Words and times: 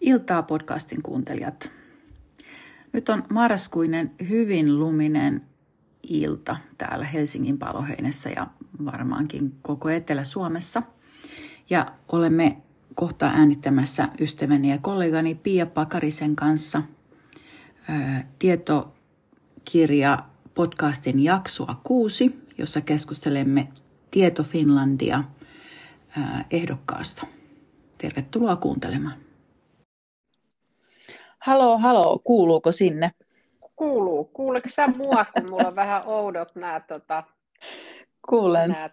Iltaa 0.00 0.42
podcastin 0.42 1.02
kuuntelijat. 1.02 1.70
Nyt 2.92 3.08
on 3.08 3.22
marraskuinen 3.30 4.10
hyvin 4.28 4.78
luminen 4.78 5.42
ilta 6.02 6.56
täällä 6.78 7.04
Helsingin 7.04 7.58
paloheinässä 7.58 8.30
ja 8.30 8.46
varmaankin 8.84 9.54
koko 9.62 9.88
Etelä-Suomessa. 9.88 10.82
Ja 11.70 11.92
olemme 12.12 12.56
kohta 12.94 13.26
äänittämässä 13.26 14.08
ystäväni 14.20 14.70
ja 14.70 14.78
kollegani 14.78 15.34
Pia 15.34 15.66
Pakarisen 15.66 16.36
kanssa 16.36 16.82
tietokirja 18.38 20.24
podcastin 20.54 21.20
jaksoa 21.20 21.80
kuusi, 21.84 22.40
jossa 22.58 22.80
keskustelemme 22.80 23.68
Tieto 24.10 24.42
Finlandia 24.42 25.24
ehdokkaasta. 26.50 27.26
Tervetuloa 27.98 28.56
kuuntelemaan. 28.56 29.29
Halo, 31.40 31.78
halo, 31.78 32.20
kuuluuko 32.24 32.72
sinne? 32.72 33.10
Kuuluu. 33.76 34.24
Kuuleeko 34.24 34.68
sä 34.68 34.86
mua, 34.86 35.24
kun 35.24 35.50
mulla 35.50 35.68
on 35.68 35.76
vähän 35.76 36.02
oudot 36.06 36.54
nämä... 36.54 36.80
Tota, 36.80 37.24
Kuulen. 38.28 38.70
Nää, 38.70 38.90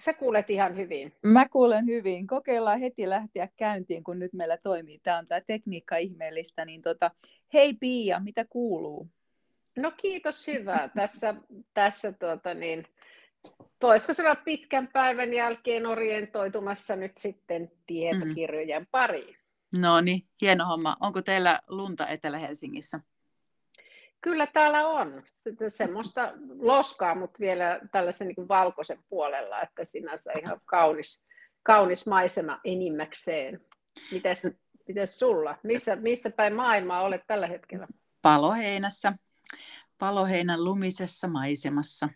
sä 0.00 0.12
kuulet 0.12 0.50
ihan 0.50 0.76
hyvin. 0.76 1.12
Mä 1.22 1.48
kuulen 1.48 1.86
hyvin. 1.86 2.26
Kokeillaan 2.26 2.80
heti 2.80 3.08
lähteä 3.08 3.48
käyntiin, 3.56 4.04
kun 4.04 4.18
nyt 4.18 4.32
meillä 4.32 4.56
toimii. 4.56 5.00
Tämä 5.02 5.18
on 5.18 5.26
tämä 5.26 5.40
tekniikka 5.40 5.96
ihmeellistä. 5.96 6.64
Niin 6.64 6.82
tota, 6.82 7.10
hei 7.54 7.74
Pia, 7.74 8.20
mitä 8.20 8.44
kuuluu? 8.44 9.08
No 9.76 9.92
kiitos, 9.96 10.46
hyvä. 10.46 10.88
Tässä, 10.96 11.34
tässä 11.74 12.12
tuota 12.12 12.54
niin, 12.54 12.84
voisiko 13.82 14.14
sanoa 14.14 14.34
pitkän 14.34 14.88
päivän 14.92 15.34
jälkeen 15.34 15.86
orientoitumassa 15.86 16.96
nyt 16.96 17.18
sitten 17.18 17.70
tietokirjojen 17.86 18.86
pariin. 18.90 19.41
No 19.78 20.00
niin, 20.00 20.28
hieno 20.40 20.64
homma. 20.64 20.96
Onko 21.00 21.22
teillä 21.22 21.60
lunta 21.68 22.06
Etelä-Helsingissä? 22.06 23.00
Kyllä 24.20 24.46
täällä 24.46 24.86
on. 24.88 25.22
Semmoista 25.68 26.32
loskaa, 26.58 27.14
mutta 27.14 27.40
vielä 27.40 27.80
tällaisen 27.92 28.28
niin 28.28 28.48
valkoisen 28.48 29.04
puolella, 29.08 29.62
että 29.62 29.84
sinänsä 29.84 30.32
ihan 30.32 30.60
kaunis, 30.64 31.24
kaunis 31.62 32.06
maisema 32.06 32.60
enimmäkseen. 32.64 33.60
Mites, 34.12 34.56
mites 34.88 35.18
sulla? 35.18 35.58
Missä, 35.62 35.96
missä 35.96 36.30
päin 36.30 36.54
maailmaa 36.54 37.02
olet 37.02 37.22
tällä 37.26 37.46
hetkellä? 37.46 37.86
Paloheinässä. 38.22 39.12
Paloheinän 39.98 40.64
lumisessa 40.64 41.28
maisemassa. 41.28 42.08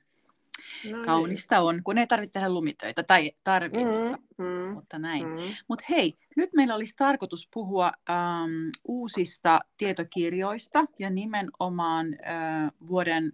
No 0.85 0.97
niin. 0.97 1.07
Kaunista 1.07 1.61
on, 1.61 1.83
kun 1.83 1.99
ei 1.99 2.07
tarvitse 2.07 2.33
tehdä 2.33 2.49
lumitöitä, 2.49 3.03
tai 3.03 3.33
tarvii, 3.45 3.85
mm, 3.85 3.91
mutta, 3.91 4.19
mm, 4.39 4.75
mutta 4.75 4.99
näin. 4.99 5.27
Mm. 5.27 5.37
Mutta 5.69 5.85
hei, 5.91 6.15
nyt 6.37 6.51
meillä 6.53 6.75
olisi 6.75 6.95
tarkoitus 6.97 7.49
puhua 7.55 7.93
ähm, 8.11 8.51
uusista 8.85 9.61
tietokirjoista 9.77 10.85
ja 10.99 11.11
nimenomaan 11.11 12.07
äh, 12.07 12.71
vuoden 12.87 13.33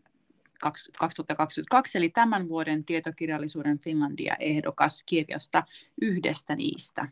2022, 0.61 1.99
eli 1.99 2.11
tämän 2.11 2.49
vuoden 2.49 2.85
tietokirjallisuuden 2.85 3.79
Finlandia-ehdokaskirjasta 3.79 5.63
yhdestä 6.03 6.57
niistä. 6.57 7.09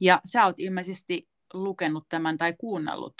Ja 0.00 0.20
sä 0.24 0.44
oot 0.44 0.60
ilmeisesti 0.60 1.28
lukenut 1.52 2.08
tämän 2.08 2.38
tai 2.38 2.54
kuunnellut 2.58 3.14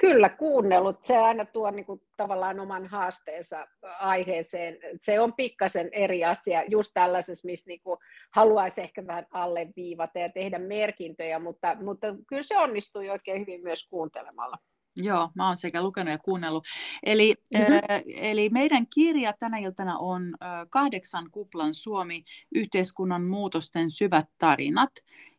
Kyllä 0.00 0.28
kuunnellut. 0.28 1.04
Se 1.04 1.16
aina 1.16 1.44
tuo 1.44 1.70
niin 1.70 1.86
kuin, 1.86 2.02
tavallaan 2.16 2.60
oman 2.60 2.86
haasteensa 2.86 3.66
aiheeseen. 4.00 4.78
Se 5.02 5.20
on 5.20 5.32
pikkasen 5.32 5.88
eri 5.92 6.24
asia 6.24 6.64
just 6.68 6.90
tällaisessa, 6.94 7.46
missä 7.46 7.68
niin 7.68 7.80
kuin, 7.80 7.98
haluaisi 8.30 8.80
ehkä 8.80 9.06
vähän 9.06 9.26
alleviivata 9.30 10.18
ja 10.18 10.28
tehdä 10.28 10.58
merkintöjä, 10.58 11.38
mutta, 11.38 11.76
mutta 11.82 12.06
kyllä 12.26 12.42
se 12.42 12.58
onnistui 12.58 13.10
oikein 13.10 13.40
hyvin 13.40 13.62
myös 13.62 13.88
kuuntelemalla. 13.88 14.56
Joo, 14.96 15.30
mä 15.34 15.46
oon 15.46 15.56
sekä 15.56 15.82
lukenut 15.82 16.12
ja 16.12 16.18
kuunnellut. 16.18 16.66
Eli, 17.02 17.34
mm-hmm. 17.54 17.74
äh, 17.74 18.02
eli 18.06 18.48
meidän 18.48 18.86
kirja 18.94 19.32
tänä 19.38 19.58
iltana 19.58 19.98
on 19.98 20.34
äh, 20.42 20.66
Kahdeksan 20.70 21.30
kuplan 21.30 21.74
Suomi, 21.74 22.24
yhteiskunnan 22.54 23.24
muutosten 23.24 23.90
syvät 23.90 24.26
tarinat. 24.38 24.90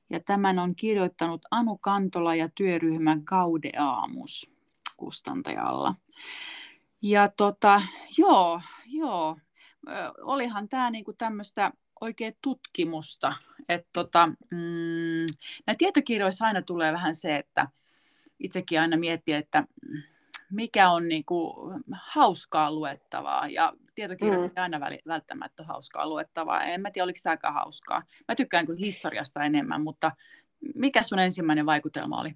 Ja 0.09 0.19
tämän 0.19 0.59
on 0.59 0.75
kirjoittanut 0.75 1.41
Anu 1.51 1.77
Kantola 1.77 2.35
ja 2.35 2.49
työryhmä 2.55 3.17
Gaudeamus 3.25 4.51
kustantajalla. 4.97 5.95
Ja 7.01 7.29
tota, 7.37 7.81
joo, 8.17 8.61
joo, 8.85 9.37
olihan 10.21 10.69
tämä 10.69 10.89
niinku 10.89 11.13
tämmöistä 11.13 11.71
oikein 12.01 12.33
tutkimusta. 12.41 13.33
Että 13.69 13.89
tota, 13.93 14.27
mm, 14.27 15.27
tietokirjoissa 15.77 16.45
aina 16.45 16.61
tulee 16.61 16.93
vähän 16.93 17.15
se, 17.15 17.35
että 17.35 17.67
itsekin 18.39 18.81
aina 18.81 18.97
miettii, 18.97 19.33
että 19.33 19.63
mikä 20.51 20.89
on 20.89 21.07
niinku 21.07 21.55
hauskaa 21.91 22.71
luettavaa. 22.71 23.47
Ja 23.47 23.73
tietokirjat 23.97 24.55
mm. 24.55 24.61
aina 24.61 24.79
välttämättä 25.07 25.63
hauskaa 25.63 26.09
luettavaa. 26.09 26.63
En 26.63 26.81
mä 26.81 26.91
tiedä, 26.91 27.03
oliko 27.03 27.19
tämä 27.23 27.31
aika 27.31 27.51
hauskaa. 27.51 28.03
Mä 28.27 28.35
tykkään 28.35 28.65
kyllä 28.65 28.79
historiasta 28.79 29.43
enemmän, 29.43 29.81
mutta 29.81 30.11
mikä 30.75 31.03
sun 31.03 31.19
ensimmäinen 31.19 31.65
vaikutelma 31.65 32.21
oli? 32.21 32.31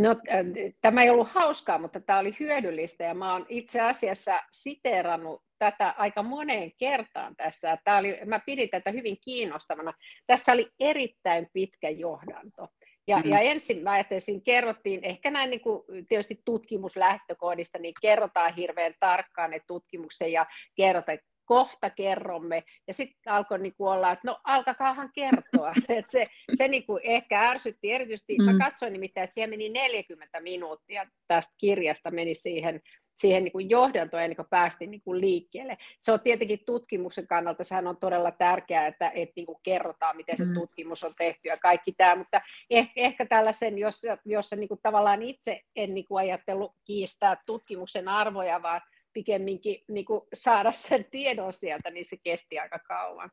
No, 0.00 0.10
äh, 0.10 0.74
tämä 0.80 1.02
ei 1.02 1.10
ollut 1.10 1.28
hauskaa, 1.28 1.78
mutta 1.78 2.00
tämä 2.00 2.18
oli 2.18 2.36
hyödyllistä 2.40 3.04
ja 3.04 3.14
mä 3.14 3.32
oon 3.32 3.46
itse 3.48 3.80
asiassa 3.80 4.42
siteerannut 4.52 5.42
tätä 5.58 5.94
aika 5.98 6.22
moneen 6.22 6.72
kertaan 6.78 7.36
tässä. 7.36 7.78
Tämä 7.84 7.98
oli, 7.98 8.18
mä 8.26 8.40
pidin 8.46 8.70
tätä 8.70 8.90
hyvin 8.90 9.16
kiinnostavana. 9.20 9.92
Tässä 10.26 10.52
oli 10.52 10.70
erittäin 10.80 11.48
pitkä 11.52 11.90
johdanto. 11.90 12.68
Ja, 13.08 13.16
mm-hmm. 13.16 13.32
ja 13.32 13.40
ensin 13.40 13.82
mä 13.82 13.90
ajattelin, 13.90 14.42
kerrottiin 14.42 15.00
ehkä 15.04 15.30
näin 15.30 15.50
niin 15.50 15.60
kuin 15.60 15.82
tietysti 16.08 16.40
tutkimuslähtökohdista, 16.44 17.78
niin 17.78 17.94
kerrotaan 18.00 18.54
hirveän 18.54 18.94
tarkkaan 19.00 19.50
ne 19.50 19.60
tutkimuksen 19.66 20.32
ja 20.32 20.46
kerrotaan, 20.76 21.18
kohta 21.44 21.90
kerromme. 21.90 22.62
Ja 22.86 22.94
sitten 22.94 23.32
alkoi 23.32 23.58
niin 23.58 23.74
kuin 23.76 23.92
olla, 23.92 24.12
että 24.12 24.28
no 24.28 24.40
alkakaahan 24.44 25.10
kertoa. 25.14 25.72
Et 25.88 26.10
se 26.10 26.26
se 26.54 26.68
niin 26.68 26.86
kuin 26.86 27.00
ehkä 27.04 27.50
ärsytti 27.50 27.92
erityisesti, 27.92 28.36
mm. 28.38 28.44
mä 28.44 28.58
katsoin 28.58 28.92
nimittäin, 28.92 29.24
että 29.24 29.34
siihen 29.34 29.50
meni 29.50 29.68
40 29.68 30.40
minuuttia 30.40 31.06
tästä 31.28 31.54
kirjasta 31.58 32.10
meni 32.10 32.34
siihen 32.34 32.80
siihen 33.16 33.44
niin 33.44 33.52
kuin 33.52 33.70
johdantoon 33.70 34.22
ennen 34.22 34.36
kuin 34.36 34.48
päästiin 34.50 34.90
niin 34.90 35.02
kuin 35.02 35.20
liikkeelle. 35.20 35.76
Se 36.00 36.12
on 36.12 36.20
tietenkin 36.20 36.64
tutkimuksen 36.66 37.26
kannalta, 37.26 37.64
sehän 37.64 37.86
on 37.86 37.96
todella 37.96 38.30
tärkeää, 38.30 38.86
että, 38.86 39.10
että 39.14 39.32
niin 39.36 39.46
kuin 39.46 39.58
kerrotaan, 39.62 40.16
miten 40.16 40.36
se 40.36 40.44
mm. 40.44 40.54
tutkimus 40.54 41.04
on 41.04 41.14
tehty 41.18 41.48
ja 41.48 41.56
kaikki 41.56 41.92
tämä, 41.92 42.16
mutta 42.16 42.40
ehkä, 42.70 42.92
ehkä 42.96 43.26
tällaisen, 43.26 43.78
jos, 43.78 44.02
jos 44.24 44.52
niin 44.56 44.68
kuin 44.68 44.80
tavallaan 44.82 45.22
itse 45.22 45.60
en 45.76 45.94
niin 45.94 46.04
kuin 46.04 46.20
ajatellut 46.20 46.72
kiistää 46.84 47.36
tutkimuksen 47.46 48.08
arvoja, 48.08 48.62
vaan 48.62 48.80
pikemminkin 49.12 49.84
niin 49.88 50.04
kuin 50.04 50.20
saada 50.34 50.72
sen 50.72 51.04
tiedon 51.10 51.52
sieltä, 51.52 51.90
niin 51.90 52.04
se 52.04 52.16
kesti 52.22 52.58
aika 52.58 52.78
kauan. 52.78 53.30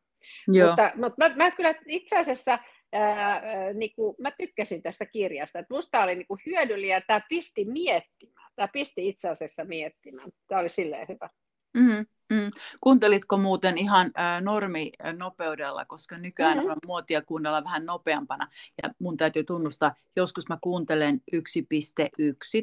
Joo. 0.47 0.67
Mutta, 0.67 0.91
mutta 0.95 1.29
mä, 1.29 1.35
mä 1.35 1.51
kyllä 1.51 1.75
itse 1.87 2.17
asiassa 2.17 2.59
ää, 2.93 3.41
niin 3.73 3.93
kuin, 3.95 4.15
mä 4.19 4.31
tykkäsin 4.31 4.81
tästä 4.81 5.05
kirjasta, 5.05 5.59
että 5.59 5.73
musta 5.73 6.03
oli 6.03 6.15
niin 6.15 6.27
kuin 6.27 6.39
hyödyllinen 6.45 6.93
ja 6.93 7.01
tämä 7.01 7.21
pisti 7.29 7.65
miettimään 7.65 8.40
tämä 8.55 8.67
pisti 8.67 9.07
itse 9.07 9.29
asiassa 9.29 9.63
miettimään. 9.63 10.29
Tämä 10.47 10.61
oli 10.61 10.69
silleen 10.69 11.07
hyvä. 11.07 11.29
Mm, 11.73 12.05
mm. 12.29 12.49
Kuuntelitko 12.81 13.37
muuten 13.37 13.77
ihan 13.77 14.11
äh, 14.19 14.41
norminopeudella, 14.41 15.85
koska 15.85 16.17
nykyään 16.17 16.57
mm-hmm. 16.57 16.71
on 16.71 16.77
muotia 16.85 17.21
kuunnella 17.21 17.63
vähän 17.63 17.85
nopeampana. 17.85 18.47
Ja 18.83 18.89
mun 18.99 19.17
täytyy 19.17 19.43
tunnustaa, 19.43 19.95
joskus 20.15 20.49
mä 20.49 20.57
kuuntelen 20.61 21.21
1.1 21.35 21.41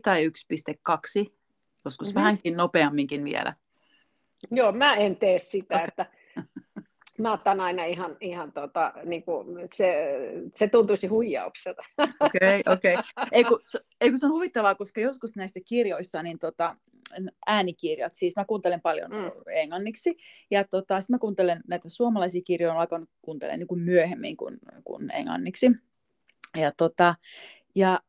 tai 0.02 0.28
1.2, 0.28 1.32
joskus 1.84 2.08
mm-hmm. 2.08 2.20
vähänkin 2.20 2.56
nopeamminkin 2.56 3.24
vielä. 3.24 3.54
Joo, 4.50 4.72
mä 4.72 4.94
en 4.94 5.16
tee 5.16 5.38
sitä, 5.38 5.74
okay. 5.74 5.86
että 5.88 6.06
Mä 7.18 7.32
otan 7.32 7.60
aina 7.60 7.84
ihan, 7.84 8.16
ihan 8.20 8.52
tota, 8.52 8.92
niin 9.04 9.22
kuin, 9.22 9.68
se, 9.74 10.18
se 10.58 10.68
tuntuisi 10.68 11.06
huijaukselta. 11.06 11.82
Okei, 12.20 12.60
okay, 12.60 12.62
okei. 12.74 12.94
Okay. 12.94 13.26
Ei, 13.32 13.44
kun, 13.44 13.60
ei 14.00 14.10
kun 14.10 14.18
se 14.18 14.26
on 14.26 14.32
huvittavaa, 14.32 14.74
koska 14.74 15.00
joskus 15.00 15.36
näissä 15.36 15.60
kirjoissa, 15.66 16.22
niin 16.22 16.38
tota, 16.38 16.76
äänikirjat, 17.46 18.14
siis 18.14 18.36
mä 18.36 18.44
kuuntelen 18.44 18.80
paljon 18.80 19.10
mm. 19.10 19.30
englanniksi, 19.46 20.16
ja 20.50 20.64
tota, 20.64 21.00
sitten 21.00 21.14
mä 21.14 21.18
kuuntelen 21.18 21.60
näitä 21.68 21.88
suomalaisia 21.88 22.42
kirjoja, 22.42 22.72
olen 22.72 22.80
alkanut 22.80 23.10
kuuntelemaan 23.22 23.58
niin 23.58 23.68
kuin 23.68 23.80
myöhemmin 23.80 24.36
kuin, 24.36 24.58
kuin 24.84 25.10
englanniksi. 25.10 25.70
Ja, 26.56 26.72
tota, 26.76 27.14
ja 27.74 28.00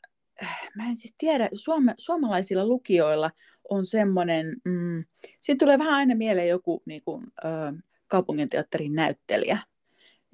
mä 0.75 0.89
en 0.89 0.97
siis 0.97 1.13
tiedä, 1.17 1.49
suome, 1.53 1.93
suomalaisilla 1.97 2.67
lukijoilla 2.67 3.31
on 3.69 3.85
semmoinen, 3.85 4.55
mm, 4.65 5.05
siitä 5.41 5.65
tulee 5.65 5.79
vähän 5.79 5.93
aina 5.93 6.15
mieleen 6.15 6.47
joku 6.47 6.81
niin 6.85 7.01
kuin, 7.03 7.23
ö, 7.45 7.47
kaupunginteatterin 8.09 8.93
näyttelijä, 8.93 9.57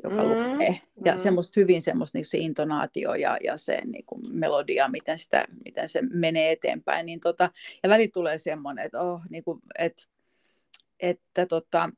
joka 0.03 0.23
mm, 0.23 0.29
lukee. 0.29 0.81
Ja 1.05 1.13
mm. 1.13 1.19
semmoista 1.19 1.59
hyvin 1.59 1.81
semmoista 1.81 2.17
niin 2.17 2.25
se 2.25 2.37
intonaatio 2.37 3.13
ja, 3.13 3.37
ja 3.43 3.57
se 3.57 3.81
niin 3.85 4.05
kuin 4.05 4.21
melodia, 4.31 4.87
miten, 4.87 5.19
sitä, 5.19 5.45
miten 5.65 5.89
se 5.89 6.01
menee 6.01 6.51
eteenpäin. 6.51 7.05
Niin 7.05 7.19
tota, 7.19 7.49
ja 7.83 7.89
väli 7.89 8.07
tulee 8.07 8.37
semmoinen, 8.37 8.85
että, 8.85 9.01
oh, 9.01 9.21
niin 9.29 9.43
kuin, 9.43 9.59
että, 9.79 10.03
että, 10.99 11.45
tota, 11.45 11.89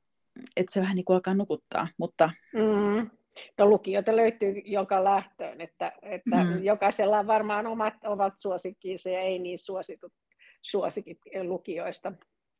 että 0.55 0.73
se 0.73 0.81
vähän 0.81 0.95
niin 0.95 1.05
kuin 1.05 1.15
alkaa 1.15 1.33
nukuttaa. 1.33 1.87
Mutta... 1.97 2.29
Mm. 2.53 3.09
No 3.57 3.65
lukijoita 3.69 4.15
löytyy 4.15 4.61
joka 4.65 5.03
lähtöön, 5.03 5.61
että, 5.61 5.91
että 6.01 6.43
mm. 6.43 6.63
jokaisella 6.63 7.19
on 7.19 7.27
varmaan 7.27 7.67
omat, 7.67 7.93
omat 8.05 8.33
suosikkiinsa 8.37 9.09
ja 9.09 9.19
ei 9.19 9.39
niin 9.39 9.59
suositut 9.59 10.13
suosikit 10.61 11.19
lukijoista. 11.43 12.13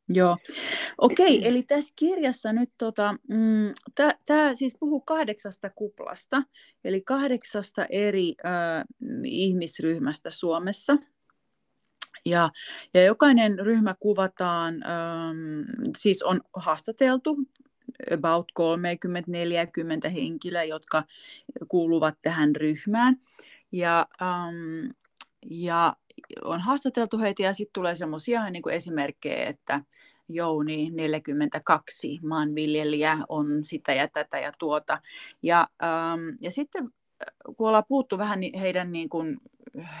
Joo, 0.08 0.36
okei, 0.98 1.38
okay, 1.38 1.48
eli 1.48 1.62
tässä 1.62 1.94
kirjassa 1.96 2.52
nyt 2.52 2.70
tota, 2.78 3.14
mm, 3.28 3.74
tämä 4.26 4.54
siis 4.54 4.76
puhuu 4.80 5.00
kahdeksasta 5.00 5.70
kuplasta, 5.70 6.42
eli 6.84 7.00
kahdeksasta 7.00 7.86
eri 7.90 8.34
äh, 8.46 8.84
ihmisryhmästä 9.24 10.30
Suomessa. 10.30 10.96
Ja, 12.24 12.50
ja 12.94 13.04
jokainen 13.04 13.58
ryhmä 13.58 13.94
kuvataan, 14.00 14.74
ähm, 14.74 15.88
siis 15.98 16.22
on 16.22 16.40
haastateltu 16.56 17.36
about 18.14 18.52
30-40 20.06 20.10
henkilöä, 20.10 20.64
jotka 20.64 21.04
kuuluvat 21.68 22.14
tähän 22.22 22.56
ryhmään. 22.56 23.16
Ja, 23.72 24.06
ähm, 24.22 24.90
ja 25.50 25.96
on 26.44 26.60
haastateltu 26.60 27.18
heitä 27.18 27.42
ja 27.42 27.52
sitten 27.52 27.72
tulee 27.72 27.94
semmoisia 27.94 28.50
niin 28.50 28.70
esimerkkejä, 28.70 29.44
että 29.44 29.80
Jouni 30.28 30.90
42 30.90 32.18
maanviljelijä 32.22 33.18
on 33.28 33.64
sitä 33.64 33.92
ja 33.92 34.08
tätä 34.08 34.38
ja 34.38 34.52
tuota. 34.58 35.02
Ja, 35.42 35.68
ähm, 35.82 36.28
ja 36.40 36.50
sitten 36.50 36.90
kun 37.56 37.68
ollaan 37.68 37.84
puhuttu 37.88 38.18
vähän 38.18 38.40
heidän, 38.60 38.92
niin 38.92 39.08
kuin, 39.08 39.38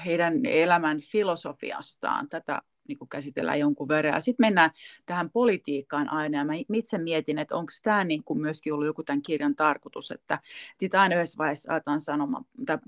heidän 0.04 0.46
elämän 0.46 1.00
filosofiastaan, 1.00 2.28
tätä 2.28 2.62
niin 2.88 2.98
kuin 2.98 3.08
käsitellään 3.08 3.58
jonkun 3.58 3.88
verran. 3.88 4.22
Sitten 4.22 4.46
mennään 4.46 4.70
tähän 5.06 5.30
politiikkaan 5.30 6.12
aina. 6.12 6.38
Ja 6.38 6.44
mä 6.44 6.52
itse 6.72 6.98
mietin, 6.98 7.38
että 7.38 7.56
onko 7.56 7.72
tämä 7.82 8.04
niin 8.04 8.24
kuin 8.24 8.40
myöskin 8.40 8.72
ollut 8.72 8.86
joku 8.86 9.02
tämän 9.02 9.22
kirjan 9.22 9.56
tarkoitus, 9.56 10.10
että 10.10 10.38
sitten 10.78 11.00
aina 11.00 11.14
yhdessä 11.14 11.38
vaiheessa 11.38 11.72
aletaan 11.72 12.00
sanomaan, 12.00 12.44
tai 12.66 12.78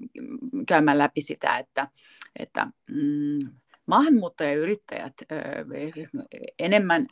käymään 0.66 0.98
läpi 0.98 1.20
sitä, 1.20 1.58
että, 1.58 1.88
että 2.38 2.66
mm, 2.90 3.38
maahanmuuttajayrittäjät 3.86 5.14
enemmän 6.58 7.06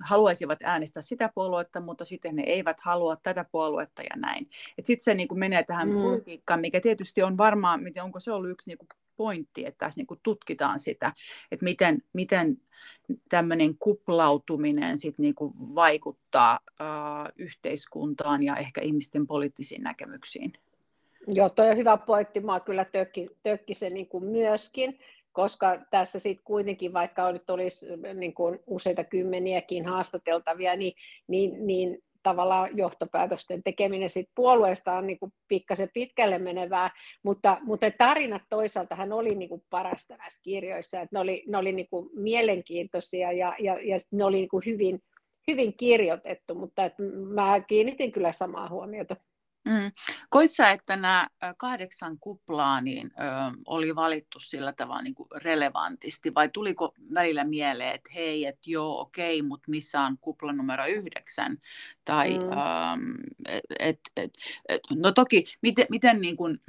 haluaisivat 0.00 0.58
äänestää 0.62 1.02
sitä 1.02 1.30
puoluetta, 1.34 1.80
mutta 1.80 2.04
sitten 2.04 2.36
ne 2.36 2.42
eivät 2.42 2.80
halua 2.80 3.16
tätä 3.16 3.44
puoluetta 3.52 4.02
ja 4.02 4.16
näin. 4.16 4.48
Sitten 4.82 5.04
se 5.04 5.14
niin 5.14 5.28
kuin 5.28 5.38
menee 5.38 5.62
tähän 5.62 5.88
mm. 5.88 5.94
politiikkaan, 5.94 6.60
mikä 6.60 6.80
tietysti 6.80 7.22
on 7.22 7.38
varmaan, 7.38 7.80
onko 8.02 8.20
se 8.20 8.32
ollut 8.32 8.50
yksi 8.50 8.70
niin 8.70 8.78
kuin 8.78 8.88
pointti, 9.16 9.66
että 9.66 9.78
tässä 9.78 10.00
niin 10.00 10.06
kuin 10.06 10.20
tutkitaan 10.22 10.78
sitä, 10.78 11.12
että 11.52 11.64
miten, 11.64 12.02
miten 12.12 12.60
tämmöinen 13.28 13.78
kuplautuminen 13.78 14.98
sit 14.98 15.18
niin 15.18 15.34
kuin 15.34 15.54
vaikuttaa 15.74 16.58
äh, 16.80 16.86
yhteiskuntaan 17.36 18.42
ja 18.42 18.56
ehkä 18.56 18.80
ihmisten 18.80 19.26
poliittisiin 19.26 19.82
näkemyksiin. 19.82 20.52
Joo, 21.26 21.50
tuo 21.50 21.64
on 21.64 21.76
hyvä 21.76 21.96
pointti. 21.96 22.40
Mä 22.40 22.60
kyllä 22.60 22.84
tökki, 22.84 23.28
tökki 23.42 23.74
se 23.74 23.90
niin 23.90 24.08
kuin 24.08 24.24
myöskin, 24.24 24.98
koska 25.32 25.78
tässä 25.90 26.18
sitten 26.18 26.44
kuitenkin, 26.44 26.92
vaikka 26.92 27.32
nyt 27.32 27.50
olisi 27.50 27.86
niin 28.14 28.34
kuin 28.34 28.58
useita 28.66 29.04
kymmeniäkin 29.04 29.86
haastateltavia, 29.86 30.76
niin, 30.76 30.94
niin, 31.28 31.66
niin 31.66 32.02
tavallaan 32.26 32.76
johtopäätösten 32.78 33.62
tekeminen 33.62 34.10
sit 34.10 34.30
puolueesta 34.34 34.92
on 34.92 35.06
niin 35.06 35.18
pikkasen 35.48 35.88
pitkälle 35.94 36.38
menevää, 36.38 36.90
mutta, 37.22 37.58
mutta 37.62 37.90
tarinat 37.90 38.42
toisaalta 38.50 38.94
hän 38.94 39.12
oli 39.12 39.34
niin 39.34 39.48
kuin 39.48 39.62
parasta 39.70 40.16
näissä 40.16 40.40
kirjoissa, 40.42 41.00
että 41.00 41.16
ne 41.16 41.20
oli, 41.20 41.44
ne 41.46 41.58
oli 41.58 41.72
niin 41.72 41.88
kuin 41.90 42.10
mielenkiintoisia 42.14 43.32
ja, 43.32 43.56
ja, 43.58 43.78
ja 43.82 43.98
ne 44.12 44.24
oli 44.24 44.36
niin 44.36 44.48
kuin 44.48 44.62
hyvin, 44.66 45.02
hyvin 45.48 45.76
kirjoitettu, 45.76 46.54
mutta 46.54 46.84
että 46.84 47.02
mä 47.34 47.60
kiinnitin 47.60 48.12
kyllä 48.12 48.32
samaa 48.32 48.68
huomiota. 48.68 49.16
Mm. 49.66 49.92
Koit 50.28 50.50
sä, 50.50 50.70
että 50.70 50.96
nämä 50.96 51.28
kahdeksan 51.56 52.18
kuplaa 52.18 52.80
niin, 52.80 53.06
ö, 53.06 53.22
oli 53.66 53.96
valittu 53.96 54.40
sillä 54.40 54.72
tavalla 54.72 55.02
niin 55.02 55.14
kuin 55.14 55.28
relevantisti, 55.34 56.34
vai 56.34 56.48
tuliko 56.48 56.94
välillä 57.14 57.44
mieleen, 57.44 57.94
että 57.94 58.10
hei, 58.14 58.46
että 58.46 58.70
joo, 58.70 59.00
okei, 59.00 59.42
mutta 59.42 59.70
missä 59.70 60.00
on 60.00 60.18
kupla 60.20 60.52
numero 60.52 60.86
yhdeksän? 60.86 61.58
Tai, 62.04 62.38
mm. 62.38 62.44
ö, 62.44 63.60
et, 63.78 64.00
et, 64.16 64.30
et, 64.68 64.80
no 64.94 65.12
toki, 65.12 65.44
miten, 65.62 65.86
miten 65.90 66.20
niin 66.20 66.36
kuin, 66.36 66.60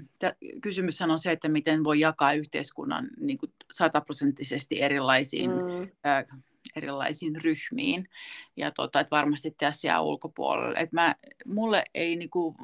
kysymys 0.62 1.02
on 1.02 1.20
se, 1.20 1.32
että 1.32 1.50
miten 1.50 1.84
voi 1.84 2.00
jakaa 2.00 2.34
yhteiskunnan 2.34 3.08
niin 3.20 3.38
kuin 3.38 3.52
sataprosenttisesti 3.72 4.82
erilaisiin 4.82 5.52
mm. 5.52 5.82
ö, 5.82 6.44
erilaisiin 6.78 7.42
ryhmiin. 7.42 8.10
Ja 8.58 8.72
tota, 8.72 9.00
että 9.00 9.16
varmasti 9.16 9.52
tässä 9.52 9.88
jää 9.88 10.02
ulkopuolelle. 10.02 10.80
Et 10.80 10.92
mä, 10.92 11.16
mulle 11.46 11.84
ei 11.94 12.16
niinku 12.16 12.56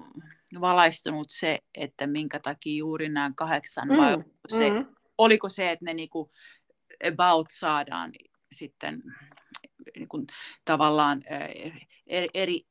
valaistunut 0.61 1.29
se, 1.29 1.59
että 1.75 2.07
minkä 2.07 2.39
takia 2.39 2.77
juuri 2.77 3.09
nämä 3.09 3.31
kahdeksan, 3.35 3.87
mm, 3.87 3.97
vai 3.97 4.17
se, 4.47 4.69
mm. 4.69 4.85
oliko 5.17 5.49
se, 5.49 5.71
että 5.71 5.85
ne 5.85 5.93
niinku 5.93 6.31
about 7.07 7.47
saadaan 7.49 8.11
sitten 8.51 9.03
niinku, 9.97 10.25
tavallaan 10.65 11.23
eri 12.33 12.61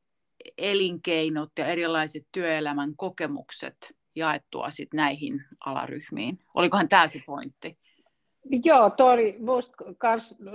elinkeinot 0.58 1.50
ja 1.58 1.66
erilaiset 1.66 2.26
työelämän 2.32 2.96
kokemukset 2.96 3.96
jaettua 4.14 4.70
sit 4.70 4.94
näihin 4.94 5.44
alaryhmiin. 5.66 6.38
Olikohan 6.54 6.88
tämä 6.88 7.08
se 7.08 7.22
pointti? 7.26 7.78
Joo, 8.64 8.90
tuo 8.90 9.10
oli 9.10 9.36
myös 9.38 9.72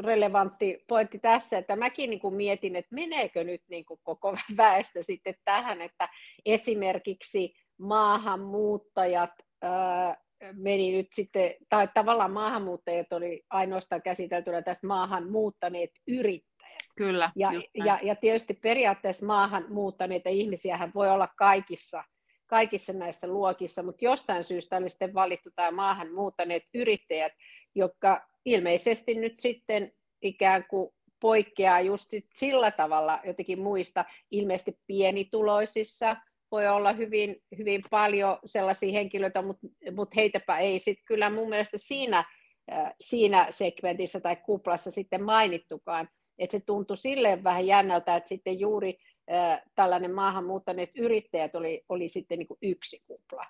relevantti 0.04 0.84
pointti 0.88 1.20
tässä, 1.20 1.58
että 1.58 1.76
mäkin 1.76 2.10
niin 2.10 2.20
kuin 2.20 2.36
mietin, 2.36 2.76
että 2.76 2.96
meneekö 2.96 3.44
nyt 3.44 3.62
niin 3.70 3.86
kuin 3.86 4.00
koko 4.04 4.38
väestö 4.58 5.04
sitten 5.04 5.36
tähän, 5.46 5.82
että 5.82 6.10
esimerkiksi 6.46 7.54
maahanmuuttajat 7.80 9.32
ää, 9.62 10.18
meni 10.54 10.92
nyt 10.92 11.08
sitten, 11.14 11.54
tai 11.70 11.88
tavallaan 11.94 12.32
maahanmuuttajat 12.32 13.14
oli 13.14 13.44
ainoastaan 13.50 14.02
käsiteltynä 14.02 14.62
tästä 14.62 14.88
maahanmuuttaneet 14.88 15.92
yrittäjät. 16.08 16.78
Kyllä, 16.98 17.32
ja, 17.36 17.52
ja, 17.86 18.00
ja 18.04 18.16
tietysti 18.16 18.54
periaatteessa 18.54 19.26
maahanmuuttaneita 19.26 20.30
ihmisiä 20.30 20.90
voi 20.96 21.10
olla 21.10 21.28
kaikissa 21.38 22.04
kaikissa 22.48 22.94
näissä 22.94 23.28
luokissa, 23.28 23.84
mutta 23.84 24.06
jostain 24.06 24.44
syystä 24.44 24.78
oli 24.78 24.90
sitten 24.90 25.14
valittu 25.14 25.50
tämä 25.56 25.72
maahanmuuttaneet 25.72 26.64
yrittäjät, 26.74 27.34
jotka 27.78 28.28
ilmeisesti 28.46 29.16
nyt 29.16 29.38
sitten 29.38 29.92
ikään 30.22 30.66
kuin 30.70 30.90
poikkeaa 31.20 31.82
just 31.82 32.10
sit 32.10 32.26
sillä 32.34 32.72
tavalla 32.72 33.20
jotenkin 33.26 33.60
muista, 33.60 34.06
ilmeisesti 34.32 34.80
pienituloisissa 34.88 36.16
voi 36.52 36.68
olla 36.68 36.94
hyvin, 36.94 37.36
hyvin 37.58 37.82
paljon 37.90 38.40
sellaisia 38.46 38.92
henkilöitä, 38.92 39.42
mutta, 39.42 39.68
mutta 39.96 40.14
heitäpä 40.16 40.58
ei 40.58 40.80
sitten 40.80 41.06
kyllä 41.06 41.30
mun 41.30 41.50
mielestä 41.50 41.78
siinä, 41.78 42.26
äh, 42.72 42.94
siinä 43.02 43.48
segmentissä 43.50 44.20
tai 44.20 44.36
kuplassa 44.36 44.92
sitten 44.92 45.24
mainittukaan. 45.24 46.10
Että 46.40 46.58
se 46.58 46.64
tuntui 46.66 46.98
silleen 46.98 47.44
vähän 47.44 47.68
jännältä, 47.68 48.16
että 48.16 48.30
sitten 48.30 48.60
juuri 48.60 48.98
äh, 49.32 49.62
tällainen 49.76 50.14
maahanmuuttaneet 50.14 50.90
yrittäjät 50.96 51.56
oli, 51.56 51.86
oli 51.90 52.10
sitten 52.10 52.40
niin 52.40 52.48
kuin 52.48 52.58
yksi 52.62 53.02
kupla. 53.08 53.46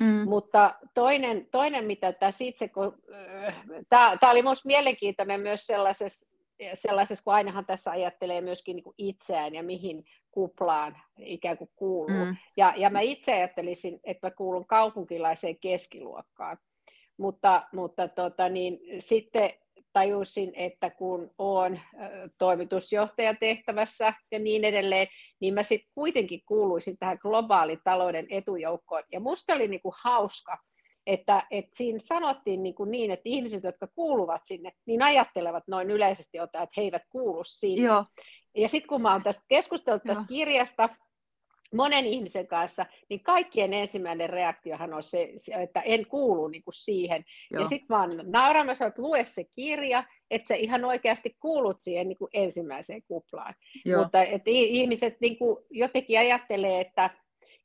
Mm. 0.00 0.28
Mutta 0.28 0.74
toinen, 0.94 1.48
toinen, 1.50 1.84
mitä 1.84 2.12
tässä 2.12 2.44
itse, 2.44 2.68
kun, 2.68 3.02
äh, 3.44 3.54
tämä 4.20 4.30
oli 4.30 4.42
minusta 4.42 4.66
mielenkiintoinen 4.66 5.40
myös 5.40 5.66
sellaisessa, 5.66 6.26
sellaisessa, 6.74 7.24
kun 7.24 7.34
ainahan 7.34 7.66
tässä 7.66 7.90
ajattelee 7.90 8.40
myöskin 8.40 8.76
niin 8.76 8.84
kuin 8.84 8.94
itseään 8.98 9.54
ja 9.54 9.62
mihin 9.62 10.04
kuplaan 10.30 10.96
ikään 11.18 11.58
kuin 11.58 11.70
kuuluu. 11.76 12.24
Mm. 12.24 12.36
Ja, 12.56 12.74
ja 12.76 12.90
mä 12.90 13.00
itse 13.00 13.32
ajattelisin, 13.32 14.00
että 14.04 14.26
mä 14.26 14.30
kuulun 14.30 14.66
kaupunkilaiseen 14.66 15.58
keskiluokkaan. 15.58 16.58
Mutta, 17.16 17.62
mutta 17.72 18.08
tota, 18.08 18.48
niin, 18.48 18.78
sitten 18.98 19.50
tajusin, 19.92 20.52
että 20.54 20.90
kun 20.90 21.30
olen 21.38 21.80
toimitusjohtajatehtävässä 22.38 24.12
ja 24.30 24.38
niin 24.38 24.64
edelleen, 24.64 25.06
niin 25.40 25.54
mä 25.54 25.62
sitten 25.62 25.90
kuitenkin 25.94 26.42
kuuluisin 26.46 26.98
tähän 26.98 27.18
globaalin 27.20 27.80
talouden 27.84 28.26
etujoukkoon. 28.30 29.02
Ja 29.12 29.20
musta 29.20 29.54
oli 29.54 29.68
niinku 29.68 29.94
hauska, 30.02 30.58
että, 31.06 31.46
että 31.50 31.76
siinä 31.76 31.98
sanottiin 31.98 32.62
niin, 32.62 32.74
kuin 32.74 32.90
niin, 32.90 33.10
että 33.10 33.22
ihmiset, 33.24 33.64
jotka 33.64 33.86
kuuluvat 33.86 34.42
sinne, 34.44 34.72
niin 34.86 35.02
ajattelevat 35.02 35.64
noin 35.68 35.90
yleisesti 35.90 36.40
ottaen, 36.40 36.64
että 36.64 36.74
he 36.76 36.82
eivät 36.82 37.02
kuulu 37.10 37.44
sinne. 37.44 37.86
Joo. 37.86 38.04
Ja 38.56 38.68
sitten 38.68 38.88
kun 38.88 39.02
mä 39.02 39.12
oon 39.12 39.22
tästä 39.22 39.44
keskustellut 39.48 40.02
tästä 40.02 40.20
Joo. 40.22 40.38
kirjasta, 40.38 40.88
monen 41.74 42.06
ihmisen 42.06 42.46
kanssa, 42.46 42.86
niin 43.08 43.22
kaikkien 43.22 43.74
ensimmäinen 43.74 44.30
reaktiohan 44.30 44.94
on 44.94 45.02
se, 45.02 45.32
että 45.58 45.80
en 45.80 46.06
kuulu 46.06 46.48
niin 46.48 46.62
kuin 46.62 46.74
siihen. 46.74 47.24
Joo. 47.50 47.62
Ja 47.62 47.68
sitten 47.68 47.86
mä 47.88 48.00
oon 48.00 48.22
nauramassa, 48.26 48.86
että 48.86 49.02
lue 49.02 49.24
se 49.24 49.44
kirja, 49.54 50.04
että 50.30 50.48
sä 50.48 50.54
ihan 50.54 50.84
oikeasti 50.84 51.36
kuulut 51.40 51.80
siihen 51.80 52.08
niin 52.08 52.18
kuin 52.18 52.30
ensimmäiseen 52.32 53.02
kuplaan. 53.02 53.54
Joo. 53.84 54.02
Mutta 54.02 54.22
että 54.22 54.50
ihmiset 54.50 55.16
niin 55.20 55.38
kuin 55.38 55.56
jotenkin 55.70 56.18
ajattelee, 56.18 56.80
että 56.80 57.10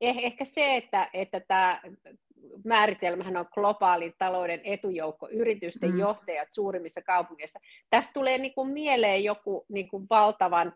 eh, 0.01 0.17
ehkä 0.17 0.45
se, 0.45 0.75
että, 0.75 1.09
että 1.13 1.39
tämä 1.39 1.81
määritelmähän 2.65 3.37
on 3.37 3.45
globaalin 3.53 4.13
talouden 4.17 4.61
etujoukko, 4.63 5.29
yritysten 5.29 5.91
mm. 5.91 5.99
johtajat 5.99 6.47
suurimmissa 6.51 7.01
kaupungeissa. 7.01 7.59
Tästä 7.89 8.13
tulee 8.13 8.37
niin 8.37 8.53
kuin 8.53 8.69
mieleen 8.69 9.23
joku 9.23 9.65
niin 9.69 9.87
kuin 9.89 10.07
valtavan, 10.09 10.73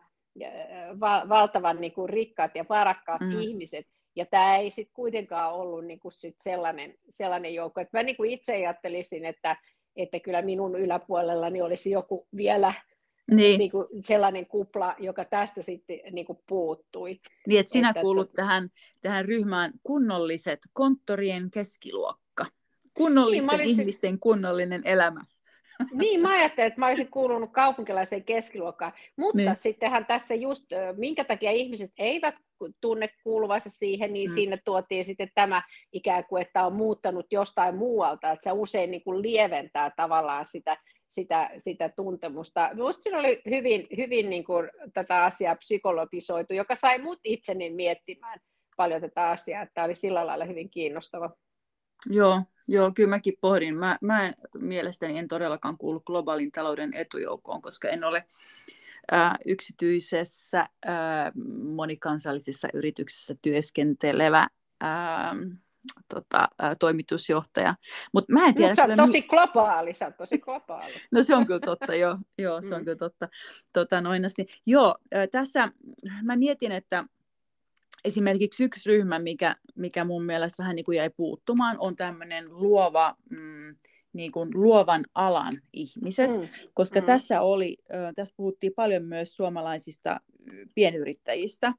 val, 1.00 1.29
valtavan 1.29 1.82
niin 1.82 1.94
kuin 1.94 2.10
rikkaat 2.10 2.51
ja 2.56 2.65
varakkaat 2.70 3.22
mm. 3.22 3.41
ihmiset, 3.41 3.86
Ja 4.15 4.25
tämä 4.25 4.58
ei 4.58 4.72
sitten 4.72 4.94
kuitenkaan 4.94 5.53
ollut 5.53 5.86
niin 5.86 6.00
kuin 6.00 6.12
sit 6.12 6.36
sellainen, 6.44 6.94
sellainen 7.10 7.53
joukko. 7.53 7.82
että 7.82 7.98
mä 7.98 8.03
niin 8.03 8.17
kuin 8.17 8.32
itse 8.32 8.56
ajattelisin, 8.56 9.25
että, 9.25 9.56
että 9.98 10.20
kyllä 10.20 10.42
minun 10.42 10.80
yläpuolellani 10.80 11.62
olisi 11.62 11.92
joku 11.92 12.27
vielä 12.36 12.74
niin. 13.32 13.60
Niin 13.60 13.72
kuin 13.72 13.88
sellainen 14.00 14.46
kupla, 14.48 14.96
joka 15.00 15.25
tästä 15.25 15.62
sitten 15.62 16.00
niin 16.12 16.25
kuin 16.25 16.39
puuttui. 16.48 17.20
Niin, 17.48 17.60
että 17.60 17.72
sinä 17.72 17.89
että, 17.89 18.01
kuulut 18.01 18.30
että... 18.30 18.42
tähän, 18.42 18.70
tähän 19.01 19.25
ryhmään 19.25 19.72
kunnolliset 19.84 20.60
konttorien 20.74 21.51
keskiluokka. 21.51 22.46
Kunnollisten 22.94 23.48
niin, 23.48 23.62
olisin... 23.62 23.82
ihmisten 23.82 24.20
kunnollinen 24.20 24.82
elämä. 24.86 25.22
Niin, 25.91 26.22
mä 26.22 26.31
ajattelin, 26.31 26.67
että 26.67 26.79
mä 26.79 26.88
olisin 26.88 27.12
kuulunut 27.12 27.51
kaupunkilaiseen 27.53 28.24
keskiluokkaan, 28.24 28.93
mutta 29.15 29.38
niin. 29.38 29.55
sittenhän 29.55 30.05
tässä 30.05 30.36
just, 30.36 30.65
minkä 30.98 31.24
takia 31.24 31.51
ihmiset 31.51 31.91
eivät 31.98 32.36
tunne 32.81 33.10
kuuluvansa 33.24 33.69
siihen, 33.69 34.13
niin 34.13 34.29
mm. 34.29 34.34
siinä 34.34 34.57
tuotiin 34.65 35.05
sitten 35.05 35.29
tämä 35.36 35.62
ikään 35.93 36.25
kuin, 36.25 36.41
että 36.41 36.65
on 36.65 36.74
muuttanut 36.74 37.25
jostain 37.31 37.75
muualta, 37.75 38.31
että 38.31 38.43
se 38.43 38.51
usein 38.51 38.91
niin 38.91 39.03
kuin 39.03 39.22
lieventää 39.22 39.91
tavallaan 39.96 40.46
sitä, 40.46 40.77
sitä, 41.10 41.50
sitä 41.60 41.89
tuntemusta. 41.89 42.69
Minusta 42.74 43.01
siinä 43.01 43.19
oli 43.19 43.41
hyvin, 43.50 43.88
hyvin 43.98 44.29
niin 44.29 44.43
kuin 44.43 44.69
tätä 44.93 45.24
asiaa 45.24 45.55
psykologisoitu, 45.55 46.53
joka 46.53 46.75
sai 46.75 47.00
mut 47.00 47.19
itseni 47.24 47.69
miettimään 47.69 48.39
paljon 48.77 49.01
tätä 49.01 49.29
asiaa, 49.29 49.62
että 49.62 49.74
tämä 49.74 49.86
oli 49.86 49.96
sillä 49.96 50.27
lailla 50.27 50.46
hyvin 50.46 50.69
kiinnostava. 50.69 51.29
Joo, 52.10 52.41
joo 52.68 52.92
kyllä 52.92 53.10
mäkin 53.10 53.34
pohdin. 53.42 53.78
Mä, 53.78 53.98
mä 54.02 54.28
en, 54.28 54.36
mielestäni 54.58 55.18
en 55.18 55.28
todellakaan 55.28 55.78
kuulu 55.78 56.00
globaalin 56.00 56.52
talouden 56.52 56.94
etujoukkoon, 56.94 57.62
koska 57.62 57.90
en 57.90 58.04
ole 58.04 58.24
ää, 59.12 59.36
yksityisessä 59.46 60.70
ää, 60.86 61.32
monikansallisessa 61.64 62.68
yrityksessä 62.74 63.36
työskentelevä 63.42 64.48
ää, 64.82 65.36
tota, 66.14 66.48
ää, 66.60 66.76
toimitusjohtaja. 66.76 67.76
Mut 68.14 68.30
mä 68.30 68.46
en 68.46 68.56
tiedä, 68.56 68.70
Mut 68.70 68.76
sä 68.76 68.86
oot 68.86 68.96
tosi 68.96 69.22
globaali, 69.22 69.94
sä 69.94 70.06
oot 70.06 70.18
tosi 70.18 70.38
globaali. 70.38 70.94
no 71.12 71.24
se 71.24 71.36
on 71.36 71.48
kyllä 71.48 71.60
totta, 71.60 71.96
joo, 71.96 72.18
joo 72.38 72.62
se 72.62 72.76
on 72.76 72.82
mm. 72.82 72.86
kyllä 72.86 72.98
totta. 72.98 73.30
Tota, 73.74 74.02
noinasti. 74.02 74.46
Joo, 74.66 74.96
ää, 75.12 75.28
tässä 75.28 75.72
mä 76.24 76.36
mietin, 76.36 76.72
että 76.72 77.04
esimerkiksi 78.04 78.63
yksi 78.63 78.89
ryhmä, 78.89 79.20
mikä, 79.20 79.56
mikä 79.75 80.04
mun 80.04 80.25
mielestä 80.25 80.63
vähän 80.63 80.75
niin 80.75 80.86
kuin 80.86 80.98
jäi 80.98 81.10
puuttumaan, 81.10 81.75
on 81.80 81.96
tämmöinen 81.96 82.46
luova, 82.50 83.16
mm, 83.30 83.75
niin 84.13 84.32
kuin 84.32 84.50
luovan 84.54 85.06
alan 85.16 85.62
ihmiset, 85.74 86.32
mm. 86.32 86.48
koska 86.74 87.01
mm. 87.01 87.06
tässä 87.06 87.42
oli, 87.42 87.77
tässä 88.16 88.34
puhuttiin 88.38 88.74
paljon 88.75 89.04
myös 89.04 89.36
suomalaisista 89.36 90.20
pienyrittäjistä, 90.75 91.74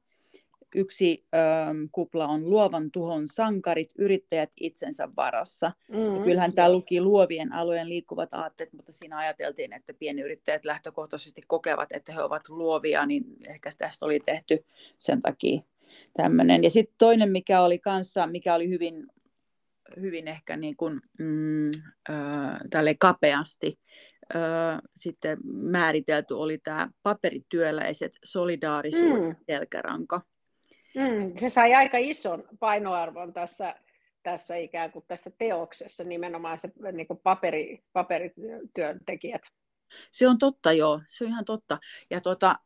yksi 0.75 1.25
ö, 1.35 1.39
kupla 1.91 2.27
on 2.27 2.49
luovan 2.49 2.91
tuhon 2.91 3.27
sankarit, 3.27 3.89
yrittäjät 3.97 4.51
itsensä 4.59 5.09
varassa. 5.15 5.71
Mm, 5.91 6.15
ja 6.15 6.23
kyllähän 6.23 6.53
tämä 6.53 6.71
luki 6.71 7.01
luovien 7.01 7.53
alojen 7.53 7.89
liikkuvat 7.89 8.33
aatteet, 8.33 8.73
mutta 8.73 8.91
siinä 8.91 9.17
ajateltiin, 9.17 9.73
että 9.73 9.93
pienyrittäjät 9.93 10.65
lähtökohtaisesti 10.65 11.41
kokevat, 11.47 11.89
että 11.91 12.13
he 12.13 12.21
ovat 12.21 12.49
luovia, 12.49 13.05
niin 13.05 13.23
ehkä 13.47 13.71
tästä 13.77 14.05
oli 14.05 14.19
tehty 14.19 14.65
sen 14.97 15.21
takia 15.21 15.61
tämmöinen. 16.17 16.63
Ja 16.63 16.69
sitten 16.69 16.95
toinen, 16.97 17.31
mikä 17.31 17.61
oli 17.61 17.79
kanssa, 17.79 18.27
mikä 18.27 18.55
oli 18.55 18.69
hyvin, 18.69 19.07
hyvin 20.01 20.27
ehkä 20.27 20.57
niin 20.57 20.77
kuin, 20.77 21.01
mm, 21.19 21.65
äh, 22.09 22.95
kapeasti 22.99 23.79
äh, 24.35 24.79
sitten 24.95 25.37
määritelty, 25.43 26.33
oli 26.33 26.57
tämä 26.57 26.89
paperityöläiset 27.03 28.11
solidaarisuuden 28.23 29.23
mm. 29.23 29.35
selkäranka. 29.45 30.21
Mm, 30.95 31.33
se 31.39 31.49
sai 31.49 31.73
aika 31.73 31.97
ison 31.97 32.43
painoarvon 32.59 33.33
tässä, 33.33 33.75
tässä 34.23 34.55
ikään 34.55 34.91
kuin 34.91 35.05
tässä 35.07 35.31
teoksessa, 35.37 36.03
nimenomaan 36.03 36.57
se 36.57 36.71
niin 36.91 37.07
kuin 37.07 37.19
paperi, 37.23 37.83
paperityöntekijät. 37.93 39.41
Se 40.11 40.27
on 40.27 40.37
totta, 40.37 40.71
joo. 40.71 41.01
Se 41.07 41.23
on 41.23 41.29
ihan 41.29 41.45
totta. 41.45 41.77
Ja 42.09 42.21
tota, 42.21 42.59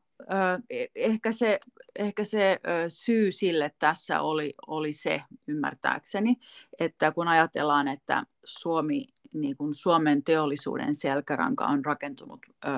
e, 0.70 0.86
ehkä 0.96 1.32
se, 1.32 1.60
ehkä 1.96 2.24
se 2.24 2.60
syy 2.88 3.32
sille 3.32 3.72
tässä 3.80 4.22
oli, 4.22 4.54
oli 4.68 4.94
se, 4.94 5.22
ymmärtääkseni, 5.48 6.36
että 6.80 7.12
kun 7.12 7.28
ajatellaan, 7.28 7.88
että 7.88 8.24
Suomi 8.46 9.13
niin 9.34 9.58
kuin 9.58 9.74
Suomen 9.74 10.24
teollisuuden 10.24 10.96
selkäranka 10.96 11.66
on 11.66 11.86
rakentunut 11.86 12.40
ö, 12.66 12.70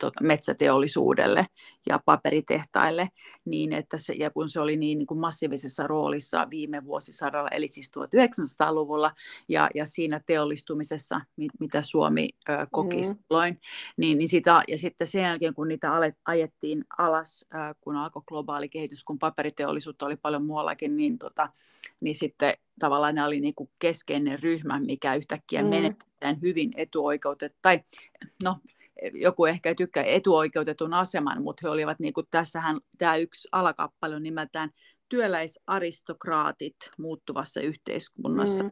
tota, 0.00 0.24
metsäteollisuudelle 0.24 1.46
ja 1.88 2.00
paperitehtaille, 2.04 3.08
niin 3.44 3.72
että 3.72 3.98
se, 3.98 4.12
ja 4.12 4.30
kun 4.30 4.48
se 4.48 4.60
oli 4.60 4.76
niin, 4.76 4.98
niin 4.98 5.06
kuin 5.06 5.20
massiivisessa 5.20 5.86
roolissa 5.86 6.46
viime 6.50 6.84
vuosisadalla, 6.84 7.48
eli 7.48 7.68
siis 7.68 7.90
1900-luvulla, 7.98 9.10
ja, 9.48 9.70
ja 9.74 9.86
siinä 9.86 10.20
teollistumisessa, 10.26 11.20
mit, 11.36 11.50
mitä 11.60 11.82
Suomi 11.82 12.28
ö, 12.48 12.66
koki 12.70 12.96
mm. 12.96 13.02
silloin, 13.02 13.60
niin, 13.96 14.18
niin 14.18 14.28
sitä, 14.28 14.62
ja 14.68 14.78
sitten 14.78 15.06
sen 15.06 15.22
jälkeen, 15.22 15.54
kun 15.54 15.68
niitä 15.68 15.92
alet, 15.92 16.14
ajettiin 16.24 16.84
alas, 16.98 17.46
ö, 17.54 17.74
kun 17.80 17.96
alkoi 17.96 18.22
globaali 18.26 18.68
kehitys, 18.68 19.04
kun 19.04 19.18
paperiteollisuutta 19.18 20.06
oli 20.06 20.16
paljon 20.16 20.44
muuallakin, 20.44 20.96
niin, 20.96 21.18
tota, 21.18 21.48
niin 22.00 22.14
sitten 22.14 22.54
tavallaan 22.78 23.14
ne 23.14 23.24
oli 23.24 23.40
niin 23.40 23.54
kuin 23.54 23.70
keskeinen 23.78 24.38
ryhmä, 24.42 24.80
mikä 24.80 25.14
yhtäkkiä 25.14 25.62
mm. 25.62 25.68
menetetään 25.68 26.40
hyvin 26.42 26.70
etuoikeutettu, 26.76 27.58
tai 27.62 27.80
no, 28.44 28.58
joku 29.14 29.46
ehkä 29.46 29.68
ei 29.68 29.74
tykkää 29.74 30.04
etuoikeutetun 30.04 30.94
aseman, 30.94 31.42
mutta 31.42 31.60
he 31.62 31.70
olivat 31.70 31.98
niin 31.98 32.12
kuin 32.12 32.26
tässähän 32.30 32.80
tämä 32.98 33.16
yksi 33.16 33.48
alakappale 33.52 34.16
on 34.16 34.22
nimeltään 34.22 34.70
työläisaristokraatit 35.08 36.76
muuttuvassa 36.98 37.60
yhteiskunnassa. 37.60 38.64
Mm. 38.64 38.70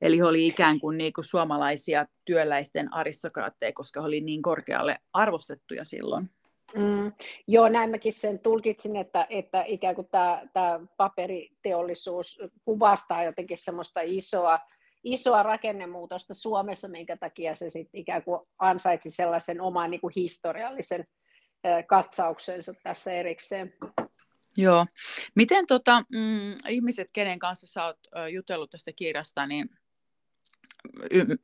Eli 0.00 0.18
he 0.18 0.24
oli 0.24 0.46
ikään 0.46 0.80
kuin, 0.80 0.98
niin 0.98 1.12
kuin 1.12 1.24
suomalaisia 1.24 2.06
työläisten 2.24 2.94
aristokraatteja, 2.94 3.72
koska 3.72 4.00
he 4.00 4.06
oli 4.06 4.20
niin 4.20 4.42
korkealle 4.42 4.98
arvostettuja 5.12 5.84
silloin. 5.84 6.30
Mm, 6.74 7.12
joo, 7.46 7.68
näin 7.68 7.90
mäkin 7.90 8.12
sen 8.12 8.38
tulkitsin, 8.38 8.96
että, 8.96 9.26
että 9.30 9.64
ikään 9.66 9.94
kuin 9.94 10.08
tämä, 10.10 10.42
tämä 10.52 10.80
paperiteollisuus 10.96 12.38
kuvastaa 12.64 13.24
jotenkin 13.24 13.58
semmoista 13.58 14.00
isoa, 14.04 14.58
isoa 15.04 15.42
rakennemuutosta 15.42 16.34
Suomessa, 16.34 16.88
minkä 16.88 17.16
takia 17.16 17.54
se 17.54 17.70
sitten 17.70 18.00
ikään 18.00 18.22
kuin 18.22 18.40
ansaitsi 18.58 19.10
sellaisen 19.10 19.60
oman 19.60 19.90
niin 19.90 20.00
kuin 20.00 20.12
historiallisen 20.16 21.04
katsauksensa 21.86 22.72
tässä 22.82 23.12
erikseen. 23.12 23.72
Joo. 24.56 24.86
Miten 25.34 25.66
tota, 25.66 26.02
mm, 26.14 26.54
ihmiset, 26.68 27.08
kenen 27.12 27.38
kanssa 27.38 27.66
sä 27.66 27.84
oot 27.84 27.98
jutellut 28.32 28.70
tästä 28.70 28.90
kirjasta, 28.96 29.46
niin 29.46 29.68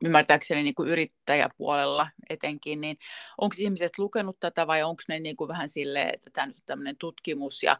ymmärtääkseni 0.03 0.63
niin 0.63 0.75
kuin 0.75 0.89
yrittäjäpuolella 0.89 2.07
etenkin, 2.29 2.81
niin 2.81 2.97
onko 3.37 3.55
ihmiset 3.59 3.97
lukenut 3.97 4.39
tätä 4.39 4.67
vai 4.67 4.83
onko 4.83 5.03
ne 5.07 5.19
niin 5.19 5.35
kuin 5.35 5.47
vähän 5.47 5.69
silleen, 5.69 6.09
että 6.13 6.29
tämä 6.33 6.47
nyt 6.47 6.57
on 6.57 6.63
tämmöinen 6.65 6.95
tutkimus 6.97 7.63
ja 7.63 7.77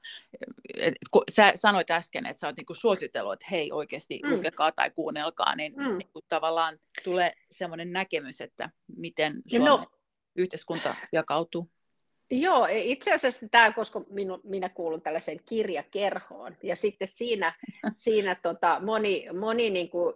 et, 0.78 0.94
kun 1.12 1.24
sä 1.32 1.52
sanoit 1.56 1.92
äsken, 1.92 2.26
että 2.26 2.40
sä 2.40 2.48
oot 2.48 2.58
niin 2.58 2.66
kuin 2.66 2.78
suositellut, 2.78 3.34
että 3.34 3.48
hei 3.52 3.72
oikeasti 3.72 4.20
mm. 4.24 4.30
lukekaa 4.30 4.72
tai 4.72 4.92
kuunnelkaa, 4.92 5.56
niin, 5.56 5.74
mm. 5.76 5.98
niin 5.98 6.10
kuin 6.14 6.26
tavallaan 6.30 6.80
tulee 7.04 7.34
semmoinen 7.52 7.92
näkemys, 7.92 8.42
että 8.42 8.70
miten 8.98 9.36
no 9.36 9.42
Suomen 9.48 9.68
no. 9.68 9.92
yhteiskunta 10.36 10.96
jakautuu. 11.14 11.70
Joo, 12.32 12.68
e, 12.68 12.80
itse 12.80 13.14
asiassa 13.14 13.48
tämä, 13.52 13.72
koska 13.72 14.02
minu, 14.10 14.40
minä 14.44 14.70
kuulun 14.70 15.02
tällaiseen 15.02 15.40
kirjakerhoon, 15.46 16.58
ja 16.64 16.76
sitten 16.76 17.08
siinä, 17.08 17.54
siinä 17.96 18.36
tota, 18.36 18.80
moni, 18.86 19.28
moni 19.34 19.70
niin 19.70 19.90
kuin, 19.90 20.14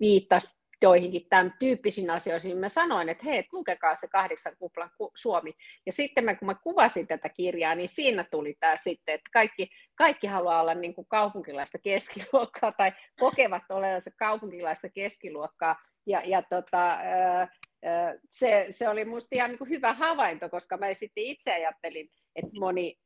viittasi 0.00 0.60
joihinkin 0.82 1.26
tämän 1.28 1.54
tyyppisiin 1.58 2.10
asioihin, 2.10 2.48
niin 2.48 2.58
mä 2.58 2.68
sanoin, 2.68 3.08
että 3.08 3.24
hei, 3.24 3.44
lukekaa 3.52 3.94
se 3.94 4.08
kahdeksan 4.08 4.56
kuplan 4.58 4.90
Suomi. 5.14 5.52
Ja 5.86 5.92
sitten 5.92 6.24
mä, 6.24 6.34
kun 6.34 6.46
mä 6.46 6.54
kuvasin 6.54 7.06
tätä 7.06 7.28
kirjaa, 7.28 7.74
niin 7.74 7.88
siinä 7.88 8.24
tuli 8.30 8.56
tämä 8.60 8.76
sitten, 8.76 9.14
että 9.14 9.30
kaikki, 9.32 9.68
kaikki 9.94 10.26
haluaa 10.26 10.60
olla 10.60 10.74
niin 10.74 10.94
kuin 10.94 11.06
kaupunkilaista 11.08 11.78
keskiluokkaa 11.78 12.72
tai 12.72 12.92
kokevat 13.20 13.62
olevansa 13.70 14.10
kaupunkilaista 14.18 14.88
keskiluokkaa. 14.88 15.76
Ja, 16.06 16.22
ja 16.24 16.42
tota, 16.42 16.98
se, 18.30 18.66
se 18.70 18.88
oli 18.88 19.04
minusta 19.04 19.36
ihan 19.36 19.50
niin 19.50 19.68
hyvä 19.68 19.94
havainto, 19.94 20.48
koska 20.48 20.76
mä 20.76 20.94
sitten 20.94 21.24
itse 21.24 21.54
ajattelin, 21.54 22.08
että 22.36 22.50
moni 22.60 22.98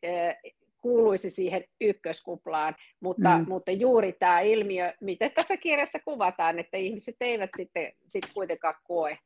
kuuluisi 0.81 1.31
siihen 1.31 1.65
ykköskuplaan, 1.81 2.77
mutta, 3.01 3.39
mm. 3.39 3.45
mutta 3.49 3.71
juuri 3.71 4.13
tämä 4.13 4.41
ilmiö, 4.41 4.93
miten 5.01 5.31
tässä 5.31 5.57
kirjassa 5.57 5.99
kuvataan, 6.05 6.59
että 6.59 6.77
ihmiset 6.77 7.17
eivät 7.21 7.51
sitten 7.57 7.93
sit 8.09 8.25
kuitenkaan 8.35 8.75
koe. 8.85 9.19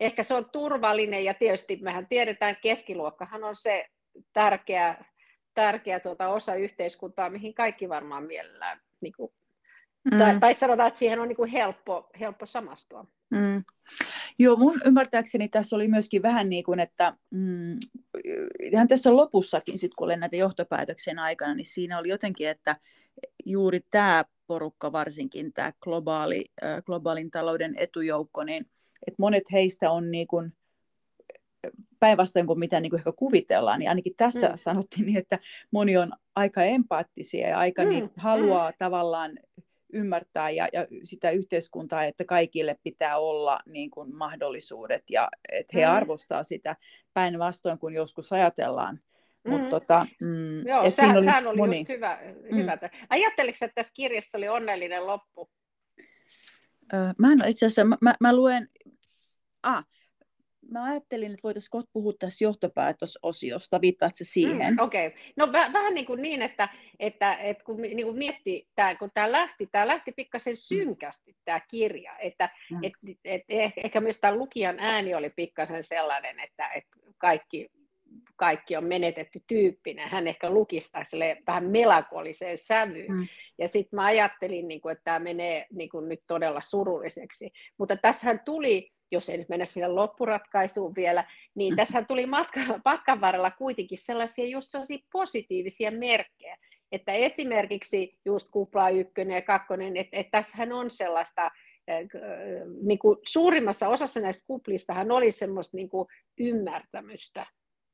Ehkä 0.00 0.22
se 0.22 0.34
on 0.34 0.50
turvallinen 0.50 1.24
ja 1.24 1.34
tietysti 1.34 1.78
mehän 1.82 2.06
tiedetään, 2.08 2.56
keskiluokkahan 2.62 3.44
on 3.44 3.56
se 3.56 3.86
tärkeä, 4.32 5.04
tärkeä 5.54 6.00
tuota 6.00 6.28
osa 6.28 6.54
yhteiskuntaa, 6.54 7.30
mihin 7.30 7.54
kaikki 7.54 7.88
varmaan 7.88 8.24
mielellään, 8.24 8.80
niin 9.00 9.12
kuin, 9.16 9.32
mm. 10.12 10.18
tai, 10.18 10.40
tai 10.40 10.54
sanotaan, 10.54 10.88
että 10.88 10.98
siihen 10.98 11.20
on 11.20 11.28
niin 11.28 11.36
kuin 11.36 11.50
helppo, 11.50 12.10
helppo 12.20 12.46
samastua. 12.46 13.06
Mm. 13.30 13.64
Joo, 14.38 14.56
mun 14.56 14.80
ymmärtääkseni 14.84 15.48
tässä 15.48 15.76
oli 15.76 15.88
myöskin 15.88 16.22
vähän 16.22 16.50
niin 16.50 16.64
kuin, 16.64 16.80
että 16.80 17.16
mm, 17.30 17.78
ihan 18.62 18.88
tässä 18.88 19.16
lopussakin, 19.16 19.78
sit 19.78 19.94
kun 19.94 20.04
olen 20.04 20.20
näitä 20.20 20.36
johtopäätöksen 20.36 21.18
aikana, 21.18 21.54
niin 21.54 21.66
siinä 21.66 21.98
oli 21.98 22.08
jotenkin, 22.08 22.48
että, 22.48 22.76
juuri 23.44 23.80
tämä 23.90 24.24
porukka, 24.46 24.92
varsinkin 24.92 25.52
tämä 25.52 25.72
globaali, 25.80 26.44
globaalin 26.86 27.30
talouden 27.30 27.74
etujoukko, 27.78 28.44
niin 28.44 28.66
että 29.06 29.16
monet 29.18 29.52
heistä 29.52 29.90
on 29.90 30.10
niin 30.10 30.26
kuin, 30.26 30.52
päinvastoin 32.00 32.46
kuin 32.46 32.58
mitä 32.58 32.80
niin 32.80 32.90
kuin 32.90 33.00
ehkä 33.00 33.12
kuvitellaan, 33.12 33.78
niin 33.78 33.88
ainakin 33.88 34.14
tässä 34.16 34.48
mm. 34.48 34.56
sanottiin 34.56 35.06
niin, 35.06 35.18
että 35.18 35.38
moni 35.70 35.96
on 35.96 36.12
aika 36.36 36.62
empaattisia 36.62 37.48
ja 37.48 37.58
aika 37.58 37.82
mm. 37.82 37.88
niin, 37.88 38.10
haluaa 38.16 38.70
mm. 38.70 38.74
tavallaan 38.78 39.38
ymmärtää 39.92 40.50
ja, 40.50 40.68
ja 40.72 40.86
sitä 41.02 41.30
yhteiskuntaa, 41.30 42.04
että 42.04 42.24
kaikille 42.24 42.76
pitää 42.82 43.18
olla 43.18 43.60
niin 43.66 43.90
kuin 43.90 44.16
mahdollisuudet 44.16 45.02
ja 45.10 45.28
että 45.52 45.78
he 45.78 45.86
mm. 45.86 45.92
arvostaa 45.92 46.42
sitä 46.42 46.76
päinvastoin 47.14 47.78
kuin 47.78 47.94
joskus 47.94 48.32
ajatellaan. 48.32 49.00
Mm. 49.44 49.50
Mut 49.50 49.68
tota, 49.68 50.06
mm, 50.20 50.66
Joo, 50.66 50.90
sehän, 50.90 51.16
oli, 51.16 51.24
sehän 51.24 51.46
oli 51.46 51.56
moni... 51.56 51.78
just 51.78 51.88
hyvä. 51.88 52.18
Mm. 52.50 52.56
hyvä. 52.56 52.78
Ajatteliko, 53.08 53.58
että 53.60 53.74
tässä 53.74 53.92
kirjassa 53.94 54.38
oli 54.38 54.48
onnellinen 54.48 55.06
loppu? 55.06 55.50
Öö, 56.92 57.12
mä 57.18 57.32
en 57.32 57.48
itse 57.48 57.66
asiassa, 57.66 57.84
mä, 57.84 57.96
mä, 58.02 58.14
mä 58.20 58.36
luen, 58.36 58.68
ah, 59.62 59.86
mä 60.70 60.84
ajattelin, 60.84 61.30
että 61.30 61.42
voitaisiin 61.42 61.70
kohta 61.70 61.90
puhua 61.92 62.12
tässä 62.18 62.44
johtopäätösosiosta, 62.44 63.80
viittaatko 63.80 64.18
siihen? 64.22 64.74
Mm, 64.74 64.78
Okei, 64.78 65.06
okay. 65.06 65.18
no 65.36 65.52
väh, 65.52 65.72
vähän 65.72 65.94
niin, 65.94 66.06
kuin 66.06 66.22
niin 66.22 66.42
että, 66.42 66.68
että, 66.98 67.34
että 67.34 67.64
kun 67.64 67.82
niin 67.82 68.04
kuin 68.04 68.18
miettii, 68.18 68.66
tämä, 68.74 68.94
kun 68.94 69.10
tämä 69.14 69.32
lähti, 69.32 69.68
tämä 69.72 69.86
lähti 69.86 70.12
pikkasen 70.12 70.52
mm. 70.52 70.56
synkästi 70.56 71.36
tämä 71.44 71.60
kirja, 71.60 72.18
että 72.18 72.50
mm. 72.70 72.78
et, 72.82 72.92
et, 73.24 73.44
et, 73.48 73.72
ehkä 73.76 74.00
myös 74.00 74.18
tämä 74.18 74.36
lukijan 74.36 74.76
ääni 74.78 75.14
oli 75.14 75.30
pikkasen 75.30 75.84
sellainen, 75.84 76.40
että, 76.40 76.68
että 76.68 76.96
kaikki, 77.18 77.68
kaikki 78.36 78.76
on 78.76 78.84
menetetty 78.84 79.40
tyyppinen. 79.46 80.08
Hän 80.08 80.26
ehkä 80.26 80.50
lukista 80.50 80.98
vähän 81.46 81.70
melankoliseen 81.70 82.58
sävyyn. 82.58 83.12
Mm. 83.12 83.26
Ja 83.58 83.68
sitten 83.68 83.96
mä 83.96 84.04
ajattelin, 84.04 84.68
niin 84.68 84.80
kuin, 84.80 84.92
että 84.92 85.04
tämä 85.04 85.18
menee 85.18 85.66
niin 85.72 85.88
kuin 85.88 86.08
nyt 86.08 86.20
todella 86.26 86.60
surulliseksi. 86.60 87.50
Mutta 87.78 87.96
tässähän 87.96 88.40
tuli 88.44 88.90
jos 89.10 89.28
ei 89.28 89.38
nyt 89.38 89.48
mennä 89.48 89.66
sinne 89.66 89.88
loppuratkaisuun 89.88 90.92
vielä, 90.96 91.24
niin 91.54 91.76
tässä 91.86 92.02
tuli 92.02 92.26
matka, 92.26 92.60
matkan 92.84 93.20
varrella 93.20 93.50
kuitenkin 93.50 93.98
sellaisia 93.98 94.46
just 94.46 94.70
sellaisia 94.70 94.98
positiivisia 95.12 95.90
merkkejä, 95.90 96.56
että 96.92 97.12
esimerkiksi 97.12 98.18
just 98.24 98.48
kupla 98.50 98.90
ykkönen 98.90 99.34
ja 99.34 99.42
kakkonen, 99.42 99.96
että, 99.96 100.16
että 100.16 100.30
tässähän 100.30 100.72
on 100.72 100.90
sellaista, 100.90 101.50
niin 102.82 102.98
kuin 102.98 103.18
suurimmassa 103.28 103.88
osassa 103.88 104.20
näistä 104.20 104.46
kuplistahan 104.46 105.10
oli 105.10 105.30
semmoista 105.30 105.76
niin 105.76 105.88
kuin 105.88 106.08
ymmärtämystä 106.38 107.46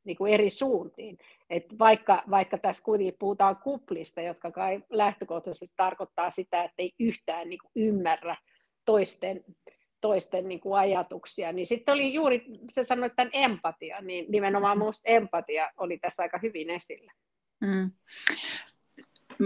niin 0.04 0.16
kuin 0.16 0.32
eri 0.32 0.50
suuntiin. 0.50 1.18
Et 1.50 1.64
vaikka, 1.78 2.22
vaikka 2.30 2.58
tässä 2.58 2.82
kuitenkin 2.82 3.16
puhutaan 3.18 3.56
kuplista, 3.56 4.20
jotka 4.20 4.50
kai 4.50 4.82
lähtökohtaisesti 4.90 5.72
tarkoittaa 5.76 6.30
sitä, 6.30 6.62
että 6.62 6.74
ei 6.82 6.92
yhtään 7.00 7.48
niin 7.48 7.58
kuin 7.58 7.72
ymmärrä 7.76 8.36
toisten 8.84 9.44
toisten 10.02 10.48
niin 10.48 10.60
kuin 10.60 10.78
ajatuksia, 10.78 11.52
niin 11.52 11.66
sitten 11.66 11.92
oli 11.94 12.14
juuri, 12.14 12.44
se 12.70 12.84
sanoi 12.84 13.10
tämän 13.10 13.30
empatia, 13.32 14.00
niin 14.00 14.26
nimenomaan 14.28 14.78
minusta 14.78 15.02
empatia 15.04 15.70
oli 15.76 15.98
tässä 15.98 16.22
aika 16.22 16.38
hyvin 16.42 16.70
esillä. 16.70 17.12
Mm. 17.60 17.90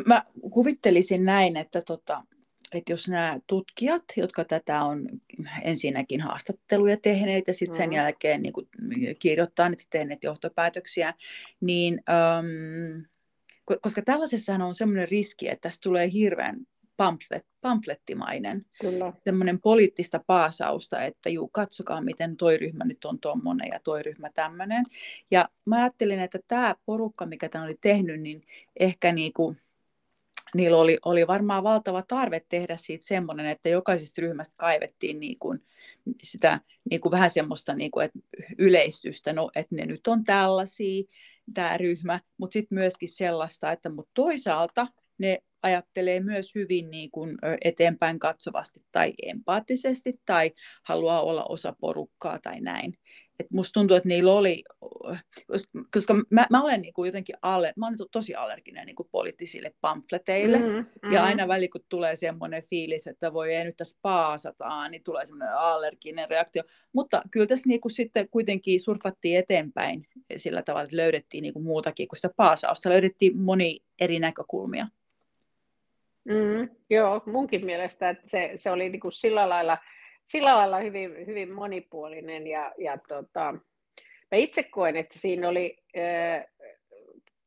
Mä 0.06 0.24
kuvittelisin 0.50 1.24
näin, 1.24 1.56
että, 1.56 1.82
tota, 1.82 2.22
että 2.74 2.92
jos 2.92 3.08
nämä 3.08 3.38
tutkijat, 3.46 4.04
jotka 4.16 4.44
tätä 4.44 4.82
on 4.82 5.08
ensinnäkin 5.62 6.20
haastatteluja 6.20 6.96
tehneet 6.96 7.48
ja 7.48 7.54
sitten 7.54 7.76
sen 7.76 7.90
mm. 7.90 7.96
jälkeen 7.96 8.42
niin 8.42 8.52
kuin 8.52 8.68
kirjoittaneet 9.18 9.80
ja 9.80 9.86
tehneet 9.90 10.24
johtopäätöksiä, 10.24 11.14
niin 11.60 12.02
ähm, 12.10 13.02
koska 13.82 14.02
tällaisessahan 14.02 14.62
on 14.62 14.74
sellainen 14.74 15.08
riski, 15.08 15.48
että 15.48 15.68
tässä 15.68 15.80
tulee 15.82 16.12
hirveän 16.12 16.56
pamflet, 16.96 17.46
pamflettimainen, 17.60 18.66
Kyllä. 18.80 19.12
semmoinen 19.24 19.60
poliittista 19.60 20.20
paasausta, 20.26 21.02
että 21.02 21.28
juu, 21.28 21.48
katsokaa 21.48 22.00
miten 22.00 22.36
toi 22.36 22.58
ryhmä 22.58 22.84
nyt 22.84 23.04
on 23.04 23.20
tuommoinen 23.20 23.68
ja 23.72 23.80
toi 23.84 24.02
ryhmä 24.02 24.30
tämmöinen. 24.34 24.84
Ja 25.30 25.48
mä 25.64 25.76
ajattelin, 25.76 26.20
että 26.20 26.38
tämä 26.48 26.74
porukka, 26.86 27.26
mikä 27.26 27.48
tämän 27.48 27.64
oli 27.66 27.78
tehnyt, 27.80 28.20
niin 28.20 28.42
ehkä 28.80 29.12
niinku, 29.12 29.56
niillä 30.54 30.76
oli, 30.76 30.98
oli 31.04 31.26
varmaan 31.26 31.62
valtava 31.62 32.02
tarve 32.02 32.40
tehdä 32.48 32.76
siitä 32.76 33.06
semmoinen, 33.06 33.46
että 33.46 33.68
jokaisesta 33.68 34.22
ryhmästä 34.22 34.54
kaivettiin 34.58 35.20
niinku 35.20 35.54
sitä 36.22 36.60
niinku 36.90 37.10
vähän 37.10 37.30
semmoista 37.30 37.74
niinku, 37.74 38.00
että 38.00 38.18
yleistystä, 38.58 39.32
no, 39.32 39.50
että 39.54 39.74
ne 39.74 39.86
nyt 39.86 40.06
on 40.06 40.24
tällaisia, 40.24 41.04
tämä 41.54 41.76
ryhmä, 41.76 42.20
mutta 42.38 42.52
sitten 42.52 42.78
myöskin 42.78 43.08
sellaista, 43.08 43.72
että 43.72 43.88
mut 43.88 44.08
toisaalta 44.14 44.86
ne 45.18 45.38
ajattelee 45.62 46.20
myös 46.20 46.54
hyvin 46.54 46.90
niin 46.90 47.10
kuin 47.10 47.38
eteenpäin 47.64 48.18
katsovasti 48.18 48.80
tai 48.92 49.12
empaattisesti 49.22 50.20
tai 50.26 50.52
haluaa 50.82 51.22
olla 51.22 51.44
osa 51.44 51.74
porukkaa 51.80 52.38
tai 52.38 52.60
näin. 52.60 52.94
Et 53.40 53.50
musta 53.50 53.72
tuntuu, 53.72 53.96
että 53.96 54.08
niillä 54.08 54.32
oli, 54.32 54.64
koska 55.94 56.14
mä, 56.30 56.46
mä 56.50 56.62
olen 56.62 56.82
niin 56.82 56.94
kuin 56.94 57.08
jotenkin 57.08 57.36
alle, 57.42 57.72
mä 57.76 57.86
olen 57.86 57.98
tosi 58.12 58.34
allerginen 58.34 58.86
niin 58.86 58.96
kuin 58.96 59.08
poliittisille 59.12 59.74
pamfleteille, 59.80 60.58
mm, 60.58 60.84
mm. 61.02 61.12
ja 61.12 61.24
aina 61.24 61.48
väli 61.48 61.68
kun 61.68 61.80
tulee 61.88 62.16
semmoinen 62.16 62.62
fiilis, 62.70 63.06
että 63.06 63.32
voi 63.32 63.54
ei 63.54 63.64
nyt 63.64 63.76
tässä 63.76 63.98
paasataan, 64.02 64.90
niin 64.90 65.04
tulee 65.04 65.24
semmoinen 65.24 65.56
allerginen 65.56 66.30
reaktio. 66.30 66.62
Mutta 66.92 67.22
kyllä 67.30 67.46
tässä 67.46 67.68
niin 67.68 67.80
kuin 67.80 67.92
sitten 67.92 68.28
kuitenkin 68.28 68.80
surfattiin 68.80 69.38
eteenpäin 69.38 70.06
sillä 70.36 70.62
tavalla, 70.62 70.84
että 70.84 70.96
löydettiin 70.96 71.42
niin 71.42 71.52
kuin 71.52 71.64
muutakin 71.64 72.08
kuin 72.08 72.16
sitä 72.16 72.30
paasausta, 72.36 72.90
löydettiin 72.90 73.38
moni 73.38 73.80
eri 74.00 74.18
näkökulmia. 74.18 74.86
Mm, 76.26 76.68
joo, 76.90 77.22
munkin 77.26 77.64
mielestä 77.64 78.10
että 78.10 78.28
se, 78.28 78.52
se 78.56 78.70
oli 78.70 78.88
niin 78.88 79.00
kuin 79.00 79.12
sillä, 79.12 79.48
lailla, 79.48 79.78
sillä 80.26 80.56
lailla 80.56 80.80
hyvin, 80.80 81.26
hyvin 81.26 81.52
monipuolinen 81.52 82.46
ja, 82.46 82.72
ja 82.78 82.98
tota, 83.08 83.52
mä 84.30 84.38
itse 84.38 84.62
koen, 84.62 84.96
että 84.96 85.18
siinä 85.18 85.48
oli 85.48 85.76
äh, 85.98 86.44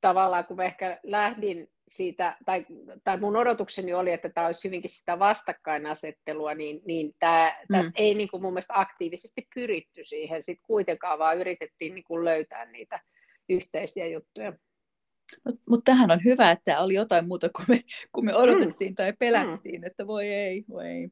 tavallaan, 0.01 0.45
kun 0.45 0.57
mä 0.57 0.63
ehkä 0.63 0.99
lähdin 1.03 1.69
siitä, 1.91 2.37
tai, 2.45 2.65
tai 3.03 3.17
mun 3.17 3.35
odotukseni 3.35 3.93
oli, 3.93 4.11
että 4.11 4.29
tämä 4.29 4.47
olisi 4.47 4.67
hyvinkin 4.67 4.89
sitä 4.89 5.19
vastakkainasettelua, 5.19 6.53
niin, 6.53 6.81
niin 6.85 7.15
tämä, 7.19 7.55
mm. 7.69 7.75
tässä 7.75 7.91
ei 7.95 8.15
niin 8.15 8.29
kuin 8.29 8.41
mun 8.41 8.53
mielestä 8.53 8.73
aktiivisesti 8.79 9.47
pyritty 9.55 10.03
siihen 10.03 10.43
sitten 10.43 10.65
kuitenkaan, 10.67 11.19
vaan 11.19 11.37
yritettiin 11.37 11.95
niin 11.95 12.03
kuin 12.03 12.25
löytää 12.25 12.65
niitä 12.65 12.99
yhteisiä 13.49 14.07
juttuja. 14.07 14.53
Mutta 15.45 15.61
mut 15.69 15.83
tähän 15.83 16.11
on 16.11 16.23
hyvä, 16.25 16.51
että 16.51 16.79
oli 16.79 16.93
jotain 16.93 17.27
muuta 17.27 17.49
kuin 17.49 17.65
me, 17.67 17.83
kuin 18.11 18.25
me 18.25 18.35
odotettiin 18.35 18.91
mm. 18.91 18.95
tai 18.95 19.13
pelättiin, 19.13 19.81
mm. 19.81 19.87
että 19.87 20.07
voi 20.07 20.27
ei, 20.27 20.65
voi 20.69 20.87
ei. 20.87 21.11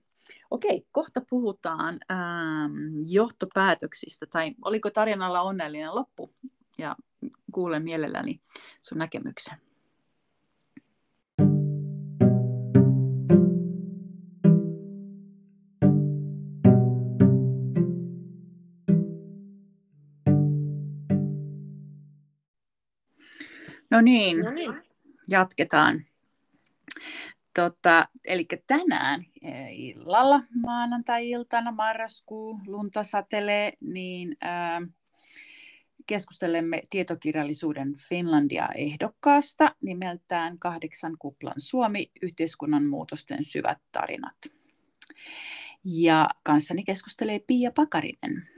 Okei, 0.52 0.86
kohta 0.92 1.22
puhutaan 1.30 2.00
ähm, 2.12 2.72
johtopäätöksistä, 3.06 4.26
tai 4.26 4.52
oliko 4.66 4.90
Tarjanalla 4.90 5.42
onnellinen 5.42 5.96
loppu? 5.96 6.34
Ja 6.78 6.96
kuulen 7.52 7.84
mielelläni 7.84 8.42
sun 8.82 8.98
näkemyksen. 8.98 9.67
No 23.90 24.02
niin, 24.02 24.40
no 24.40 24.52
niin. 24.52 24.74
jatketaan. 25.30 26.06
Tota, 27.56 28.08
eli 28.26 28.46
tänään 28.68 29.26
e, 29.42 29.72
illalla, 29.72 30.42
maanantai-iltana, 30.56 31.72
marraskuu, 31.72 32.60
lunta 32.68 33.04
satelee, 33.04 33.74
niin 33.82 34.38
ää, 34.42 34.82
keskustelemme 36.08 36.84
tietokirjallisuuden 36.90 37.96
Finlandia-ehdokkaasta 37.96 39.76
nimeltään 39.82 40.60
Kahdeksan 40.60 41.18
kuplan 41.20 41.54
Suomi, 41.58 42.12
yhteiskunnan 42.22 42.86
muutosten 42.86 43.46
syvät 43.46 43.78
tarinat. 43.92 44.38
Ja 45.84 46.30
kanssani 46.44 46.84
keskustelee 46.84 47.40
Pia 47.40 47.72
Pakarinen. 47.72 48.57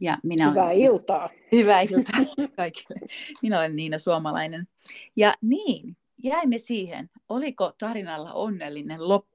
Ja 0.00 0.18
minä 0.22 0.50
Hyvää 0.50 0.64
olen... 0.64 0.76
iltaa. 0.76 1.30
Hyvää 1.52 1.80
iltaa 1.80 2.20
kaikille. 2.56 3.00
Minä 3.42 3.58
olen 3.58 3.76
Niina 3.76 3.98
Suomalainen. 3.98 4.68
Ja 5.16 5.34
niin, 5.42 5.96
jäimme 6.24 6.58
siihen. 6.58 7.10
Oliko 7.28 7.72
tarinalla 7.78 8.32
onnellinen 8.32 9.08
loppu? 9.08 9.34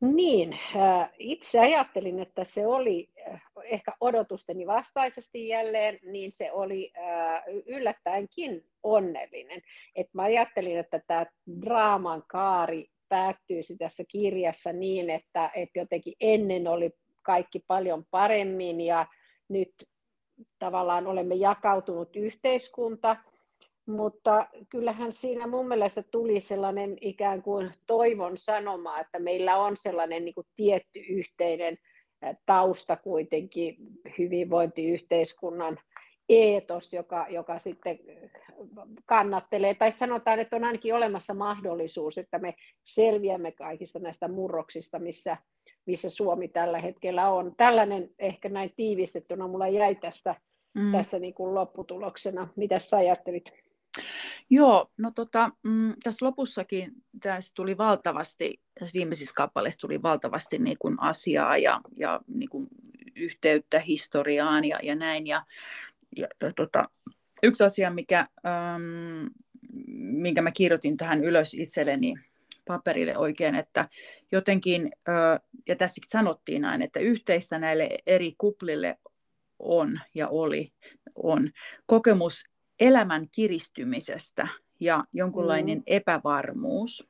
Niin, 0.00 0.52
äh, 0.76 1.10
itse 1.18 1.58
ajattelin, 1.58 2.18
että 2.18 2.44
se 2.44 2.66
oli 2.66 3.08
äh, 3.28 3.42
ehkä 3.64 3.92
odotusteni 4.00 4.66
vastaisesti 4.66 5.48
jälleen, 5.48 5.98
niin 6.02 6.32
se 6.32 6.52
oli 6.52 6.92
äh, 6.98 7.42
yllättäenkin 7.66 8.64
onnellinen. 8.82 9.62
Et 9.94 10.06
mä 10.12 10.22
ajattelin, 10.22 10.78
että 10.78 11.00
tämä 11.06 11.26
draaman 11.60 12.22
kaari 12.28 12.90
päättyisi 13.08 13.76
tässä 13.76 14.04
kirjassa 14.08 14.72
niin, 14.72 15.10
että, 15.10 15.50
että 15.54 15.78
jotenkin 15.78 16.14
ennen 16.20 16.68
oli 16.68 16.90
kaikki 17.28 17.64
paljon 17.66 18.04
paremmin 18.10 18.80
ja 18.80 19.06
nyt 19.48 19.74
tavallaan 20.58 21.06
olemme 21.06 21.34
jakautunut 21.34 22.16
yhteiskunta. 22.16 23.16
Mutta 23.86 24.46
kyllähän 24.68 25.12
siinä 25.12 25.46
mun 25.46 25.68
mielestä 25.68 26.02
tuli 26.02 26.40
sellainen 26.40 26.96
ikään 27.00 27.42
kuin 27.42 27.70
toivon 27.86 28.38
sanoma, 28.38 29.00
että 29.00 29.18
meillä 29.18 29.56
on 29.56 29.76
sellainen 29.76 30.24
niin 30.24 30.34
kuin 30.34 30.46
tietty 30.56 31.00
yhteinen 31.00 31.78
tausta 32.46 32.96
kuitenkin 32.96 33.76
hyvinvointiyhteiskunnan 34.18 35.78
eetos, 36.28 36.92
joka, 36.92 37.26
joka 37.30 37.58
sitten 37.58 37.98
kannattelee, 39.06 39.74
tai 39.74 39.92
sanotaan, 39.92 40.40
että 40.40 40.56
on 40.56 40.64
ainakin 40.64 40.94
olemassa 40.94 41.34
mahdollisuus, 41.34 42.18
että 42.18 42.38
me 42.38 42.54
selviämme 42.84 43.52
kaikista 43.52 43.98
näistä 43.98 44.28
murroksista, 44.28 44.98
missä, 44.98 45.36
missä 45.88 46.10
Suomi 46.10 46.48
tällä 46.48 46.78
hetkellä 46.78 47.30
on. 47.30 47.54
Tällainen 47.56 48.10
ehkä 48.18 48.48
näin 48.48 48.72
tiivistettynä 48.76 49.46
mulla 49.46 49.68
jäi 49.68 49.94
tästä, 49.94 50.34
mm. 50.74 50.92
tässä 50.92 51.18
niin 51.18 51.34
kuin 51.34 51.54
lopputuloksena. 51.54 52.48
Mitä 52.56 52.78
sä 52.78 52.96
ajattelit? 52.96 53.44
Joo, 54.50 54.90
no 54.98 55.12
tota, 55.14 55.50
mm, 55.62 55.94
tässä 56.04 56.26
lopussakin 56.26 56.92
tässä 57.22 57.54
tuli 57.54 57.78
valtavasti, 57.78 58.60
tässä 58.78 58.94
viimeisissä 58.94 59.34
kappaleissa 59.34 59.80
tuli 59.80 60.02
valtavasti 60.02 60.58
niin 60.58 60.76
kuin 60.78 61.00
asiaa 61.00 61.56
ja, 61.56 61.80
ja 61.96 62.20
niin 62.26 62.48
kuin 62.48 62.68
yhteyttä 63.16 63.80
historiaan 63.80 64.64
ja, 64.64 64.78
ja 64.82 64.94
näin. 64.94 65.26
Ja, 65.26 65.44
ja, 66.16 66.28
ja 66.42 66.52
tota, 66.52 66.84
yksi 67.42 67.64
asia, 67.64 67.90
mikä, 67.90 68.26
ähm, 68.46 69.26
minkä 69.96 70.42
mä 70.42 70.50
kirjoitin 70.50 70.96
tähän 70.96 71.24
ylös 71.24 71.54
itselleni 71.54 72.14
paperille 72.68 73.18
oikein, 73.18 73.54
että 73.54 73.88
jotenkin, 74.32 74.90
ja 75.68 75.76
tässä 75.76 76.00
sanottiin 76.08 76.62
näin, 76.62 76.82
että 76.82 77.00
yhteistä 77.00 77.58
näille 77.58 77.88
eri 78.06 78.32
kuplille 78.38 78.98
on 79.58 80.00
ja 80.14 80.28
oli, 80.28 80.72
on 81.14 81.50
kokemus 81.86 82.44
elämän 82.80 83.26
kiristymisestä 83.32 84.48
ja 84.80 85.04
jonkunlainen 85.12 85.78
mm. 85.78 85.84
epävarmuus. 85.86 87.08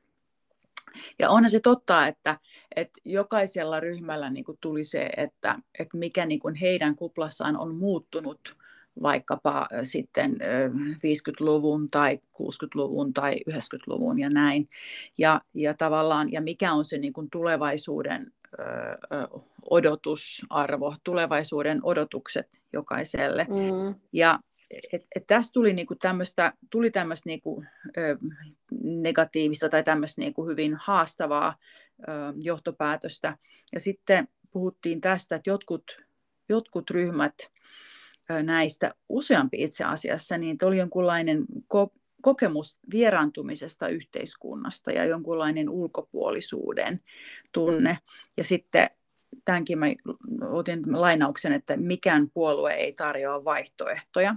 Ja 1.19 1.31
onhan 1.31 1.51
se 1.51 1.61
totta, 1.61 2.07
että, 2.07 2.39
että 2.77 3.01
jokaisella 3.05 3.81
ryhmällä 3.81 4.31
niin 4.31 4.45
kuin 4.45 4.59
tuli 4.61 4.85
se, 4.85 5.11
että, 5.17 5.59
että 5.79 5.97
mikä 5.97 6.27
niin 6.27 6.41
kuin 6.41 6.55
heidän 6.55 6.97
kuplassaan 6.97 7.57
on 7.57 7.77
muuttunut 7.77 8.57
vaikkapa 9.03 9.67
sitten 9.83 10.37
50-luvun 10.95 11.91
tai 11.91 12.19
60-luvun 12.43 13.13
tai 13.13 13.37
90-luvun 13.51 14.19
ja 14.19 14.31
näin. 14.31 14.69
Ja, 15.19 15.41
ja 15.55 15.75
tavallaan, 15.75 16.33
ja 16.33 16.41
mikä 16.41 16.73
on 16.73 16.85
se 16.85 16.99
niin 16.99 17.13
kuin 17.13 17.31
tulevaisuuden 17.31 18.33
odotusarvo, 19.71 20.95
tulevaisuuden 21.05 21.81
odotukset 21.83 22.61
jokaiselle. 22.73 23.47
Mm. 23.51 23.95
Ja 24.13 24.39
et, 24.93 25.07
et 25.17 25.27
tästä 25.27 25.53
tuli 25.53 25.73
niinku 25.73 25.95
tämmöistä 25.95 26.53
tuli 26.71 26.91
tämmöistä 26.91 27.29
niinku, 27.29 27.65
ö, 27.99 28.19
negatiivista 28.83 29.69
tai 29.69 29.83
tämmöistä 29.83 30.21
niinku 30.21 30.47
hyvin 30.47 30.77
haastavaa 30.81 31.57
ö, 32.01 32.05
johtopäätöstä. 32.43 33.39
Ja 33.73 33.81
sitten 33.81 34.29
puhuttiin 34.51 35.01
tästä, 35.01 35.37
että 35.37 35.51
jotkut, 35.51 35.97
jotkut 36.49 36.91
ryhmät 36.91 37.35
näistä, 38.43 38.95
useampi 39.09 39.63
itse 39.63 39.85
asiassa, 39.85 40.39
niin 40.39 40.57
oli 40.63 40.79
jonkunlainen 40.79 41.45
ko- 41.75 41.99
kokemus 42.23 42.79
vieraantumisesta 42.93 43.89
yhteiskunnasta 43.89 44.93
ja 44.93 45.05
jonkunlainen 45.05 45.69
ulkopuolisuuden 45.69 47.01
tunne. 47.53 47.99
Ja 48.37 48.45
sitten 48.45 48.91
tämänkin 49.45 49.79
mä 49.79 49.87
otin 50.51 51.01
lainauksen, 51.01 51.53
että 51.53 51.77
mikään 51.77 52.31
puolue 52.31 52.73
ei 52.73 52.93
tarjoa 52.93 53.45
vaihtoehtoja. 53.45 54.35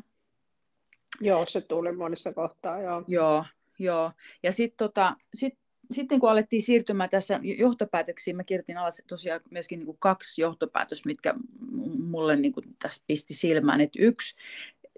Joo, 1.21 1.45
se 1.45 1.61
tuli 1.61 1.91
monissa 1.91 2.33
kohtaa, 2.33 2.81
joo. 2.81 3.03
Joo, 3.07 3.45
joo. 3.79 4.11
Ja 4.43 4.51
sitten 4.51 4.77
tota, 4.77 5.15
sit, 5.33 5.60
sitten 5.91 6.19
kun 6.19 6.31
alettiin 6.31 6.61
siirtymään 6.61 7.09
tässä 7.09 7.39
johtopäätöksiin, 7.43 8.35
mä 8.35 8.43
kirjoitin 8.43 8.77
alas 8.77 9.03
tosiaan 9.07 9.41
myöskin 9.49 9.79
niin 9.79 9.85
kuin 9.85 9.97
kaksi 9.99 10.41
johtopäätöstä, 10.41 11.09
mitkä 11.09 11.33
mulle 12.09 12.35
niin 12.35 12.51
kuin 12.51 12.65
tässä 12.79 13.03
pisti 13.07 13.33
silmään. 13.33 13.81
Että 13.81 13.99
yksi, 14.01 14.35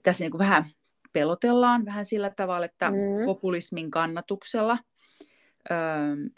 tässä 0.04 0.24
niin 0.24 0.32
kuin 0.32 0.40
vähän 0.40 0.66
pelotellaan 1.14 1.86
vähän 1.86 2.06
sillä 2.06 2.30
tavalla, 2.30 2.66
että 2.66 2.90
mm. 2.90 3.26
populismin 3.26 3.92
kannatuksella, 3.92 4.78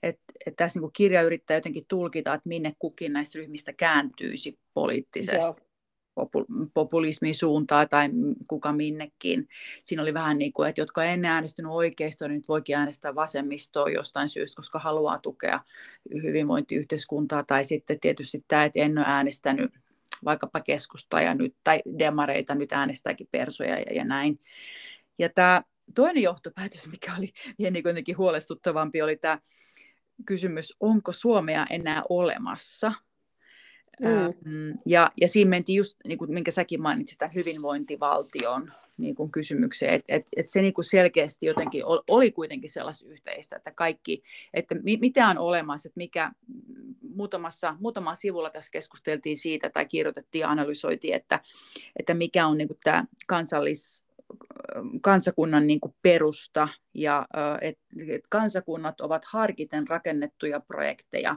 että 0.03 0.23
et 0.45 0.55
tässä 0.55 0.79
niin 0.79 0.91
kirja 0.93 1.21
yrittää 1.21 1.57
jotenkin 1.57 1.85
tulkita, 1.87 2.33
että 2.33 2.49
minne 2.49 2.73
kukin 2.79 3.13
näistä 3.13 3.39
ryhmistä 3.39 3.73
kääntyisi 3.73 4.59
poliittisesti. 4.73 5.45
Joo 5.45 5.64
populismin 6.73 7.35
suuntaan 7.35 7.89
tai 7.89 8.09
kuka 8.47 8.73
minnekin. 8.73 9.47
Siinä 9.83 10.01
oli 10.01 10.13
vähän 10.13 10.37
niin 10.37 10.53
kuin, 10.53 10.69
että 10.69 10.81
jotka 10.81 11.03
ennen 11.03 11.31
äänestynyt 11.31 11.71
oikeistoa, 11.71 12.27
niin 12.27 12.35
nyt 12.35 12.47
voikin 12.47 12.75
äänestää 12.75 13.15
vasemmistoa 13.15 13.89
jostain 13.89 14.29
syystä, 14.29 14.55
koska 14.55 14.79
haluaa 14.79 15.19
tukea 15.19 15.59
hyvinvointiyhteiskuntaa. 16.23 17.43
Tai 17.43 17.63
sitten 17.63 17.99
tietysti 17.99 18.45
tämä, 18.47 18.65
että 18.65 18.79
en 18.79 18.97
ole 18.97 19.05
äänestänyt 19.07 19.71
vaikkapa 20.25 20.59
keskusta 20.59 21.21
ja 21.21 21.33
nyt, 21.33 21.55
tai 21.63 21.81
demareita, 21.99 22.55
nyt 22.55 22.71
äänestääkin 22.71 23.27
persoja 23.31 23.79
ja, 23.79 23.93
ja 23.93 24.05
näin. 24.05 24.39
Ja 25.19 25.29
tämä 25.29 25.61
toinen 25.95 26.23
johtopäätös, 26.23 26.87
mikä 26.87 27.15
oli 27.17 27.29
vielä 27.59 27.71
niin 27.71 28.17
huolestuttavampi, 28.17 29.01
oli 29.01 29.17
tämä 29.17 29.39
kysymys, 30.25 30.73
onko 30.79 31.11
Suomea 31.11 31.65
enää 31.69 32.01
olemassa– 32.09 32.93
Mm. 33.99 34.77
Ja, 34.85 35.11
ja 35.21 35.27
siinä 35.27 35.49
mentiin 35.49 35.77
just, 35.77 35.97
niin 36.07 36.17
kuin, 36.17 36.33
minkä 36.33 36.51
säkin 36.51 36.81
mainitsit, 36.81 37.17
tämän 37.17 37.35
hyvinvointivaltion 37.35 38.71
niin 38.97 39.15
kuin 39.15 39.31
kysymykseen, 39.31 39.93
että 39.93 40.15
et, 40.15 40.27
et 40.35 40.49
se 40.49 40.61
niin 40.61 40.73
kuin 40.73 40.85
selkeästi 40.85 41.45
jotenkin 41.45 41.83
oli 42.07 42.31
kuitenkin 42.31 42.69
sellaista 42.69 43.07
yhteistä, 43.07 43.55
että 43.55 43.71
kaikki, 43.71 44.23
että 44.53 44.75
mi, 44.75 44.97
mitä 45.01 45.27
on 45.27 45.37
olemassa, 45.37 45.89
että 45.89 45.97
mikä 45.97 46.31
muutamassa, 47.15 47.75
muutama 47.79 48.15
sivulla 48.15 48.49
tässä 48.49 48.71
keskusteltiin 48.71 49.37
siitä 49.37 49.69
tai 49.69 49.85
kirjoitettiin 49.85 50.39
ja 50.39 50.49
analysoitiin, 50.49 51.15
että, 51.15 51.39
että 51.99 52.13
mikä 52.13 52.47
on 52.47 52.57
niin 52.57 52.67
kuin 52.67 52.79
tämä 52.83 53.05
kansallis, 53.27 54.05
kansakunnan 55.01 55.67
niin 55.67 55.79
kuin 55.79 55.95
perusta 56.01 56.67
ja 56.93 57.25
että 57.61 57.83
et 58.07 58.27
kansakunnat 58.29 59.01
ovat 59.01 59.25
harkiten 59.25 59.87
rakennettuja 59.87 60.59
projekteja, 60.59 61.35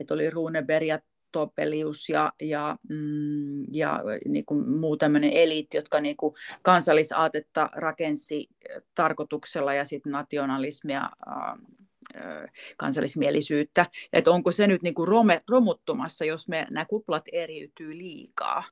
että 0.00 0.14
oli 0.14 0.30
Runeberg 0.30 0.86
ja 0.86 0.98
Topelius 1.32 2.08
ja, 2.08 2.32
ja, 2.42 2.76
mm, 2.88 3.64
ja 3.70 4.00
niin 4.28 4.44
kuin 4.44 4.70
muu 4.70 4.96
tämmöinen 4.96 5.32
eliitti, 5.32 5.76
jotka 5.76 6.00
niin 6.00 6.16
kuin 6.16 6.34
kansallisaatetta 6.62 7.70
rakensi 7.72 8.48
tarkoituksella 8.94 9.74
ja 9.74 9.84
sitten 9.84 10.12
nationalismia, 10.12 11.08
äh, 11.28 12.50
kansallismielisyyttä. 12.76 13.86
Että 14.12 14.30
onko 14.30 14.52
se 14.52 14.66
nyt 14.66 14.82
niin 14.82 14.94
kuin 14.94 15.08
rome, 15.08 15.40
romuttumassa, 15.48 16.24
jos 16.24 16.48
me, 16.48 16.66
nämä 16.70 16.84
kuplat 16.84 17.24
eriytyy 17.32 17.98
liikaa. 17.98 18.64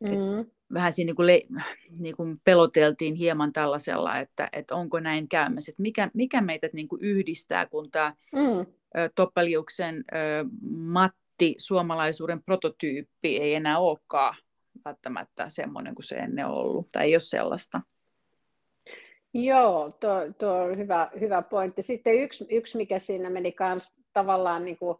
Mm. 0.00 0.50
vähän 0.74 0.92
siinä 0.92 1.08
niin 1.08 1.16
kuin, 1.16 1.26
le, 1.26 1.40
niin 1.98 2.16
kuin 2.16 2.40
peloteltiin 2.44 3.14
hieman 3.14 3.52
tällaisella, 3.52 4.18
että, 4.18 4.48
että 4.52 4.74
onko 4.74 5.00
näin 5.00 5.28
käymässä. 5.28 5.70
Että 5.70 5.82
mikä, 5.82 6.10
mikä 6.14 6.40
meitä 6.40 6.68
niin 6.72 6.88
kuin 6.88 7.02
yhdistää, 7.02 7.66
kun 7.66 7.90
tämä 7.90 8.14
mm. 8.32 8.66
Toppeliuksen 9.14 10.04
mat, 10.70 11.12
suomalaisuuden 11.58 12.42
prototyyppi 12.42 13.36
ei 13.36 13.54
enää 13.54 13.78
olekaan 13.78 14.34
välttämättä 14.84 15.48
semmoinen 15.48 15.94
kuin 15.94 16.04
se 16.04 16.14
ennen 16.14 16.46
ollut, 16.46 16.88
tai 16.92 17.04
ei 17.04 17.14
ole 17.14 17.20
sellaista. 17.20 17.80
Joo, 19.34 19.92
tuo, 20.00 20.32
tuo 20.38 20.52
on 20.52 20.78
hyvä, 20.78 21.10
hyvä 21.20 21.42
pointti. 21.42 21.82
Sitten 21.82 22.14
yksi, 22.14 22.46
yksi, 22.50 22.76
mikä 22.76 22.98
siinä 22.98 23.30
meni 23.30 23.52
kans 23.52 23.94
tavallaan 24.12 24.64
niin 24.64 24.78
kuin 24.78 24.98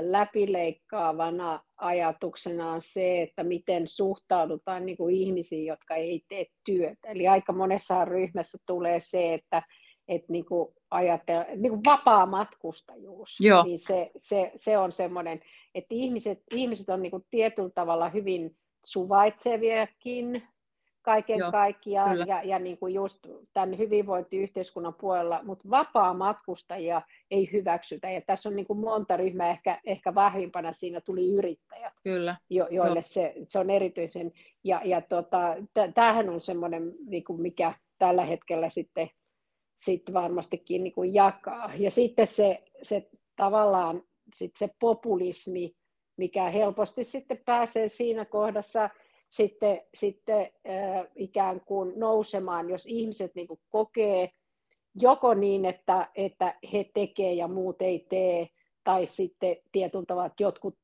läpileikkaavana 0.00 1.60
ajatuksena 1.76 2.72
on 2.72 2.82
se, 2.82 3.22
että 3.22 3.44
miten 3.44 3.86
suhtaudutaan 3.86 4.86
niin 4.86 4.96
kuin 4.96 5.14
ihmisiin, 5.14 5.66
jotka 5.66 5.94
ei 5.94 6.22
tee 6.28 6.46
työtä. 6.64 7.08
Eli 7.08 7.28
aika 7.28 7.52
monessa 7.52 8.04
ryhmässä 8.04 8.58
tulee 8.66 9.00
se, 9.00 9.34
että 9.34 9.62
että 10.08 10.32
niin 10.32 10.44
kuin 10.44 10.68
ajatella, 10.90 11.44
niin 11.56 11.70
kuin 11.70 11.84
vapaa 11.84 12.26
matkustajuus, 12.26 13.40
Joo. 13.40 13.64
niin 13.64 13.78
se, 13.78 14.10
se, 14.18 14.52
se 14.56 14.78
on 14.78 14.92
semmoinen, 14.92 15.40
että 15.74 15.94
ihmiset, 15.94 16.42
ihmiset 16.54 16.88
on 16.88 17.02
niin 17.02 17.10
kuin 17.10 17.26
tietyllä 17.30 17.70
tavalla 17.74 18.08
hyvin 18.08 18.56
suvaitseviakin 18.84 20.42
kaiken 21.04 21.38
Joo, 21.38 21.52
kaikkiaan 21.52 22.18
ja, 22.18 22.42
ja 22.42 22.58
niin 22.58 22.78
kuin 22.78 22.94
just 22.94 23.26
tämän 23.52 23.78
hyvinvointiyhteiskunnan 23.78 24.94
puolella, 24.94 25.40
mutta 25.42 25.70
vapaa 25.70 26.14
matkustajia 26.14 27.02
ei 27.30 27.52
hyväksytä. 27.52 28.10
Ja 28.10 28.20
tässä 28.20 28.48
on 28.48 28.56
niin 28.56 28.66
kuin 28.66 28.78
monta 28.78 29.16
ryhmää, 29.16 29.50
ehkä, 29.50 29.80
ehkä 29.84 30.14
vahvimpana 30.14 30.72
siinä 30.72 31.00
tuli 31.00 31.30
yrittäjät, 31.30 31.92
Kyllä. 32.04 32.36
Jo, 32.50 32.66
joille 32.70 33.02
se, 33.02 33.34
se 33.48 33.58
on 33.58 33.70
erityisen. 33.70 34.32
Ja, 34.64 34.80
ja 34.84 35.00
tota, 35.00 35.56
tämähän 35.94 36.28
on 36.28 36.40
semmoinen, 36.40 36.92
niin 37.06 37.24
kuin 37.24 37.42
mikä 37.42 37.74
tällä 37.98 38.24
hetkellä 38.24 38.68
sitten 38.68 39.10
sitten 39.84 40.14
varmastikin 40.14 40.84
niin 40.84 40.94
kuin 40.94 41.14
jakaa. 41.14 41.70
Ja 41.78 41.90
sitten 41.90 42.26
se, 42.26 42.62
se 42.82 43.08
tavallaan 43.36 44.02
sit 44.34 44.52
se 44.58 44.70
populismi, 44.80 45.76
mikä 46.16 46.50
helposti 46.50 47.04
sitten 47.04 47.42
pääsee 47.44 47.88
siinä 47.88 48.24
kohdassa 48.24 48.90
sitten, 49.30 49.80
sitten 49.94 50.40
äh, 50.40 51.06
ikään 51.16 51.60
kuin 51.60 51.92
nousemaan, 51.96 52.70
jos 52.70 52.86
ihmiset 52.86 53.34
niin 53.34 53.48
kuin 53.48 53.60
kokee 53.68 54.30
joko 54.94 55.34
niin, 55.34 55.64
että, 55.64 56.10
että 56.14 56.54
he 56.72 56.90
tekee 56.94 57.34
ja 57.34 57.48
muut 57.48 57.82
ei 57.82 58.06
tee, 58.08 58.48
tai 58.84 59.06
sitten 59.06 59.56
tietyllä 59.72 60.04
tavalla, 60.06 60.26
että 60.26 60.42
jotkut, 60.42 60.78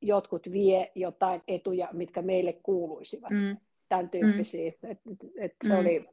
jotkut 0.00 0.52
vie 0.52 0.92
jotain 0.94 1.42
etuja, 1.48 1.88
mitkä 1.92 2.22
meille 2.22 2.52
kuuluisivat. 2.52 3.30
Mm. 3.30 3.56
Tämän 3.88 4.10
tyyppisiä. 4.10 4.72
Mm. 4.82 4.90
Et, 4.90 4.98
et 5.38 5.52
se 5.66 5.72
mm. 5.72 5.78
oli, 5.78 6.06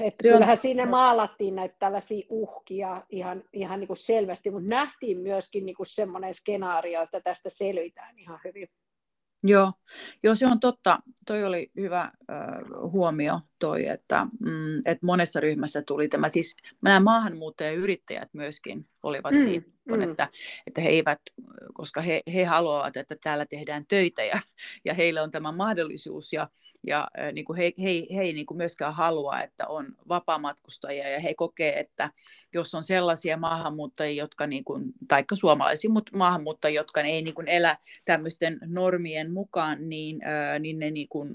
että 0.00 0.22
kyllähän 0.22 0.56
siinä 0.56 0.86
maalattiin 0.86 1.54
näitä 1.54 1.76
tällaisia 1.78 2.26
uhkia 2.28 3.02
ihan, 3.10 3.44
ihan 3.52 3.80
niin 3.80 3.88
kuin 3.88 3.96
selvästi, 3.96 4.50
mutta 4.50 4.68
nähtiin 4.68 5.18
myöskin 5.18 5.66
niin 5.66 5.76
kuin 5.76 5.86
semmoinen 5.86 6.34
skenaario, 6.34 7.02
että 7.02 7.20
tästä 7.20 7.50
selvitään 7.50 8.18
ihan 8.18 8.40
hyvin. 8.44 8.68
Joo, 9.42 9.72
Joo 10.22 10.34
se 10.34 10.46
on 10.46 10.60
totta. 10.60 10.98
Toi 11.26 11.44
oli 11.44 11.70
hyvä 11.76 12.00
äh, 12.02 12.10
huomio 12.90 13.40
toi, 13.64 13.88
että, 13.88 14.26
mm, 14.40 14.78
että 14.78 15.06
monessa 15.06 15.40
ryhmässä 15.40 15.82
tuli 15.82 16.08
tämä. 16.08 16.28
Siis 16.28 16.56
nämä 16.82 17.00
maahanmuuttajayrittäjät 17.00 18.28
myöskin 18.32 18.86
olivat 19.02 19.34
mm, 19.34 19.44
siinä, 19.44 19.64
mm. 19.84 20.02
Että, 20.02 20.28
että 20.66 20.80
he 20.80 20.88
eivät, 20.88 21.20
koska 21.74 22.00
he, 22.00 22.20
he 22.34 22.44
haluavat, 22.44 22.96
että 22.96 23.16
täällä 23.22 23.46
tehdään 23.46 23.84
töitä 23.88 24.24
ja, 24.24 24.40
ja 24.84 24.94
heillä 24.94 25.22
on 25.22 25.30
tämä 25.30 25.52
mahdollisuus 25.52 26.32
ja, 26.32 26.48
ja 26.86 27.08
niin 27.32 27.44
kuin 27.44 27.56
he, 27.56 27.72
he, 27.82 27.88
he 28.14 28.22
ei 28.22 28.32
niin 28.32 28.46
kuin 28.46 28.58
myöskään 28.58 28.94
halua, 28.94 29.40
että 29.40 29.66
on 29.66 29.86
vapaamatkustajia 30.08 31.08
ja 31.08 31.20
he 31.20 31.34
kokee, 31.34 31.78
että 31.80 32.10
jos 32.54 32.74
on 32.74 32.84
sellaisia 32.84 33.36
maahanmuuttajia, 33.36 34.22
jotka 34.22 34.46
niin 34.46 34.64
kuin, 34.64 34.84
taikka 35.08 35.36
suomalaisia 35.36 35.90
mutta 35.90 36.16
maahanmuuttajia, 36.16 36.80
jotka 36.80 37.00
ei 37.00 37.22
niin 37.22 37.34
kuin 37.34 37.48
elä 37.48 37.76
tämmöisten 38.04 38.58
normien 38.66 39.32
mukaan, 39.32 39.88
niin, 39.88 40.20
äh, 40.24 40.60
niin 40.60 40.78
ne 40.78 40.90
niin 40.90 41.08
kuin 41.08 41.30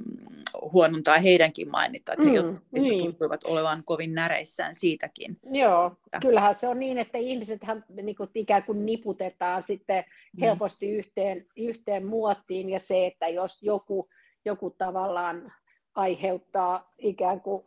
huonontaa 0.72 1.18
heidänkin 1.18 1.72
mainittaa, 1.72 2.16
että 2.20 2.32
he 2.32 2.42
mm, 2.42 2.60
niin. 2.72 3.04
tuntuivat 3.04 3.44
olevan 3.44 3.84
kovin 3.86 4.14
näreissään 4.14 4.76
siitäkin. 4.76 5.38
Joo, 5.52 5.96
ja. 6.14 6.20
kyllähän 6.20 6.56
se 6.56 6.68
on 6.68 6.80
niin, 6.80 6.98
että 6.98 7.18
ihmisethän 7.18 7.86
niin 7.90 8.16
kuin, 8.16 8.30
ikään 8.36 8.64
kuin 8.64 8.86
niputetaan 8.86 9.64
sitten 9.64 10.04
mm. 10.38 10.42
helposti 10.42 10.92
yhteen, 10.92 11.46
yhteen 11.58 12.06
muottiin 12.06 12.70
ja 12.70 12.80
se, 12.80 13.06
että 13.06 13.28
jos 13.28 13.64
joku, 13.64 14.10
joku 14.46 14.70
tavallaan 14.70 15.54
aiheuttaa 15.96 16.94
ikään 16.98 17.42
kuin 17.42 17.64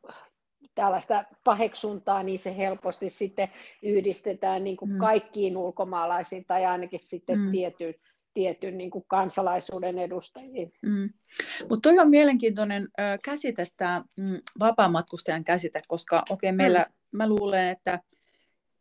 tällaista 0.74 1.24
paheksuntaa, 1.44 2.22
niin 2.22 2.38
se 2.38 2.56
helposti 2.56 3.08
sitten 3.08 3.48
yhdistetään 3.82 4.64
niin 4.64 4.76
kuin 4.76 4.90
mm. 4.92 4.98
kaikkiin 4.98 5.56
ulkomaalaisiin 5.56 6.44
tai 6.44 6.64
ainakin 6.64 7.00
sitten 7.00 7.38
mm. 7.38 7.50
tietyn, 7.50 7.94
tietyn 8.34 8.78
niin 8.78 8.90
kuin 8.90 9.04
kansalaisuuden 9.08 9.98
edustajiin. 9.98 10.72
Mm. 10.82 11.10
Mutta 11.68 11.88
toi 11.88 11.98
on 11.98 12.10
mielenkiintoinen 12.10 12.88
äh, 13.00 13.18
käsite, 13.24 13.66
tämä 13.76 14.04
mm, 14.16 14.40
vapaamatkustajan 14.58 15.44
käsite, 15.44 15.82
koska 15.88 16.22
okei, 16.30 16.48
okay, 16.50 16.56
meillä, 16.56 16.86
mm. 16.88 17.16
mä 17.16 17.28
luulen, 17.28 17.68
että 17.68 18.00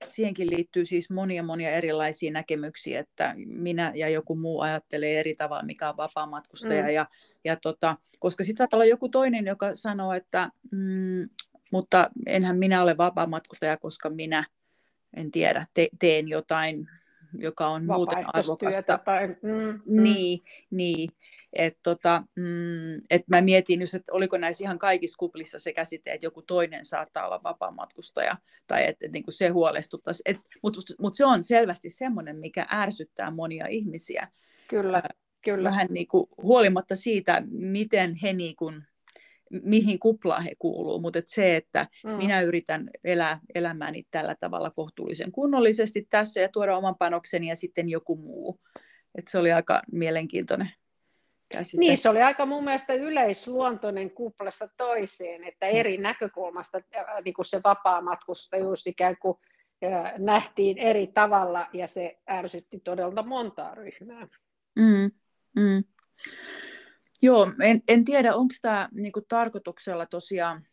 siihenkin 0.07 0.49
liittyy 0.49 0.85
siis 0.85 1.09
monia 1.09 1.43
monia 1.43 1.69
erilaisia 1.69 2.31
näkemyksiä, 2.31 2.99
että 2.99 3.33
minä 3.37 3.91
ja 3.95 4.09
joku 4.09 4.35
muu 4.35 4.61
ajattelee 4.61 5.19
eri 5.19 5.35
tavalla, 5.35 5.63
mikä 5.63 5.89
on 5.89 5.97
vapaamatkustaja. 5.97 6.83
Mm. 6.83 6.89
Ja, 6.89 7.05
ja 7.43 7.55
tota, 7.55 7.97
koska 8.19 8.43
sitten 8.43 8.57
saattaa 8.57 8.77
olla 8.77 8.85
joku 8.85 9.09
toinen, 9.09 9.45
joka 9.45 9.75
sanoo, 9.75 10.13
että 10.13 10.49
mm, 10.71 11.29
mutta 11.71 12.09
enhän 12.25 12.57
minä 12.57 12.81
ole 12.83 12.97
vapaamatkustaja, 12.97 13.77
koska 13.77 14.09
minä 14.09 14.45
en 15.17 15.31
tiedä, 15.31 15.65
te, 15.73 15.87
teen 15.99 16.27
jotain 16.27 16.87
joka 17.33 17.67
on 17.67 17.85
muuten 17.85 18.25
arvokasta. 18.33 18.97
Tai, 18.97 19.27
mm, 19.27 19.35
mm. 19.51 20.03
Niin, 20.03 20.39
niin. 20.69 21.09
Et 21.53 21.77
tota, 21.83 22.23
mm, 22.35 22.95
et 23.09 23.27
mä 23.27 23.41
mietin 23.41 23.81
just, 23.81 23.93
että 23.93 24.13
oliko 24.13 24.37
näissä 24.37 24.63
ihan 24.63 24.79
kaikissa 24.79 25.17
kuplissa 25.17 25.59
se 25.59 25.73
käsite, 25.73 26.11
että 26.11 26.25
joku 26.25 26.41
toinen 26.41 26.85
saattaa 26.85 27.25
olla 27.25 27.43
vapaamatkustaja, 27.43 28.37
tai 28.67 28.87
että 28.87 29.05
et, 29.05 29.11
niin 29.11 29.23
se 29.29 29.47
huolestuttaisi. 29.47 30.23
Mutta 30.63 30.79
mut 30.99 31.15
se 31.15 31.25
on 31.25 31.43
selvästi 31.43 31.89
semmoinen, 31.89 32.37
mikä 32.37 32.65
ärsyttää 32.73 33.31
monia 33.31 33.67
ihmisiä. 33.67 34.27
Kyllä, 34.67 35.03
kyllä. 35.43 35.69
Vähän 35.69 35.87
niin 35.89 36.07
kuin, 36.07 36.27
huolimatta 36.41 36.95
siitä, 36.95 37.43
miten 37.49 38.15
he 38.23 38.33
niin 38.33 38.55
kuin, 38.55 38.83
mihin 39.63 39.99
kuplaan 39.99 40.43
he 40.43 40.51
kuuluu, 40.59 40.99
mutta 40.99 41.19
et 41.19 41.27
se, 41.27 41.55
että 41.55 41.87
mm. 42.03 42.11
minä 42.11 42.41
yritän 42.41 42.89
elää 43.03 43.39
elämääni 43.55 44.03
tällä 44.11 44.35
tavalla 44.39 44.71
kohtuullisen 44.71 45.31
kunnollisesti 45.31 46.07
tässä 46.09 46.39
ja 46.39 46.49
tuoda 46.49 46.77
oman 46.77 46.95
panokseni 46.99 47.49
ja 47.49 47.55
sitten 47.55 47.89
joku 47.89 48.15
muu. 48.15 48.59
Et 49.15 49.27
se 49.27 49.37
oli 49.37 49.51
aika 49.51 49.81
mielenkiintoinen 49.91 50.69
käsite. 51.49 51.79
Niin, 51.79 51.97
se 51.97 52.09
oli 52.09 52.21
aika 52.21 52.45
mun 52.45 52.63
mielestä 52.63 52.93
yleisluontoinen 52.93 54.11
kuplasta 54.11 54.69
toiseen, 54.77 55.43
että 55.43 55.65
mm. 55.65 55.71
eri 55.75 55.97
näkökulmasta 55.97 56.81
niin 57.25 57.33
kuin 57.33 57.45
se 57.45 57.61
vapaamatkustajuus 57.63 58.87
ikään 58.87 59.17
kuin 59.17 59.37
nähtiin 60.17 60.77
eri 60.77 61.07
tavalla 61.07 61.67
ja 61.73 61.87
se 61.87 62.17
ärsytti 62.29 62.79
todella 62.79 63.23
montaa 63.23 63.75
ryhmää. 63.75 64.27
Mm, 64.75 65.11
mm. 65.55 65.83
Joo, 67.21 67.51
en, 67.61 67.81
en 67.87 68.05
tiedä, 68.05 68.35
onko 68.35 68.53
tämä 68.61 68.89
niinku 68.91 69.21
tarkoituksella 69.21 70.05
tosiaan 70.05 70.65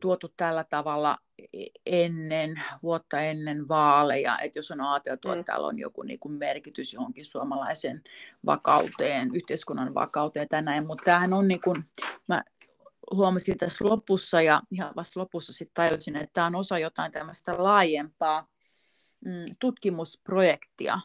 tuotu 0.00 0.34
tällä 0.36 0.64
tavalla 0.64 1.18
e, 1.52 1.66
ennen, 1.86 2.62
vuotta 2.82 3.20
ennen 3.20 3.68
vaaleja, 3.68 4.38
että 4.38 4.58
jos 4.58 4.70
on 4.70 4.80
ajateltu, 4.80 5.28
mm. 5.28 5.34
että 5.34 5.44
täällä 5.52 5.66
on 5.66 5.78
joku 5.78 6.02
niin 6.02 6.18
kuin 6.18 6.34
merkitys 6.34 6.94
johonkin 6.94 7.24
suomalaisen 7.24 8.02
vakauteen, 8.46 9.34
yhteiskunnan 9.34 9.94
vakauteen 9.94 10.48
tai 10.48 10.62
näin, 10.62 10.86
mutta 10.86 11.04
tämähän 11.04 11.32
on 11.32 11.48
niin 11.48 11.60
kuin, 11.60 11.84
mä 12.28 12.44
huomasin 13.14 13.58
tässä 13.58 13.84
lopussa 13.84 14.42
ja 14.42 14.62
ihan 14.70 14.92
vasta 14.96 15.20
lopussa 15.20 15.52
sitten 15.52 15.74
tajusin, 15.74 16.16
että 16.16 16.32
tämä 16.32 16.46
on 16.46 16.54
osa 16.54 16.78
jotain 16.78 17.12
tämmöistä 17.12 17.52
laajempaa 17.58 18.46
mm, 19.24 19.44
tutkimusprojektia, 19.60 21.00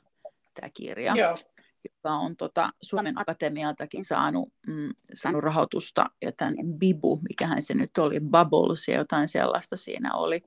tämä 0.53 0.69
kirja. 0.73 1.15
Joo 1.15 1.38
joka 1.83 2.15
on 2.15 2.35
tota, 2.37 2.69
Suomen 2.81 3.19
Akatemialtakin 3.19 4.05
saanut, 4.05 4.49
mm, 4.67 4.89
saanut 5.13 5.43
rahoitusta, 5.43 6.09
ja 6.21 6.31
tämän 6.31 6.55
Bibu, 6.79 7.19
mikähän 7.29 7.61
se 7.61 7.73
nyt 7.73 7.97
oli, 7.97 8.19
Bubbles 8.19 8.87
ja 8.87 8.97
jotain 8.97 9.27
sellaista 9.27 9.77
siinä 9.77 10.13
oli. 10.13 10.43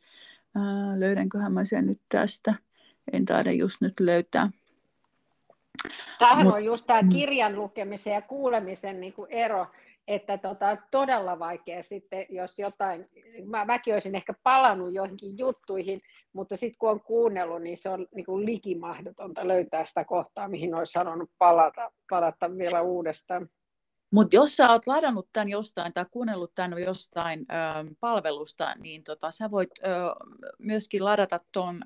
Ää, 0.54 1.00
löydänköhän 1.00 1.52
mä 1.52 1.64
sen 1.64 1.86
nyt 1.86 2.00
tästä? 2.08 2.54
En 3.12 3.24
taida 3.24 3.52
just 3.52 3.80
nyt 3.80 4.00
löytää. 4.00 4.50
Tämähän 6.18 6.46
Mut, 6.46 6.54
on 6.54 6.64
just 6.64 6.86
tämä 6.86 7.02
mm. 7.02 7.08
kirjan 7.08 7.56
lukemisen 7.56 8.12
ja 8.12 8.22
kuulemisen 8.22 9.00
niin 9.00 9.12
kuin 9.12 9.30
ero, 9.30 9.66
että 10.08 10.38
tota, 10.38 10.76
todella 10.90 11.38
vaikea 11.38 11.82
sitten, 11.82 12.26
jos 12.28 12.58
jotain, 12.58 13.08
mä, 13.44 13.64
mäkin 13.64 13.94
olisin 13.94 14.14
ehkä 14.14 14.34
palannut 14.42 14.94
joihinkin 14.94 15.38
juttuihin, 15.38 16.00
mutta 16.32 16.56
sitten 16.56 16.78
kun 16.78 16.90
on 16.90 17.00
kuunnellut, 17.00 17.62
niin 17.62 17.76
se 17.76 17.88
on 17.88 18.06
niin 18.14 18.26
kuin 18.26 18.46
likimahdotonta 18.46 19.48
löytää 19.48 19.84
sitä 19.84 20.04
kohtaa, 20.04 20.48
mihin 20.48 20.74
olisi 20.74 20.92
sanonut 20.92 21.30
palata, 21.38 21.92
palata 22.10 22.58
vielä 22.58 22.82
uudestaan. 22.82 23.48
Mutta 24.12 24.36
jos 24.36 24.56
sä 24.56 24.70
oot 24.70 24.86
ladannut 24.86 25.28
tämän 25.32 25.48
jostain 25.48 25.92
tai 25.92 26.06
kuunnellut 26.10 26.54
tämän 26.54 26.82
jostain 26.82 27.40
ö, 27.40 27.94
palvelusta, 28.00 28.74
niin 28.74 29.04
tota, 29.04 29.30
sä 29.30 29.50
voit 29.50 29.70
ö, 29.78 29.88
myöskin 30.58 31.04
ladata 31.04 31.40
tuon 31.52 31.80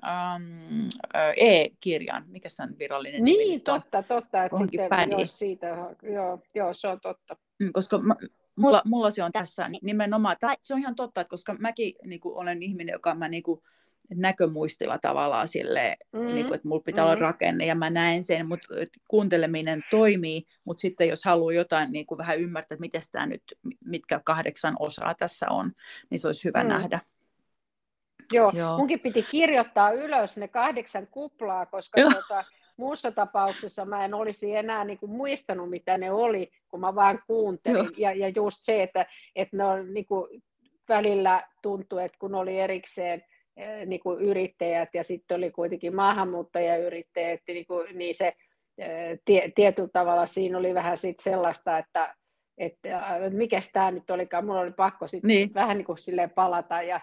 e-kirjan, 1.37 2.23
mikä 2.27 2.49
se 2.49 2.63
on 2.63 2.79
virallinen 2.79 3.23
niin, 3.23 3.37
nimi? 3.37 3.49
Niin, 3.49 3.61
totta, 3.61 4.03
totta. 4.03 4.43
Että 4.43 4.57
sitten, 4.57 5.19
jos 5.19 5.39
siitä, 5.39 5.67
joo, 6.03 6.39
joo, 6.55 6.73
se 6.73 6.87
on 6.87 6.99
totta. 6.99 7.37
Mm, 7.59 7.73
koska 7.73 7.97
mä, 7.97 8.15
mulla, 8.55 8.81
mulla 8.85 9.11
se 9.11 9.23
on 9.23 9.31
tässä 9.31 9.69
nimenomaan, 9.81 10.37
tää, 10.39 10.55
se 10.63 10.73
on 10.73 10.79
ihan 10.79 10.95
totta, 10.95 11.21
että 11.21 11.29
koska 11.29 11.53
mäkin 11.53 11.95
niin 12.05 12.19
kuin, 12.19 12.35
olen 12.35 12.63
ihminen, 12.63 12.93
joka 12.93 13.15
mä 13.15 13.27
niin 13.27 13.43
kuin, 13.43 13.61
näkömuistilla 14.15 14.97
tavallaan 14.97 15.47
sille, 15.47 15.97
mm-hmm. 16.13 16.33
niin 16.33 16.45
kuin, 16.45 16.55
että 16.55 16.67
mulla 16.67 16.81
pitää 16.85 17.05
mm-hmm. 17.05 17.17
olla 17.17 17.29
rakenne 17.29 17.65
ja 17.65 17.75
mä 17.75 17.89
näen 17.89 18.23
sen, 18.23 18.47
mutta 18.47 18.67
kuunteleminen 19.07 19.83
toimii, 19.91 20.43
mutta 20.65 20.81
sitten 20.81 21.09
jos 21.09 21.25
haluaa 21.25 21.53
jotain 21.53 21.91
niin 21.91 22.05
kuin 22.05 22.17
vähän 22.17 22.39
ymmärtää, 22.39 22.75
että 22.75 22.81
miten 22.81 23.01
tämä 23.11 23.25
nyt, 23.25 23.43
mitkä 23.85 24.21
kahdeksan 24.23 24.75
osaa 24.79 25.15
tässä 25.15 25.45
on, 25.49 25.71
niin 26.09 26.19
se 26.19 26.27
olisi 26.27 26.45
hyvä 26.45 26.63
mm. 26.63 26.69
nähdä. 26.69 26.99
Joo, 28.33 28.51
Joo, 28.55 28.77
munkin 28.77 28.99
piti 28.99 29.23
kirjoittaa 29.31 29.91
ylös 29.91 30.37
ne 30.37 30.47
kahdeksan 30.47 31.07
kuplaa, 31.07 31.65
koska 31.65 32.01
tuota, 32.01 32.43
muussa 32.77 33.11
tapauksessa 33.11 33.85
mä 33.85 34.05
en 34.05 34.13
olisi 34.13 34.55
enää 34.55 34.85
niin 34.85 34.97
kuin 34.97 35.11
muistanut, 35.11 35.69
mitä 35.69 35.97
ne 35.97 36.11
oli, 36.11 36.51
kun 36.69 36.79
mä 36.79 36.95
vaan 36.95 37.19
kuuntelin. 37.27 37.91
Ja, 37.97 38.11
ja 38.11 38.29
just 38.29 38.57
se, 38.61 38.83
että, 38.83 39.05
että 39.35 39.57
ne 39.57 39.65
on 39.65 39.93
niin 39.93 40.05
kuin 40.05 40.43
välillä 40.89 41.43
tuntuu, 41.61 41.99
että 41.99 42.17
kun 42.19 42.35
oli 42.35 42.59
erikseen 42.59 43.23
niin 43.85 43.99
kuin 43.99 44.19
yrittäjät 44.19 44.89
ja 44.93 45.03
sitten 45.03 45.37
oli 45.37 45.51
kuitenkin 45.51 45.95
maahanmuuttajayrittäjät, 45.95 47.41
niin, 47.47 47.65
kuin, 47.65 47.97
niin 47.97 48.15
se 48.15 48.33
eh, 48.77 49.19
tie, 49.25 49.51
tietyllä 49.55 49.89
tavalla 49.93 50.25
siinä 50.25 50.57
oli 50.57 50.73
vähän 50.73 50.97
sit 50.97 51.19
sellaista, 51.19 51.77
että, 51.77 52.15
että 52.57 52.89
mikä 53.29 53.59
tämä 53.73 53.91
nyt 53.91 54.09
olikaan, 54.09 54.45
mulla 54.45 54.59
oli 54.59 54.71
pakko 54.71 55.07
sitten 55.07 55.27
niin. 55.27 55.53
vähän 55.53 55.77
niin 55.77 55.85
kuin 55.85 55.97
silleen 55.97 56.29
palata 56.29 56.81
ja, 56.81 57.01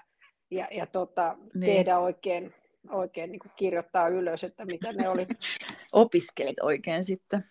ja, 0.51 0.69
ja 0.71 0.87
tota, 0.87 1.37
niin. 1.55 1.73
tehdä 1.73 1.99
oikein, 1.99 2.55
oikein 2.90 3.33
niin 3.33 3.40
kuin 3.40 3.53
kirjoittaa 3.57 4.09
ylös, 4.09 4.45
että 4.45 4.64
mitä 4.64 4.93
ne 4.93 5.09
oli. 5.09 5.27
Opiskelit 5.93 6.59
oikein 6.62 7.05
sitten. 7.05 7.45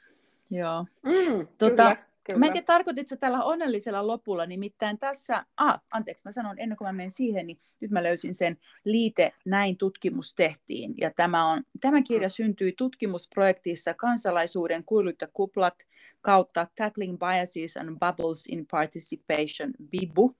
Joo. 0.51 0.85
Mm, 1.03 1.47
tota, 1.57 1.95
Kyllä. 1.95 2.12
Mä 2.37 2.45
en 2.45 2.51
tiedä, 2.51 2.65
tarkoititko 2.65 3.15
tällä 3.15 3.43
onnellisella 3.43 4.07
lopulla, 4.07 4.45
nimittäin 4.45 4.97
tässä, 4.97 5.45
ah, 5.57 5.81
anteeksi, 5.91 6.25
mä 6.25 6.31
sanon 6.31 6.59
ennen 6.59 6.77
kuin 6.77 6.87
mä 6.87 6.93
menen 6.93 7.11
siihen, 7.11 7.47
niin 7.47 7.57
nyt 7.79 7.91
mä 7.91 8.03
löysin 8.03 8.33
sen 8.33 8.57
liite, 8.83 9.33
näin 9.45 9.77
tutkimus 9.77 10.35
tehtiin. 10.35 10.93
Ja 10.97 11.11
tämä, 11.15 11.45
on, 11.45 11.63
tämä 11.81 12.01
kirja 12.01 12.27
mm. 12.27 12.31
syntyi 12.31 12.73
tutkimusprojektissa 12.77 13.93
kansalaisuuden 13.93 14.83
kuilut 14.83 15.21
ja 15.21 15.27
kuplat 15.33 15.75
kautta 16.21 16.67
Tackling 16.75 17.17
Biases 17.19 17.77
and 17.77 17.97
Bubbles 17.99 18.47
in 18.47 18.65
Participation, 18.71 19.73
BIBU, 19.89 20.35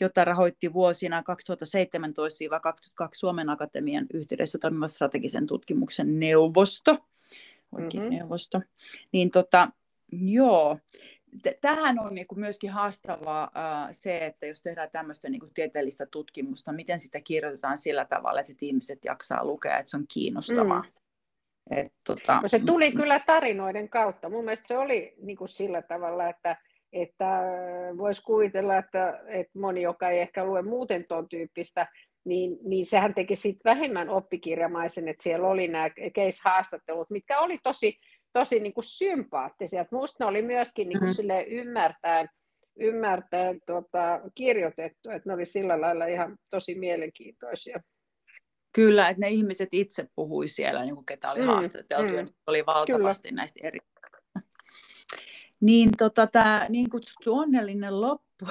jota 0.00 0.24
rahoitti 0.24 0.72
vuosina 0.72 1.22
2017-2022 3.04 3.08
Suomen 3.14 3.48
Akatemian 3.50 4.06
yhteydessä 4.14 4.58
toimiva 4.58 4.88
strategisen 4.88 5.46
tutkimuksen 5.46 6.20
neuvosto. 6.20 6.98
Oikein 7.72 8.02
mm-hmm. 8.02 8.16
neuvosto. 8.16 8.60
Niin 9.12 9.30
tota, 9.30 9.68
Joo. 10.12 10.78
Tähän 11.60 11.98
on 11.98 12.14
niin 12.14 12.26
kuin 12.26 12.40
myöskin 12.40 12.70
haastavaa 12.70 13.50
äh, 13.56 13.88
se, 13.92 14.26
että 14.26 14.46
jos 14.46 14.62
tehdään 14.62 14.90
tämmöistä 14.92 15.28
niin 15.30 15.40
kuin 15.40 15.54
tieteellistä 15.54 16.06
tutkimusta, 16.06 16.72
miten 16.72 17.00
sitä 17.00 17.20
kirjoitetaan 17.20 17.78
sillä 17.78 18.04
tavalla, 18.04 18.40
että 18.40 18.52
ihmiset 18.60 19.04
jaksaa 19.04 19.44
lukea, 19.44 19.78
että 19.78 19.90
se 19.90 19.96
on 19.96 20.04
kiinnostavaa. 20.14 20.82
Mm. 20.82 20.88
Et, 21.70 21.92
tota, 22.04 22.40
no 22.42 22.48
se 22.48 22.58
tuli 22.58 22.90
mm, 22.90 22.96
kyllä 22.96 23.20
tarinoiden 23.20 23.88
kautta. 23.88 24.28
Mun 24.28 24.44
mielestä 24.44 24.68
se 24.68 24.78
oli 24.78 25.14
niin 25.22 25.36
kuin 25.36 25.48
sillä 25.48 25.82
tavalla, 25.82 26.28
että, 26.28 26.56
että 26.92 27.40
voisi 27.98 28.22
kuvitella, 28.22 28.76
että, 28.76 29.20
että 29.28 29.58
moni, 29.58 29.82
joka 29.82 30.10
ei 30.10 30.20
ehkä 30.20 30.44
lue 30.44 30.62
muuten 30.62 31.04
tuon 31.08 31.28
tyyppistä, 31.28 31.86
niin, 32.24 32.58
niin 32.64 32.86
sehän 32.86 33.14
teki 33.14 33.36
siitä 33.36 33.60
vähemmän 33.64 34.08
oppikirjamaisen, 34.08 35.08
että 35.08 35.22
siellä 35.22 35.48
oli 35.48 35.68
nämä 35.68 35.88
case-haastattelut, 35.88 37.10
mitkä 37.10 37.38
oli 37.38 37.58
tosi 37.62 37.98
tosi 38.38 38.60
niin 38.60 38.74
kuin 38.74 38.84
sympaattisia. 38.84 39.86
Minusta 39.90 40.24
ne 40.24 40.28
oli 40.28 40.42
myöskin 40.42 40.88
niin 40.88 40.98
kuin 40.98 41.10
mm. 41.10 41.44
ymmärtäen, 41.46 42.28
ymmärtäen 42.80 43.60
tota, 43.66 44.20
kirjoitettu, 44.34 45.10
että 45.10 45.28
ne 45.28 45.34
oli 45.34 45.46
sillä 45.46 45.80
lailla 45.80 46.06
ihan 46.06 46.36
tosi 46.50 46.74
mielenkiintoisia. 46.74 47.80
Kyllä, 48.72 49.08
että 49.08 49.20
ne 49.20 49.28
ihmiset 49.28 49.68
itse 49.72 50.06
puhui 50.14 50.48
siellä, 50.48 50.84
niin 50.84 50.94
kuin 50.94 51.06
ketä 51.06 51.30
oli 51.30 51.40
mm, 51.40 51.46
haastateltu, 51.46 52.12
mm. 52.12 52.18
ja 52.18 52.26
oli 52.46 52.66
valtavasti 52.66 53.28
Kyllä. 53.28 53.40
näistä 53.40 53.60
eri 53.62 53.78
niin 55.60 55.90
tota, 55.98 56.26
tämä 56.26 56.66
niin 56.68 56.90
kutsuttu 56.90 57.34
onnellinen 57.34 58.00
loppu, 58.00 58.46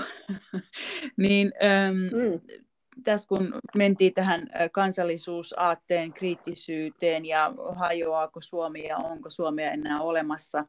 niin 1.17 1.52
äm, 1.63 1.95
mm 1.95 2.64
tässä 3.06 3.28
kun 3.28 3.54
mentiin 3.76 4.13
tähän 4.13 4.48
kansallisuusaatteen 4.72 6.13
kriittisyyteen 6.13 7.26
ja 7.26 7.54
hajoaako 7.76 8.41
Suomi 8.41 8.88
ja 8.88 8.98
onko 8.98 9.30
Suomea 9.30 9.72
enää 9.72 10.02
olemassa, 10.02 10.65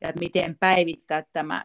ja 0.00 0.12
miten 0.20 0.56
päivittää 0.60 1.24
tämä 1.32 1.64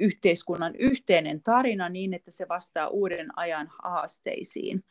yhteiskunnan 0.00 0.74
yhteinen 0.78 1.42
tarina 1.42 1.88
niin, 1.88 2.14
että 2.14 2.30
se 2.30 2.48
vastaa 2.48 2.88
uuden 2.88 3.38
ajan 3.38 3.72
haasteisiin. 3.82 4.84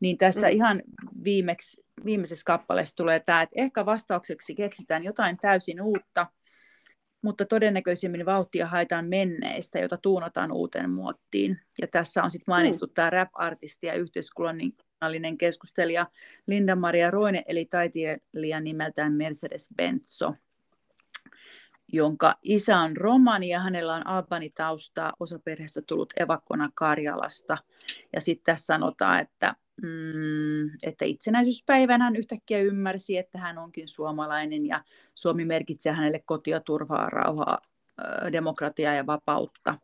Niin 0.00 0.18
tässä 0.18 0.46
mm. 0.46 0.52
ihan 0.52 0.82
viimeksi, 1.24 1.84
viimeisessä 2.04 2.44
kappaleessa 2.46 2.96
tulee 2.96 3.20
tämä, 3.20 3.42
että 3.42 3.60
ehkä 3.60 3.86
vastaukseksi 3.86 4.54
keksitään 4.54 5.04
jotain 5.04 5.36
täysin 5.36 5.82
uutta– 5.82 6.26
mutta 7.26 7.46
todennäköisimmin 7.46 8.26
vauhtia 8.26 8.66
haetaan 8.66 9.06
menneistä, 9.06 9.78
jota 9.78 9.96
tuunataan 9.96 10.52
uuteen 10.52 10.90
muottiin. 10.90 11.60
Ja 11.80 11.86
tässä 11.86 12.22
on 12.22 12.30
sitten 12.30 12.52
mainittu 12.52 12.86
mm. 12.86 12.92
tämä 12.94 13.10
rap-artisti 13.10 13.86
ja 13.86 13.94
yhteiskunnallinen 13.94 15.38
keskustelija 15.38 16.06
Linda-Maria 16.46 17.10
Roine, 17.10 17.42
eli 17.46 17.64
taiteilija 17.64 18.60
nimeltään 18.60 19.12
Mercedes 19.12 19.68
Benzo, 19.76 20.34
jonka 21.92 22.34
isä 22.42 22.78
on 22.78 22.96
romani 22.96 23.48
ja 23.48 23.60
hänellä 23.60 23.94
on 23.94 24.06
albanitaustaa, 24.06 25.12
osa 25.20 25.38
perheestä 25.38 25.82
tullut 25.82 26.12
evakkona 26.16 26.68
Karjalasta. 26.74 27.58
Ja 28.12 28.20
sitten 28.20 28.44
tässä 28.44 28.66
sanotaan, 28.66 29.20
että 29.20 29.54
mm, 29.82 30.70
että 30.82 31.04
itsenäisyyspäivän 31.04 32.02
hän 32.02 32.16
yhtäkkiä 32.16 32.58
ymmärsi, 32.58 33.16
että 33.16 33.38
hän 33.38 33.58
onkin 33.58 33.88
suomalainen 33.88 34.66
ja 34.66 34.84
Suomi 35.14 35.44
merkitsee 35.44 35.92
hänelle 35.92 36.22
kotia, 36.26 36.60
turvaa, 36.60 37.10
rauhaa, 37.10 37.58
demokratiaa 38.32 38.94
ja 38.94 39.06
vapautta 39.06 39.78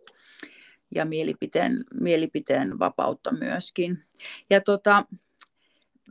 ja 0.95 1.05
mielipiteen, 1.05 1.85
mielipiteen 2.01 2.79
vapautta 2.79 3.33
myöskin. 3.33 4.05
Ja 4.51 4.61
tota, 4.61 5.05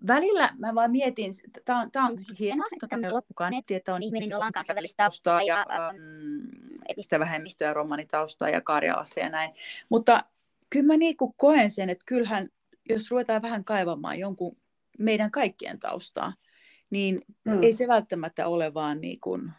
välillä 0.08 0.50
mä 0.58 0.76
vaan 0.76 0.92
mietin, 0.92 1.34
tämä 1.66 1.82
on, 1.82 1.92
tää 1.92 2.04
on 2.04 2.18
hieno, 2.40 2.64
tämä 2.90 3.14
loppukaneetti, 3.14 3.76
että 3.76 3.96
on 3.96 4.04
ihminen, 4.04 4.30
jolla 4.30 4.46
on 4.46 4.52
kansainvälistä 4.52 5.04
taustaa 5.04 5.42
ja 5.42 5.66
ähm, 5.72 5.96
etnistä 6.88 7.20
vähemmistöä, 7.20 7.74
romanitaustaa 7.74 8.50
ja 8.50 8.62
Karjalasta 8.62 9.20
ja 9.20 9.30
näin. 9.30 9.52
Mutta 9.90 10.24
kyllä 10.70 10.88
mä 10.88 10.98
niin 10.98 11.16
koen 11.38 11.72
sen, 11.72 11.90
että 11.90 12.06
kyllähän 12.06 12.50
jos 12.90 13.12
ruvetaan 13.12 13.42
vähän 13.42 13.66
kaivamaan 13.66 14.20
jonkun 14.20 14.58
meidän 15.00 15.32
kaikkien 15.32 15.80
taustaa, 15.80 16.34
niin 16.90 17.22
mm. 17.46 17.64
ei 17.64 17.74
se 17.74 17.88
välttämättä 17.88 18.48
ole 18.48 18.74
vaan 18.74 19.02
niin 19.02 19.20
kuin 19.20 19.52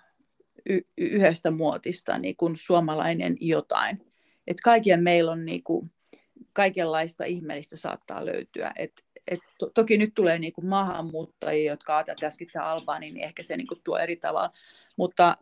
y- 0.67 0.87
yhdestä 0.99 1.51
muotista 1.51 2.19
niin 2.19 2.37
kuin 2.37 2.57
suomalainen 2.57 3.37
jotain. 3.41 4.13
Et 4.47 4.61
kaikkien 4.61 5.03
meillä 5.03 5.33
on 5.33 5.45
niin 5.45 5.63
kuin, 5.63 5.91
kaikenlaista 6.53 7.25
ihmeellistä 7.25 7.77
saattaa 7.77 8.27
löytyä. 8.27 8.73
Et, 8.77 9.05
et 9.27 9.41
to, 9.59 9.71
toki 9.75 9.99
nyt 9.99 10.15
tulee 10.15 10.39
niin 10.39 10.53
kuin 10.53 10.67
maahanmuuttajia, 10.67 11.73
jotka 11.73 11.97
ajatellaan 11.97 12.27
äsken 12.27 12.63
Albaniin, 12.63 13.15
niin 13.15 13.25
ehkä 13.25 13.43
se 13.43 13.57
niin 13.57 13.67
kuin 13.67 13.81
tuo 13.85 13.99
eri 13.99 14.17
tavalla. 14.17 14.51
Mutta, 14.97 15.37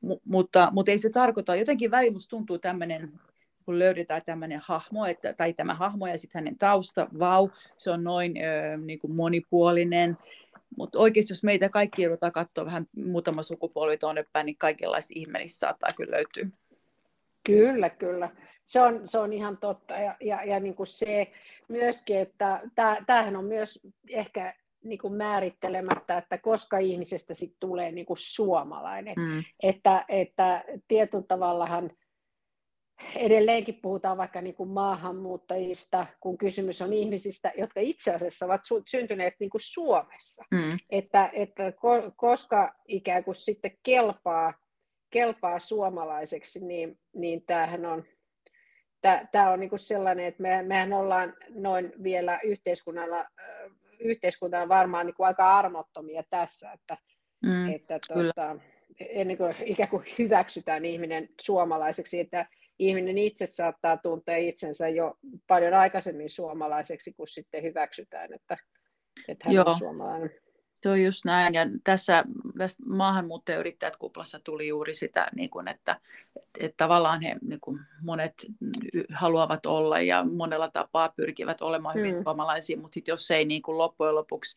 mu, 0.00 0.18
mutta, 0.24 0.68
mutta 0.72 0.92
ei 0.92 0.98
se 0.98 1.10
tarkoita, 1.10 1.56
jotenkin 1.56 1.90
väliin 1.90 2.12
musta 2.12 2.30
tuntuu 2.30 2.58
tämmöinen 2.58 3.12
kun 3.68 3.78
löydetään 3.78 4.22
tämmöinen 4.26 4.60
hahmo, 4.64 5.06
että, 5.06 5.32
tai 5.32 5.52
tämä 5.52 5.74
hahmo 5.74 6.06
ja 6.06 6.18
sitten 6.18 6.38
hänen 6.38 6.58
tausta, 6.58 7.08
vau, 7.18 7.48
se 7.76 7.90
on 7.90 8.04
noin 8.04 8.34
ö, 8.36 8.76
niin 8.76 8.98
kuin 8.98 9.12
monipuolinen. 9.12 10.16
Mutta 10.76 10.98
oikeasti 10.98 11.32
jos 11.32 11.44
meitä 11.44 11.68
kaikki 11.68 12.06
ruvetaan 12.06 12.32
katsoa 12.32 12.64
vähän 12.64 12.86
muutama 12.96 13.42
sukupolvi 13.42 13.98
tuonne 13.98 14.24
päin, 14.32 14.46
niin 14.46 14.56
kaikenlaista 14.58 15.12
ihmeellistä 15.16 15.58
saattaa 15.58 15.90
kyllä 15.96 16.16
löytyä. 16.16 16.46
Kyllä, 17.44 17.90
kyllä. 17.90 18.30
Se 18.66 18.80
on, 18.80 19.00
se 19.04 19.18
on 19.18 19.32
ihan 19.32 19.58
totta. 19.58 19.94
Ja, 19.94 20.16
ja, 20.20 20.44
ja 20.44 20.60
niin 20.60 20.74
kuin 20.74 20.86
se 20.86 21.30
myöskin, 21.68 22.18
että 22.18 22.60
tämähän 23.06 23.36
on 23.36 23.44
myös 23.44 23.80
ehkä 24.10 24.54
niin 24.84 24.98
kuin 24.98 25.14
määrittelemättä, 25.14 26.18
että 26.18 26.38
koska 26.38 26.78
ihmisestä 26.78 27.34
sit 27.34 27.54
tulee 27.60 27.92
niin 27.92 28.06
kuin 28.06 28.18
suomalainen. 28.20 29.14
Mm. 29.16 29.44
Että, 29.62 30.04
että 30.08 30.64
tietyllä 30.88 31.24
tavallahan 31.28 31.90
edelleenkin 33.16 33.78
puhutaan 33.82 34.16
vaikka 34.16 34.40
niin 34.40 34.54
kuin 34.54 34.68
maahanmuuttajista, 34.68 36.06
kun 36.20 36.38
kysymys 36.38 36.82
on 36.82 36.92
ihmisistä, 36.92 37.52
jotka 37.58 37.80
itse 37.80 38.14
asiassa 38.14 38.46
ovat 38.46 38.60
syntyneet 38.86 39.34
niin 39.40 39.50
kuin 39.50 39.60
Suomessa. 39.64 40.44
Mm. 40.50 40.78
Että, 40.90 41.30
että 41.32 41.72
koska 42.16 42.74
ikään 42.88 43.24
kuin 43.24 43.34
sitten 43.34 43.78
kelpaa, 43.82 44.54
kelpaa 45.10 45.58
suomalaiseksi, 45.58 46.64
niin, 46.64 46.98
niin 47.14 47.42
tämähän 47.46 47.86
on, 47.86 48.04
tämä 49.32 49.50
on 49.50 49.60
niin 49.60 49.70
kuin 49.70 49.78
sellainen, 49.78 50.26
että 50.26 50.42
me, 50.42 50.62
mehän 50.62 50.92
ollaan 50.92 51.34
noin 51.48 51.92
vielä 52.02 52.40
yhteiskunnalla, 52.44 53.26
yhteiskuntana 54.00 54.68
varmaan 54.68 55.06
niin 55.06 55.14
kuin 55.14 55.26
aika 55.26 55.58
armottomia 55.58 56.22
tässä, 56.30 56.72
että, 56.72 56.96
mm, 57.46 57.68
että 57.74 57.98
tuota, 58.12 58.56
ennen 59.00 59.36
kuin 59.36 59.54
ikään 59.64 59.88
kuin 59.88 60.04
hyväksytään 60.18 60.84
ihminen 60.84 61.28
suomalaiseksi, 61.40 62.20
että 62.20 62.46
ihminen 62.78 63.18
itse 63.18 63.46
saattaa 63.46 63.96
tuntea 63.96 64.36
itsensä 64.36 64.88
jo 64.88 65.14
paljon 65.46 65.74
aikaisemmin 65.74 66.30
suomalaiseksi, 66.30 67.12
kun 67.12 67.28
sitten 67.28 67.62
hyväksytään, 67.62 68.32
että, 68.34 68.56
että 69.28 69.44
hän 69.44 69.54
Joo. 69.54 69.64
on 69.66 69.78
suomalainen. 69.78 70.30
Se 70.82 70.90
on 70.90 71.02
just 71.02 71.24
näin. 71.24 71.54
Ja 71.54 71.66
tässä, 71.84 72.24
tässä 72.58 72.82
maahanmuuttajayrittäjät 72.86 73.96
kuplassa 73.96 74.40
tuli 74.44 74.68
juuri 74.68 74.94
sitä, 74.94 75.28
niin 75.36 75.50
kuin, 75.50 75.68
että, 75.68 76.00
että 76.60 76.76
tavallaan 76.76 77.22
he 77.22 77.36
niin 77.42 77.60
kuin 77.60 77.80
monet 78.02 78.46
haluavat 79.12 79.66
olla 79.66 80.00
ja 80.00 80.24
monella 80.24 80.70
tapaa 80.70 81.08
pyrkivät 81.08 81.60
olemaan 81.60 81.94
hyvin 81.94 82.14
hmm. 82.14 82.22
suomalaisia, 82.22 82.78
mutta 82.78 82.94
sit 82.94 83.08
jos 83.08 83.30
ei 83.30 83.44
niin 83.44 83.62
kuin 83.62 83.78
loppujen 83.78 84.14
lopuksi 84.14 84.56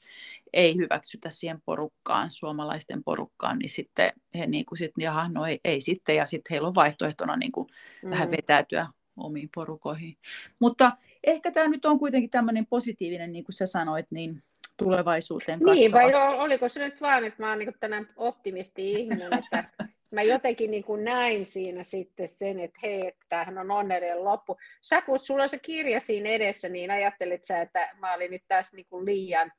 ei 0.53 0.75
hyväksytä 0.75 1.29
siihen 1.29 1.61
porukkaan, 1.65 2.31
suomalaisten 2.31 3.03
porukkaan, 3.03 3.59
niin 3.59 3.69
sitten 3.69 4.13
he 4.35 4.47
niin 4.47 4.65
kuin 4.65 4.77
sit, 4.77 4.91
jaha, 4.97 5.29
no 5.29 5.45
ei, 5.45 5.59
ei 5.63 5.81
sitten, 5.81 6.15
ja 6.15 6.25
sitten 6.25 6.51
heillä 6.51 6.67
on 6.67 6.75
vaihtoehtona 6.75 7.37
niin 7.37 7.51
kuin 7.51 7.67
hmm. 8.01 8.11
vähän 8.11 8.31
vetäytyä 8.31 8.87
omiin 9.17 9.49
porukoihin. 9.55 10.17
Mutta 10.59 10.97
ehkä 11.23 11.51
tämä 11.51 11.67
nyt 11.67 11.85
on 11.85 11.99
kuitenkin 11.99 12.29
tämmöinen 12.29 12.65
positiivinen, 12.65 13.31
niin 13.31 13.43
kuin 13.43 13.53
sä 13.53 13.67
sanoit, 13.67 14.05
niin 14.09 14.43
tulevaisuuteen 14.83 15.59
katsova. 15.59 15.73
Niin, 15.73 15.91
vai 15.91 16.13
oliko 16.37 16.69
se 16.69 16.79
nyt 16.79 17.01
vaan, 17.01 17.25
että 17.25 17.43
mä 17.43 17.49
oon 17.49 17.59
niin 17.59 17.73
tänään 17.79 18.09
optimisti-ihminen, 18.15 19.33
että 19.33 19.63
mä 20.15 20.21
jotenkin 20.21 20.71
niin 20.71 20.83
kuin 20.83 21.03
näin 21.03 21.45
siinä 21.45 21.83
sitten 21.83 22.27
sen, 22.27 22.59
että 22.59 22.79
hei, 22.83 23.07
että 23.07 23.25
tämähän 23.29 23.57
on 23.57 23.71
onnellinen 23.71 24.23
loppu. 24.23 24.57
Sä, 24.81 25.01
kun 25.01 25.19
sulla 25.19 25.43
on 25.43 25.49
se 25.49 25.59
kirja 25.59 25.99
siinä 25.99 26.29
edessä, 26.29 26.69
niin 26.69 26.91
ajattelit 26.91 27.45
sä, 27.45 27.61
että 27.61 27.89
mä 27.99 28.13
olin 28.13 28.31
nyt 28.31 28.43
tässä 28.47 28.75
niin 28.75 28.87
kuin 28.89 29.05
liian, 29.05 29.51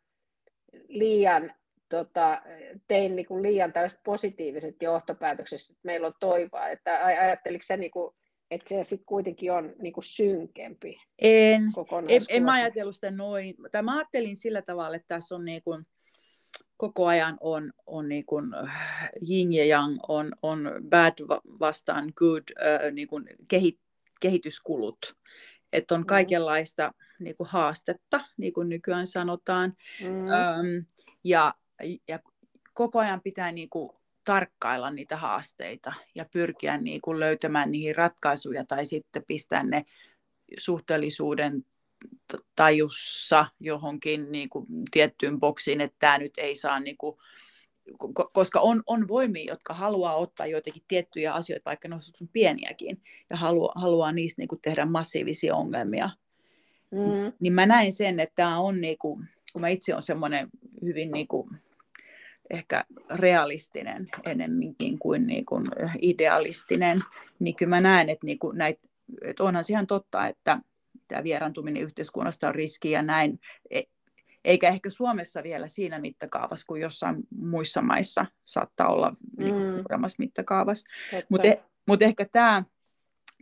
liian 0.89 1.55
tota, 1.89 2.43
tein 2.89 3.17
niin 3.17 3.27
kuin 3.27 3.43
liian 3.43 3.73
tällaiset 3.73 4.01
positiiviset 4.05 4.83
johtopäätökset, 4.83 5.61
että 5.61 5.81
meillä 5.83 6.07
on 6.07 6.15
toivoa, 6.21 6.69
että 6.69 7.05
ajatteliko 7.05 7.65
se 7.67 7.77
niin 7.77 7.91
kuin, 7.91 8.15
että 8.53 8.69
se 8.69 8.85
sitten 8.85 9.07
kuitenkin 9.07 9.53
on 9.53 9.73
niin 9.79 9.93
kuin 9.93 10.05
synkempi 10.05 11.01
En, 11.19 11.63
en, 12.09 12.23
en 12.29 12.43
mä 12.43 12.53
ajatellut 12.53 12.95
sitä 12.95 13.11
noin. 13.11 13.55
Tai 13.73 13.83
mä 13.83 13.97
ajattelin 13.97 14.37
sillä 14.37 14.63
tavalla, 14.63 14.97
että 14.97 15.09
tässä 15.09 15.35
on 15.35 15.45
niin 15.45 15.63
kuin, 15.63 15.87
koko 16.77 17.07
ajan 17.07 17.37
on, 17.41 17.73
on 17.87 18.09
niin 18.09 18.27
kuin 18.27 18.45
yin 19.31 19.53
ja 19.53 19.65
yang, 19.65 19.99
on, 20.09 20.33
on 20.43 20.71
bad 20.89 21.15
vastaan 21.61 22.13
good 22.17 22.43
äh, 22.61 22.93
niin 22.93 23.09
kuin 23.09 23.25
kehit, 23.49 23.79
kehityskulut. 24.21 25.17
Että 25.73 25.95
on 25.95 26.01
mm. 26.01 26.07
kaikenlaista 26.07 26.93
niin 27.19 27.37
kuin 27.37 27.49
haastetta, 27.49 28.21
niin 28.37 28.53
kuin 28.53 28.69
nykyään 28.69 29.07
sanotaan. 29.07 29.73
Mm. 30.01 30.29
Ähm, 30.29 30.67
ja, 31.25 31.55
ja 32.09 32.21
koko 32.75 32.99
ajan 32.99 33.21
pitää 33.21 33.53
niin 33.53 33.71
kuin 33.71 33.91
tarkkailla 34.25 34.91
niitä 34.91 35.17
haasteita 35.17 35.93
ja 36.15 36.25
pyrkiä 36.33 36.79
niin 36.79 37.01
kuin 37.01 37.21
löytämään 37.21 37.71
niihin 37.71 37.97
ratkaisuja 37.97 38.65
tai 38.65 38.87
sitten 38.87 39.23
pistää 39.27 39.63
ne 39.63 39.85
suhteellisuuden 40.59 41.65
tajussa 42.57 43.47
johonkin 43.61 44.33
niin 44.33 44.49
kuin 44.49 44.67
tiettyyn 44.91 45.39
boksiin, 45.39 45.81
että 45.81 45.97
tämä 45.99 46.19
nyt 46.19 46.33
ei 46.39 46.57
saa, 46.57 46.81
niin 46.81 46.97
kuin, 46.97 47.17
koska 48.33 48.61
on, 48.61 48.83
on 48.87 49.09
voimia, 49.09 49.53
jotka 49.53 49.75
haluaa 49.75 50.17
ottaa 50.17 50.47
joitakin 50.47 50.83
tiettyjä 50.89 51.35
asioita, 51.35 51.71
vaikka 51.71 51.89
ne 51.89 51.95
on 51.95 52.29
pieniäkin, 52.33 53.03
ja 53.31 53.37
haluaa, 53.37 53.73
haluaa 53.77 54.13
niistä 54.13 54.43
niin 54.43 54.49
kuin 54.49 54.61
tehdä 54.63 54.85
massiivisia 54.85 55.57
ongelmia. 55.57 56.11
Mm. 56.91 57.33
Niin 57.41 57.53
mä 57.53 57.67
näin 57.67 57.93
sen, 57.93 58.21
että 58.21 58.35
tämä 58.37 58.59
on, 58.59 58.81
niin 58.81 58.99
kuin, 58.99 59.29
kun 59.53 59.61
mä 59.61 59.69
itse 59.69 59.93
olen 59.93 60.03
semmoinen 60.03 60.49
hyvin 60.83 61.11
niin 61.11 61.29
kuin, 61.29 61.51
ehkä 62.53 62.85
realistinen 63.11 64.09
enemminkin 64.27 64.99
kuin, 64.99 65.27
niin 65.27 65.45
kuin 65.47 65.69
idealistinen, 66.03 67.01
niin 67.39 67.57
kyllä 67.57 67.71
mä 67.71 67.81
näen, 67.81 68.09
että, 68.09 68.27
niin 68.27 68.39
kuin 68.39 68.59
näitä, 68.59 68.89
että 69.23 69.45
onhan 69.45 69.65
se 69.65 69.73
ihan 69.73 69.87
totta, 69.87 70.27
että 70.27 70.59
tämä 71.09 71.25
vierantuminen 71.25 71.83
yhteiskunnasta 71.83 72.49
on 72.49 72.55
riski 72.55 72.91
ja 72.91 73.03
näin, 73.03 73.41
e, 73.71 73.83
eikä 74.45 74.69
ehkä 74.69 74.91
Suomessa 74.91 75.43
vielä 75.43 75.69
siinä 75.69 75.99
mittakaavassa 75.99 76.67
kuin 76.67 76.83
jossain 76.83 77.17
muissa 77.37 77.83
maissa 77.83 78.27
saattaa 78.45 78.89
olla 78.89 79.17
niin 79.39 79.55
mm. 79.55 79.77
suuremmassa 79.77 80.17
mittakaavassa. 80.19 80.89
Mutta 81.29 81.47
eh, 81.49 81.59
mut 81.89 82.03
ehkä 82.03 82.27
tämä 82.33 82.65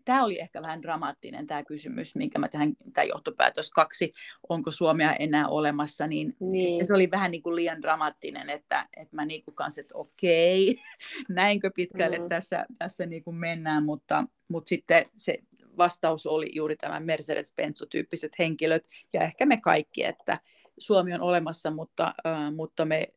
tämä 0.05 0.25
oli 0.25 0.41
ehkä 0.41 0.63
vähän 0.63 0.83
dramaattinen 0.83 1.47
tämä 1.47 1.65
kysymys, 1.65 2.17
minkä 2.17 2.39
mä 2.39 2.49
tähän, 2.49 2.73
tämä 2.93 3.05
johtopäätös 3.05 3.71
kaksi, 3.71 4.13
onko 4.49 4.71
Suomea 4.71 5.15
enää 5.15 5.49
olemassa, 5.49 6.07
niin, 6.07 6.37
niin. 6.41 6.87
se 6.87 6.95
oli 6.95 7.11
vähän 7.11 7.31
niin 7.31 7.43
kuin 7.43 7.57
liian 7.57 7.83
dramaattinen, 7.83 8.51
että, 8.51 8.89
että 8.97 9.17
mä 9.17 9.25
niin 9.25 9.45
kuin 9.45 9.55
kanssa, 9.55 9.81
että 9.81 9.95
okei, 9.99 10.83
näinkö 11.29 11.71
pitkälle 11.75 12.19
mm. 12.19 12.29
tässä, 12.29 12.67
tässä 12.79 13.07
niin 13.07 13.25
kuin 13.25 13.37
mennään, 13.37 13.85
mutta, 13.85 14.25
mutta 14.49 14.69
sitten 14.69 15.07
se 15.17 15.39
vastaus 15.79 16.27
oli 16.27 16.51
juuri 16.55 16.77
tämä 16.77 17.01
Mercedes-Benz-tyyppiset 17.01 18.33
henkilöt 18.39 18.89
ja 19.13 19.23
ehkä 19.23 19.47
me 19.47 19.57
kaikki, 19.57 20.05
että 20.05 20.41
Suomi 20.79 21.15
on 21.15 21.21
olemassa, 21.21 21.71
mutta, 21.71 22.15
äh, 22.27 22.55
mutta 22.55 22.85
me 22.85 23.09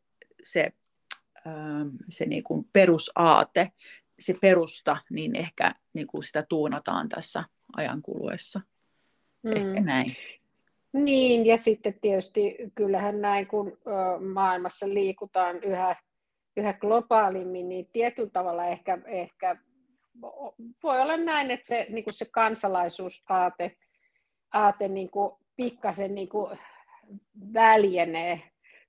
se, 0.44 0.74
äh, 1.48 1.54
se 2.10 2.26
niin 2.26 2.44
kuin 2.44 2.70
perusaate 2.74 3.72
se 4.26 4.36
perusta, 4.42 4.98
niin 5.10 5.36
ehkä 5.36 5.72
niin 5.94 6.08
kuin 6.08 6.24
sitä 6.24 6.44
tuunataan 6.50 7.10
tässä 7.10 7.44
ajan 7.76 8.02
kuluessa. 8.02 8.62
Mm. 9.44 9.52
Ehkä 9.52 9.82
näin. 9.82 10.16
Niin, 10.94 11.46
ja 11.46 11.58
sitten 11.58 12.00
tietysti 12.02 12.58
kyllähän 12.76 13.22
näin, 13.22 13.48
kun 13.48 13.78
maailmassa 14.34 14.90
liikutaan 14.90 15.64
yhä, 15.64 15.96
yhä 16.58 16.74
globaalimmin, 16.74 17.70
niin 17.70 17.90
tietyllä 17.94 18.30
tavalla 18.30 18.66
ehkä, 18.66 18.98
ehkä 19.06 19.58
voi 20.84 21.02
olla 21.02 21.18
näin, 21.18 21.52
että 21.52 21.68
se, 21.68 21.88
niin 21.90 22.04
kuin 22.04 22.14
se 22.14 22.26
kansalaisuusaate 22.26 23.78
aate 24.54 24.88
niin 24.88 25.10
kuin 25.10 25.32
pikkasen 25.56 26.16
niin 26.16 26.30
kuin 26.30 26.60
väljenee 27.54 28.42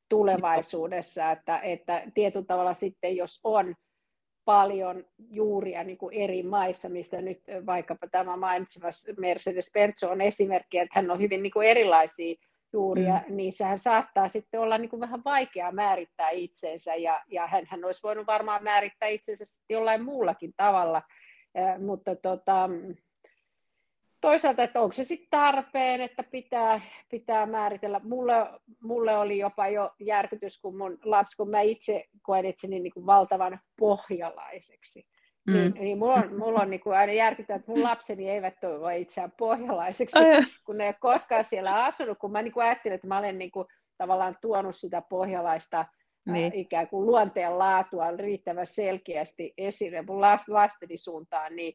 tulevaisuudessa, 0.08 1.30
että, 1.30 1.58
että 1.58 2.02
tietyllä 2.14 2.46
tavalla 2.46 2.74
sitten, 2.74 3.16
jos 3.16 3.40
on 3.44 3.74
paljon 4.44 5.04
juuria 5.30 5.84
niin 5.84 5.98
kuin 5.98 6.14
eri 6.14 6.42
maissa, 6.42 6.88
mistä 6.88 7.22
nyt 7.22 7.42
vaikkapa 7.66 8.06
tämä 8.06 8.36
mainitsemas 8.36 9.06
Mercedes-Benz 9.20 10.10
on 10.10 10.20
esimerkki, 10.20 10.78
että 10.78 10.92
hän 10.94 11.10
on 11.10 11.20
hyvin 11.20 11.42
niin 11.42 11.52
kuin 11.52 11.68
erilaisia 11.68 12.34
juuria, 12.72 13.20
mm. 13.28 13.36
niin 13.36 13.52
sehän 13.52 13.78
saattaa 13.78 14.28
sitten 14.28 14.60
olla 14.60 14.78
niin 14.78 14.90
kuin 14.90 15.00
vähän 15.00 15.24
vaikeaa 15.24 15.72
määrittää 15.72 16.30
itsensä, 16.30 16.94
ja, 16.94 17.22
ja 17.28 17.46
hän, 17.46 17.64
hän 17.68 17.84
olisi 17.84 18.02
voinut 18.02 18.26
varmaan 18.26 18.64
määrittää 18.64 19.08
itsensä 19.08 19.44
jollain 19.70 20.04
muullakin 20.04 20.52
tavalla, 20.56 21.02
äh, 21.58 21.80
mutta 21.80 22.16
tota, 22.16 22.70
toisaalta, 24.24 24.62
että 24.62 24.80
onko 24.80 24.92
se 24.92 25.04
sitten 25.04 25.28
tarpeen, 25.30 26.00
että 26.00 26.22
pitää, 26.22 26.80
pitää 27.10 27.46
määritellä. 27.46 28.00
Mulle, 28.04 28.34
mulle 28.82 29.16
oli 29.16 29.38
jopa 29.38 29.68
jo 29.68 29.90
järkytys, 30.00 30.58
kun 30.58 30.76
mun 30.76 30.98
lapsi, 31.04 31.36
kun 31.36 31.50
mä 31.50 31.60
itse 31.60 32.04
koen 32.22 32.46
itseni 32.46 32.80
niin 32.80 32.92
kuin 32.92 33.06
valtavan 33.06 33.60
pohjalaiseksi. 33.78 35.06
Mm. 35.46 35.54
Niin, 35.54 35.74
niin 35.74 35.98
mulla 35.98 36.14
on, 36.14 36.38
mulla 36.38 36.60
on 36.60 36.70
niin 36.70 36.80
kuin 36.80 36.96
aina 36.96 37.12
järkyttävää, 37.12 37.58
että 37.58 37.72
mun 37.72 37.82
lapseni 37.82 38.30
eivät 38.30 38.60
toivoa 38.60 38.92
itseään 38.92 39.32
pohjalaiseksi, 39.38 40.18
Ai. 40.18 40.42
kun 40.66 40.78
ne 40.78 40.86
ei 40.86 40.94
koskaan 41.00 41.44
siellä 41.44 41.84
asunut, 41.84 42.18
kun 42.18 42.32
mä 42.32 42.42
niin 42.42 42.52
kuin 42.52 42.64
ajattelin, 42.64 42.94
että 42.94 43.06
mä 43.06 43.18
olen 43.18 43.38
niin 43.38 43.50
kuin 43.50 43.66
tavallaan 43.98 44.36
tuonut 44.40 44.76
sitä 44.76 45.02
pohjalaista 45.08 45.84
niin. 46.26 46.52
äh, 46.52 46.58
ikään 46.58 46.88
kuin 46.88 47.06
luonteen 47.06 47.58
laatua 47.58 48.10
riittävän 48.10 48.66
selkeästi 48.66 49.54
esille 49.58 50.02
mun 50.02 50.20
lasteni 50.48 50.96
suuntaan, 50.96 51.56
niin 51.56 51.74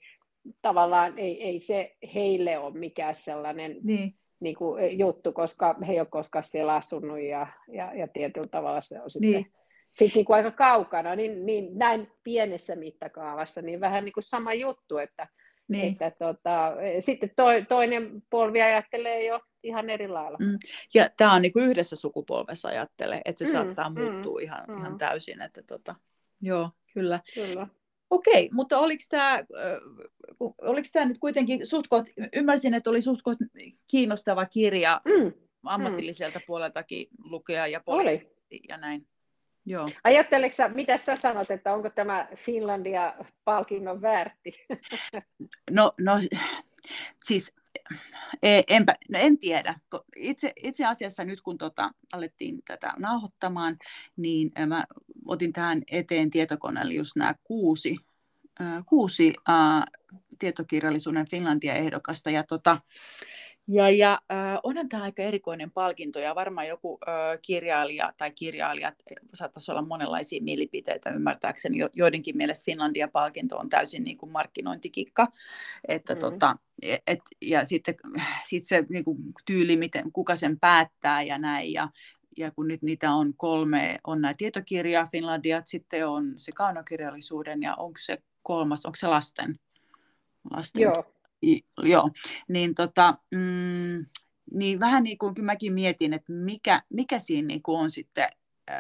tavallaan 0.61 1.19
ei, 1.19 1.43
ei 1.43 1.59
se 1.59 1.95
heille 2.15 2.57
ole 2.57 2.77
mikään 2.77 3.15
sellainen 3.15 3.77
niin. 3.83 4.15
Niin 4.39 4.55
kuin, 4.55 4.83
eh, 4.83 4.97
juttu, 4.97 5.33
koska 5.33 5.75
he 5.87 5.93
ei 5.93 5.99
ole 5.99 6.07
koskaan 6.11 6.43
siellä 6.43 6.75
asunut 6.75 7.19
ja, 7.19 7.47
ja, 7.67 7.93
ja 7.93 8.07
tietyllä 8.07 8.47
tavalla 8.47 8.81
se 8.81 9.01
on 9.01 9.11
sitten, 9.11 9.31
niin. 9.31 9.53
sitten 9.91 10.15
niin 10.15 10.25
kuin 10.25 10.35
aika 10.35 10.51
kaukana, 10.51 11.15
niin, 11.15 11.45
niin 11.45 11.77
näin 11.77 12.11
pienessä 12.23 12.75
mittakaavassa, 12.75 13.61
niin 13.61 13.79
vähän 13.79 14.05
niin 14.05 14.13
kuin 14.13 14.23
sama 14.23 14.53
juttu, 14.53 14.97
että, 14.97 15.27
niin. 15.67 15.91
että 15.91 16.11
tota, 16.11 16.73
sitten 16.99 17.31
to, 17.35 17.45
toinen 17.69 18.23
polvi 18.29 18.61
ajattelee 18.61 19.25
jo 19.25 19.39
ihan 19.63 19.89
eri 19.89 20.07
lailla. 20.07 20.37
Mm. 20.41 20.57
Ja 20.93 21.09
tämä 21.17 21.33
on 21.33 21.41
niin 21.41 21.53
kuin 21.53 21.65
yhdessä 21.65 21.95
sukupolvessa 21.95 22.67
ajattelee, 22.67 23.21
että 23.25 23.45
se 23.45 23.45
mm, 23.45 23.51
saattaa 23.51 23.89
mm, 23.89 24.01
muuttua 24.01 24.39
ihan, 24.41 24.65
mm. 24.67 24.77
ihan 24.77 24.97
täysin, 24.97 25.41
että 25.41 25.63
tota, 25.63 25.95
joo, 26.41 26.69
kyllä. 26.93 27.19
kyllä. 27.33 27.67
Okei, 28.10 28.49
mutta 28.53 28.78
oliko 28.78 29.03
tämä, 29.10 29.43
oliko 30.62 30.88
tämä 30.93 31.05
nyt 31.05 31.18
kuitenkin 31.18 31.68
suhtkot, 31.68 32.05
ymmärsin, 32.34 32.74
että 32.74 32.89
oli 32.89 33.01
suhtkot 33.01 33.38
kiinnostava 33.88 34.45
kirja 34.45 35.01
mm. 35.05 35.34
ammatilliselta 35.64 36.39
mm. 36.39 36.43
puoleltakin 36.47 37.07
lukea 37.24 37.68
ja, 37.68 37.80
poli- 37.80 38.01
oli. 38.01 38.32
ja 38.70 38.78
näin. 38.78 39.07
Joo. 39.66 39.89
Ajatteleksä, 40.03 40.70
mitä 40.70 40.97
sä 40.97 41.16
sanot, 41.16 41.51
että 41.51 41.74
onko 41.74 41.89
tämä 41.89 42.28
Finlandia-palkinnon 42.36 44.01
väärti? 44.01 44.66
No, 45.72 45.93
no 45.99 46.20
siis 47.24 47.53
enpä, 48.43 48.95
no 49.09 49.19
en 49.19 49.37
tiedä. 49.37 49.79
Itse, 50.15 50.53
itse 50.63 50.85
asiassa 50.85 51.23
nyt 51.23 51.41
kun 51.41 51.57
tota, 51.57 51.91
alettiin 52.13 52.61
tätä 52.65 52.93
nauhoittamaan, 52.97 53.77
niin 54.17 54.51
mä 54.67 54.83
otin 55.25 55.53
tähän 55.53 55.81
eteen 55.91 56.29
tietokoneelle 56.29 56.93
just 56.93 57.15
nämä 57.15 57.35
kuusi, 57.43 57.97
kuusi 58.85 59.33
äh, 59.49 59.83
tietokirjallisuuden 60.39 61.27
Finlandia-ehdokasta. 61.27 62.29
Ja 62.29 62.43
tota, 62.43 62.77
ja, 63.72 63.89
ja 63.89 64.22
äh, 64.32 64.59
onhan 64.63 64.89
tämä 64.89 65.03
aika 65.03 65.22
erikoinen 65.22 65.72
palkinto 65.72 66.20
ja 66.20 66.36
varmaan 66.36 66.67
joku 66.67 66.99
äh, 67.07 67.39
kirjailija 67.41 68.13
tai 68.17 68.32
kirjailijat 68.32 68.93
saattaisi 69.34 69.72
olla 69.72 69.82
monenlaisia 69.82 70.43
mielipiteitä 70.43 71.09
ymmärtääkseni. 71.09 71.78
Jo, 71.78 71.89
joidenkin 71.93 72.38
mielestä 72.38 72.65
Finlandia-palkinto 72.65 73.57
on 73.57 73.70
täysin 73.70 74.03
niin 74.03 74.17
kuin 74.17 74.32
markkinointikikka. 74.32 75.28
Että, 75.88 76.13
mm. 76.13 76.20
tota, 76.20 76.55
et, 77.07 77.22
ja 77.41 77.65
sitten 77.65 77.95
sit 78.43 78.63
se 78.63 78.86
niin 78.89 79.03
kuin, 79.03 79.17
tyyli, 79.45 79.78
miten, 79.78 80.11
kuka 80.11 80.36
sen 80.36 80.59
päättää 80.59 81.22
ja 81.22 81.38
näin. 81.38 81.74
Ja, 81.74 81.89
ja 82.38 82.51
kun 82.51 82.67
nyt 82.67 82.82
niitä 82.82 83.11
on 83.11 83.34
kolme, 83.38 83.97
on 84.03 84.22
nämä 84.22 84.34
tietokirja 84.38 85.07
Finlandiat, 85.11 85.67
sitten 85.67 86.07
on 86.07 86.34
se 86.38 86.51
kaunokirjallisuuden 86.51 87.61
ja 87.61 87.76
onko 87.76 87.99
se 88.01 88.17
kolmas, 88.41 88.86
onko 88.86 88.95
se 88.95 89.07
lasten? 89.07 89.59
lasten 90.51 90.82
Joo 90.82 91.18
joo, 91.83 92.09
niin, 92.47 92.75
tota, 92.75 93.17
mm, 93.35 94.05
niin 94.53 94.79
vähän 94.79 95.03
niin 95.03 95.17
kuin 95.17 95.33
mäkin 95.41 95.73
mietin, 95.73 96.13
että 96.13 96.33
mikä, 96.33 96.83
mikä 96.89 97.19
siinä 97.19 97.47
niin 97.47 97.61
kuin 97.63 97.79
on 97.79 97.89
sitten, 97.89 98.29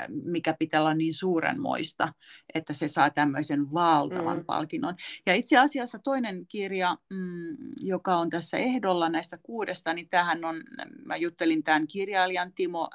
mikä 0.07 0.55
pitää 0.59 0.81
olla 0.81 0.93
niin 0.93 1.13
suurenmoista, 1.13 2.13
että 2.53 2.73
se 2.73 2.87
saa 2.87 3.09
tämmöisen 3.09 3.71
valtavan 3.73 4.37
mm. 4.37 4.45
palkinnon. 4.45 4.95
Ja 5.25 5.35
itse 5.35 5.57
asiassa 5.57 5.99
toinen 5.99 6.47
kirja, 6.47 6.97
mm, 7.09 7.57
joka 7.81 8.17
on 8.17 8.29
tässä 8.29 8.57
ehdolla 8.57 9.09
näistä 9.09 9.37
kuudesta, 9.43 9.93
niin 9.93 10.09
tähän 10.09 10.45
on, 10.45 10.63
mä 11.05 11.15
juttelin 11.15 11.63
tämän 11.63 11.87
kirjailijan 11.87 12.53
Timo 12.53 12.89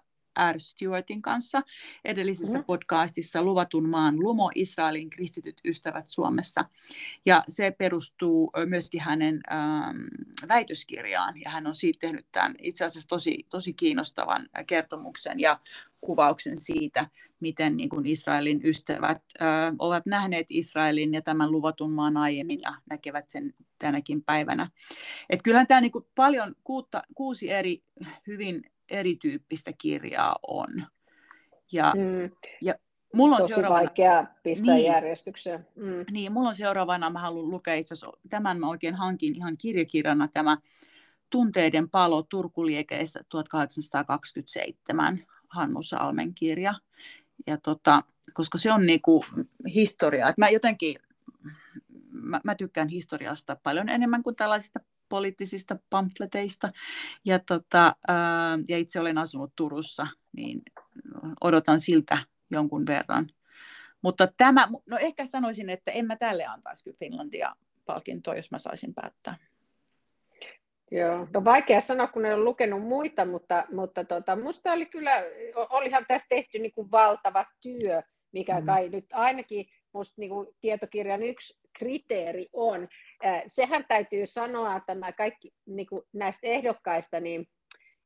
R. 0.53 0.61
Stewartin 0.61 1.23
kanssa 1.23 1.63
edellisessä 2.05 2.55
mm-hmm. 2.55 2.65
podcastissa 2.65 3.43
Luvatun 3.43 3.89
maan 3.89 4.21
Lumo, 4.21 4.51
Israelin 4.55 5.11
kristityt 5.11 5.61
ystävät 5.65 6.07
Suomessa. 6.07 6.65
Ja 7.27 7.45
se 7.49 7.71
perustuu 7.71 8.53
myöskin 8.67 9.01
hänen 9.01 9.41
ähm, 9.53 9.97
väitöskirjaan, 10.49 11.41
ja 11.41 11.51
hän 11.51 11.67
on 11.67 11.75
siitä 11.75 11.99
tehnyt 12.01 12.27
tämän 12.33 12.55
itse 12.59 12.85
asiassa 12.85 13.09
tosi, 13.09 13.47
tosi 13.49 13.73
kiinnostavan 13.73 14.49
kertomuksen 14.67 15.41
ja 15.41 15.61
kuvauksen 16.01 16.57
siitä, 16.57 17.09
miten 17.41 17.77
niin 17.77 17.89
kuin 17.89 18.07
Israelin 18.07 18.61
ystävät 18.65 19.23
ö, 19.41 19.45
ovat 19.79 20.07
nähneet 20.07 20.47
Israelin 20.49 21.15
ja 21.15 21.23
tämän 21.23 21.53
luvatun 21.53 21.93
maan 21.93 22.17
aiemmin 22.17 22.61
ja 22.61 22.75
näkevät 22.91 23.29
sen 23.29 23.55
tänäkin 23.79 24.23
päivänä. 24.23 24.71
Et 25.31 25.43
kyllähän 25.43 25.67
tämä 25.67 25.81
niin 25.81 25.93
kuin 25.93 26.07
paljon 26.15 26.55
kuutta, 26.65 27.03
kuusi 27.15 27.51
eri 27.51 27.83
hyvin 28.27 28.63
erityyppistä 28.91 29.73
kirjaa 29.79 30.37
on. 30.49 30.69
Ja, 31.73 31.93
mm. 31.97 32.31
ja 32.61 32.75
mulla 33.15 33.37
on 33.37 33.43
Tosi 33.43 33.55
seuraavana, 33.55 33.81
vaikea 33.81 34.27
pistää 34.43 34.75
niin, 34.75 34.87
järjestykseen. 34.87 35.67
Mm. 35.77 36.05
Niin, 36.11 36.33
mulla 36.33 36.49
on 36.49 36.55
seuraavana, 36.55 37.11
mä 37.11 37.19
haluan 37.19 37.51
lukea 37.51 37.75
itse 37.75 37.95
asiassa, 37.95 38.19
tämän 38.31 38.61
mä 38.61 38.69
oikein 38.69 38.95
hankin 38.95 39.37
ihan 39.37 39.57
kirjakirjana, 39.57 40.29
tämä 40.29 40.57
Tunteiden 41.31 41.91
palo 41.91 42.23
Turkuliekeissä 42.23 43.21
1827, 43.29 45.19
Hannu 45.49 45.83
Salmen 45.83 46.35
kirja. 46.35 46.75
Ja 47.47 47.59
tota, 47.59 48.03
koska 48.33 48.59
se 48.59 48.73
on 48.73 48.87
niinku 48.87 49.25
historia. 49.75 50.29
Et 50.29 50.39
mä 50.39 50.49
jotenkin, 50.49 50.97
mä, 52.11 52.41
mä 52.45 52.55
tykkään 52.55 52.89
historiasta 52.89 53.57
paljon 53.63 53.89
enemmän 53.89 54.23
kuin 54.23 54.37
tällaisista 54.37 54.81
poliittisista 55.15 55.77
pamfleteista. 55.91 56.73
Ja, 57.25 57.39
tota, 57.39 57.97
ää, 58.09 58.59
ja 58.69 58.79
itse 58.79 59.01
olen 59.01 59.19
asunut 59.19 59.53
Turussa, 59.57 60.07
niin 60.37 60.63
odotan 61.41 61.81
siltä 61.81 62.19
jonkun 62.51 62.87
verran. 62.87 63.29
Mutta 64.03 64.29
tämä, 64.37 64.69
no 64.91 64.99
ehkä 64.99 65.27
sanoisin, 65.27 65.71
että 65.71 65.91
en 65.91 66.07
mä 66.07 66.17
tälle 66.17 66.45
antaisi 66.45 66.85
kyllä 66.85 66.97
Finlandia-palkintoa, 66.99 68.37
jos 68.37 68.51
mä 68.51 68.59
saisin 68.59 68.95
päättää. 68.95 69.37
Joo, 70.91 71.29
no 71.35 71.45
vaikea 71.45 71.81
sanoa, 71.81 72.07
kun 72.07 72.25
en 72.25 72.35
ole 72.35 72.45
lukenut 72.45 72.83
muita, 72.83 73.25
mutta, 73.25 73.65
mutta 73.73 74.05
tota, 74.05 74.37
musta 74.37 74.73
oli 74.73 74.87
kyllä, 74.87 75.23
olihan 75.55 76.05
tässä 76.09 76.27
tehty 76.29 76.59
niin 76.59 76.73
kuin 76.73 76.91
valtava 76.91 77.47
työ, 77.61 78.03
mikä 78.33 78.61
mm. 78.61 78.67
kai 78.67 78.89
nyt 78.89 79.07
ainakin 79.13 79.67
musta 79.93 80.15
niin 80.21 80.31
kuin 80.31 80.49
tietokirjan 80.61 81.23
yksi 81.23 81.59
kriteeri 81.79 82.49
on. 82.53 82.89
Sehän 83.47 83.85
täytyy 83.89 84.27
sanoa, 84.27 84.77
että 84.77 84.95
nämä 84.95 85.13
kaikki 85.13 85.51
niin 85.67 85.87
kuin 85.87 86.03
näistä 86.13 86.47
ehdokkaista, 86.47 87.21
niin 87.21 87.47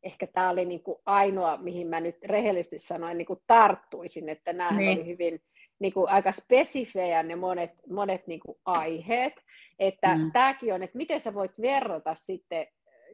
ehkä 0.03 0.27
tämä 0.27 0.51
oli 0.51 0.65
niin 0.65 0.83
kuin 0.83 0.99
ainoa, 1.07 1.57
mihin 1.57 1.89
mä 1.89 2.01
nyt 2.01 2.17
rehellisesti 2.25 2.79
sanoin, 2.79 3.19
niin 3.19 3.27
kuin 3.27 3.41
tarttuisin, 3.47 4.29
että 4.29 4.53
nämä 4.53 4.73
niin. 4.73 4.99
oli 4.99 5.07
hyvin 5.07 5.41
niin 5.79 5.93
kuin 5.93 6.09
aika 6.09 6.33
spesifejä 6.33 7.23
ne 7.23 7.37
monet, 7.37 7.71
monet 7.91 8.27
niin 8.27 8.41
kuin 8.41 8.59
aiheet, 8.65 9.33
että 9.79 10.15
mm. 10.15 10.33
tämäkin 10.33 10.75
on, 10.75 10.83
että 10.83 10.97
miten 10.97 11.21
sä 11.21 11.35
voit 11.35 11.53
verrata 11.61 12.15
sitten 12.15 12.67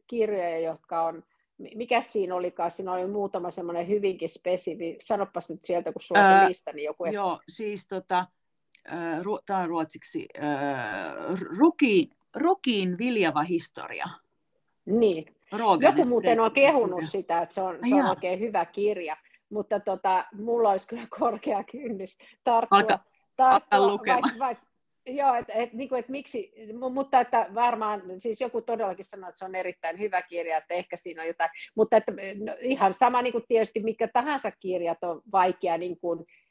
kirjoja, 0.07 0.59
jotka 0.59 1.03
on, 1.03 1.23
mikä 1.75 2.01
siinä 2.01 2.35
olikaan, 2.35 2.71
siinä 2.71 2.93
oli 2.93 3.07
muutama 3.07 3.51
semmoinen 3.51 3.89
hyvinkin 3.89 4.29
spesifi, 4.29 4.99
sanopas 5.03 5.51
nyt 5.51 5.65
sieltä, 5.65 5.93
kun 5.93 6.03
sulla 6.03 6.21
on 6.21 6.41
se 6.41 6.49
lista, 6.49 6.73
niin 6.73 6.85
joku... 6.85 7.05
Joo, 7.05 7.41
siis 7.49 7.87
tota, 7.89 8.19
äh, 8.19 8.27
tämä 9.47 9.61
on 9.61 9.69
ruotsiksi, 9.69 10.27
äh, 10.43 11.15
ruki, 11.59 12.11
rukiin 12.37 12.99
viljava 12.99 13.43
historia. 13.43 14.07
Niin. 14.87 15.35
Rogenes, 15.53 15.97
Joku 15.97 16.09
muuten 16.09 16.41
on 16.41 16.53
kehunut 16.53 17.05
sitä, 17.09 17.43
että 17.43 17.55
se 17.55 17.61
on, 17.61 17.79
se 17.89 17.95
on 17.95 18.07
oikein 18.07 18.41
hyvä 18.41 18.65
kirja, 18.65 19.17
mutta 19.51 19.81
tota, 19.81 20.25
mulla 20.33 20.71
olisi 20.71 20.89
kyllä 20.89 21.07
korkea 21.19 21.65
kynnys 21.65 22.19
tarttua, 22.45 22.79
Alka, 22.79 22.99
tarttua 23.37 23.89
vaikka, 23.89 24.39
vaikka, 24.39 24.67
Joo, 25.07 25.35
että 25.35 25.53
et, 25.53 25.73
niin 25.73 25.95
et 25.95 26.09
miksi, 26.09 26.53
mutta 26.93 27.21
että 27.21 27.47
varmaan, 27.55 28.03
siis 28.19 28.41
joku 28.41 28.61
todellakin 28.61 29.05
sanoo, 29.05 29.29
että 29.29 29.39
se 29.39 29.45
on 29.45 29.55
erittäin 29.55 29.99
hyvä 29.99 30.23
kirja, 30.23 30.57
että 30.57 30.75
ehkä 30.75 30.97
siinä 30.97 31.23
on 31.23 31.29
jotain, 31.29 31.51
mutta 31.75 31.97
että, 31.97 32.13
no, 32.39 32.57
ihan 32.61 32.95
sama 32.95 33.23
niin 33.23 33.33
kuin 33.33 33.45
tietysti 33.49 33.83
mikä 33.83 34.09
tahansa 34.09 34.51
kirjat 34.51 35.05
on 35.05 35.23
vaikea 35.33 35.79
niin 35.79 36.01
kuin, 36.01 36.21
äh, 36.21 36.44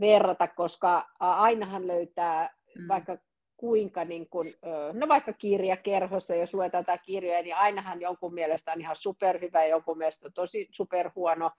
verrata, 0.00 0.48
koska 0.48 1.08
ainahan 1.20 1.86
löytää 1.86 2.54
mm. 2.78 2.88
vaikka 2.88 3.18
kuinka, 3.56 4.04
niin 4.04 4.28
kuin, 4.28 4.52
no 4.92 5.08
vaikka 5.08 5.32
kirjakerhossa, 5.32 6.34
jos 6.34 6.54
luetaan 6.54 6.82
jotain 6.82 7.00
kirjoja, 7.04 7.42
niin 7.42 7.56
ainahan 7.56 8.00
jonkun 8.00 8.34
mielestä 8.34 8.72
on 8.72 8.80
ihan 8.80 8.96
superhyvä 8.96 9.62
ja 9.62 9.70
jonkun 9.70 9.98
mielestä 9.98 10.26
on 10.26 10.32
tosi 10.32 10.68
superhuono, 10.70 11.50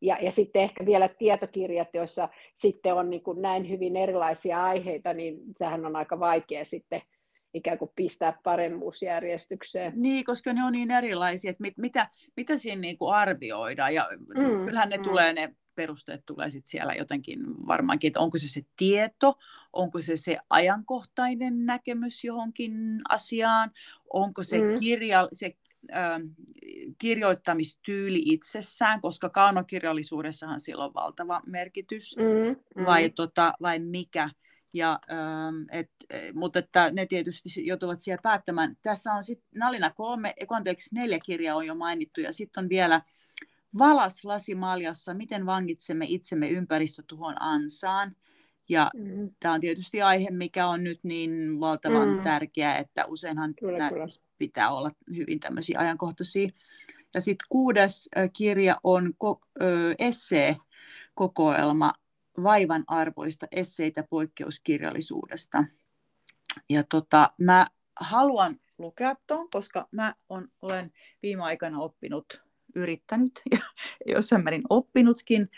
ja, 0.00 0.16
ja 0.20 0.32
sitten 0.32 0.62
ehkä 0.62 0.86
vielä 0.86 1.08
tietokirjat, 1.08 1.88
joissa 1.94 2.28
sitten 2.54 2.94
on 2.94 3.10
niin 3.10 3.22
kuin 3.22 3.42
näin 3.42 3.68
hyvin 3.68 3.96
erilaisia 3.96 4.64
aiheita, 4.64 5.14
niin 5.14 5.40
sehän 5.58 5.86
on 5.86 5.96
aika 5.96 6.20
vaikea 6.20 6.64
sitten 6.64 7.02
ikään 7.54 7.78
kuin 7.78 7.90
pistää 7.96 8.38
paremmuusjärjestykseen. 8.44 9.92
Niin, 9.96 10.24
koska 10.24 10.52
ne 10.52 10.64
on 10.64 10.72
niin 10.72 10.90
erilaisia, 10.90 11.50
että 11.50 11.62
mit, 11.62 11.74
mitä, 11.76 12.06
mitä 12.36 12.56
siinä 12.56 12.80
niin 12.80 12.98
kuin 12.98 13.14
arvioidaan, 13.14 13.94
ja 13.94 14.08
mm, 14.12 14.64
kyllähän 14.64 14.88
ne 14.88 14.96
mm. 14.96 15.02
tulee, 15.02 15.32
ne 15.32 15.54
perusteet 15.74 16.22
tulee 16.26 16.50
sitten 16.50 16.70
siellä 16.70 16.94
jotenkin 16.94 17.40
varmaankin, 17.66 18.08
että 18.08 18.20
onko 18.20 18.38
se 18.38 18.48
se 18.48 18.62
tieto, 18.76 19.38
onko 19.72 20.02
se 20.02 20.16
se 20.16 20.38
ajankohtainen 20.50 21.66
näkemys 21.66 22.24
johonkin 22.24 23.00
asiaan, 23.08 23.70
onko 24.12 24.42
se, 24.42 24.58
mm. 24.58 24.80
kirja, 24.80 25.28
se 25.32 25.56
Ähm, 25.90 26.22
kirjoittamistyyli 26.98 28.22
itsessään, 28.24 29.00
koska 29.00 29.28
kaunokirjallisuudessahan 29.28 30.60
sillä 30.60 30.84
on 30.84 30.94
valtava 30.94 31.42
merkitys, 31.46 32.16
mm, 32.16 32.56
mm. 32.76 32.86
Vai, 32.86 33.10
tota, 33.10 33.52
vai 33.62 33.78
mikä. 33.78 34.30
Ja, 34.72 35.00
ähm, 35.10 35.64
et, 35.70 35.90
e, 36.10 36.32
mutta 36.32 36.58
että 36.58 36.90
ne 36.90 37.06
tietysti 37.06 37.66
joutuvat 37.66 38.00
siellä 38.00 38.22
päättämään. 38.22 38.76
Tässä 38.82 39.12
on 39.12 39.24
sitten 39.24 39.48
Nalina 39.54 39.90
kolme, 39.90 40.34
anteeksi 40.48 40.94
neljä 40.94 41.18
kirjaa 41.18 41.56
on 41.56 41.66
jo 41.66 41.74
mainittu, 41.74 42.20
ja 42.20 42.32
sitten 42.32 42.64
on 42.64 42.68
vielä 42.68 43.02
Valas 43.78 44.24
lasimaljassa, 44.24 45.14
miten 45.14 45.46
vangitsemme 45.46 46.06
itsemme 46.08 46.48
ympäristötuhon 46.48 47.42
ansaan. 47.42 48.16
Ja 48.68 48.90
mm. 48.94 49.30
tämä 49.40 49.54
on 49.54 49.60
tietysti 49.60 50.02
aihe, 50.02 50.30
mikä 50.30 50.66
on 50.66 50.84
nyt 50.84 51.00
niin 51.02 51.60
valtavan 51.60 52.08
mm. 52.08 52.22
tärkeä, 52.22 52.76
että 52.76 53.06
useinhan 53.06 53.54
kyllä, 53.54 53.90
kyllä. 53.90 54.06
pitää 54.38 54.70
olla 54.70 54.90
hyvin 55.16 55.40
tämmöisiä 55.40 55.78
ajankohtaisia. 55.78 56.48
Ja 57.14 57.20
sitten 57.20 57.46
kuudes 57.48 58.08
kirja 58.32 58.80
on 58.84 59.12
ko- 59.24 59.40
essee-kokoelma 59.98 61.92
vaivan 62.42 62.84
arvoista 62.86 63.46
esseitä 63.50 64.04
poikkeuskirjallisuudesta. 64.10 65.64
Ja 66.68 66.84
tota, 66.88 67.30
mä 67.38 67.66
haluan 68.00 68.60
lukea 68.78 69.16
tuon, 69.26 69.50
koska 69.50 69.88
mä 69.90 70.14
on, 70.28 70.48
olen 70.62 70.92
viime 71.22 71.42
aikana 71.42 71.78
oppinut, 71.78 72.42
yrittänyt 72.74 73.42
ja 73.50 73.58
jossain 74.14 74.44
määrin 74.44 74.62
oppinutkin 74.70 75.50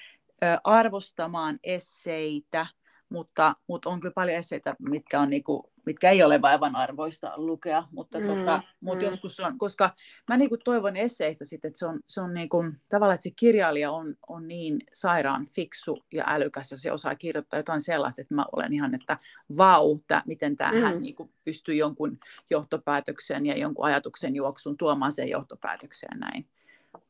arvostamaan 0.64 1.58
esseitä– 1.62 2.66
mutta, 3.14 3.56
mutta 3.66 3.90
on 3.90 4.00
kyllä 4.00 4.12
paljon 4.12 4.38
esseitä, 4.38 4.76
mitkä, 4.78 5.20
on 5.20 5.30
niinku, 5.30 5.72
mitkä 5.86 6.10
ei 6.10 6.22
ole 6.22 6.42
vaivan 6.42 6.76
arvoista 6.76 7.32
lukea, 7.36 7.84
mutta, 7.92 8.20
mm, 8.20 8.26
tota, 8.26 8.62
mutta 8.80 9.04
mm. 9.04 9.10
joskus 9.10 9.40
on, 9.40 9.58
koska 9.58 9.90
mä 10.28 10.36
niinku 10.36 10.56
toivon 10.64 10.96
esseistä 10.96 11.44
sitten, 11.44 11.68
että 11.68 11.78
se 11.78 11.86
on, 11.86 12.00
se 12.06 12.20
on 12.20 12.34
niinku, 12.34 12.64
tavallaan, 12.88 13.14
että 13.14 13.22
se 13.22 13.30
kirjailija 13.36 13.92
on, 13.92 14.14
on 14.28 14.48
niin 14.48 14.78
sairaan 14.92 15.46
fiksu 15.54 16.04
ja 16.12 16.24
älykäs 16.26 16.70
ja 16.70 16.78
se 16.78 16.92
osaa 16.92 17.14
kirjoittaa 17.14 17.58
jotain 17.58 17.80
sellaista, 17.80 18.22
että 18.22 18.34
mä 18.34 18.44
olen 18.52 18.72
ihan, 18.72 18.94
että 18.94 19.18
vau, 19.56 19.98
tää, 20.06 20.22
miten 20.26 20.56
tämä 20.56 20.72
mm. 20.72 20.80
hän 20.80 21.00
niinku 21.00 21.30
pystyy 21.44 21.74
jonkun 21.74 22.18
johtopäätöksen 22.50 23.46
ja 23.46 23.58
jonkun 23.58 23.84
ajatuksen 23.84 24.34
juoksun 24.34 24.76
tuomaan 24.76 25.12
sen 25.12 25.28
johtopäätökseen 25.28 26.18
näin. 26.20 26.48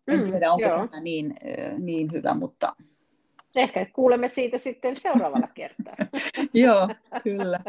En 0.08 0.20
mm, 0.20 0.30
tiedä, 0.30 0.52
onko 0.52 0.88
tämä 0.88 1.02
niin, 1.02 1.34
niin 1.78 2.12
hyvä, 2.12 2.34
mutta 2.34 2.76
Ehkä 3.56 3.86
kuulemme 3.92 4.28
siitä 4.28 4.58
sitten 4.58 4.96
seuraavalla 4.96 5.48
kertaa. 5.54 5.96
Joo, 6.54 6.88
kyllä. 7.22 7.60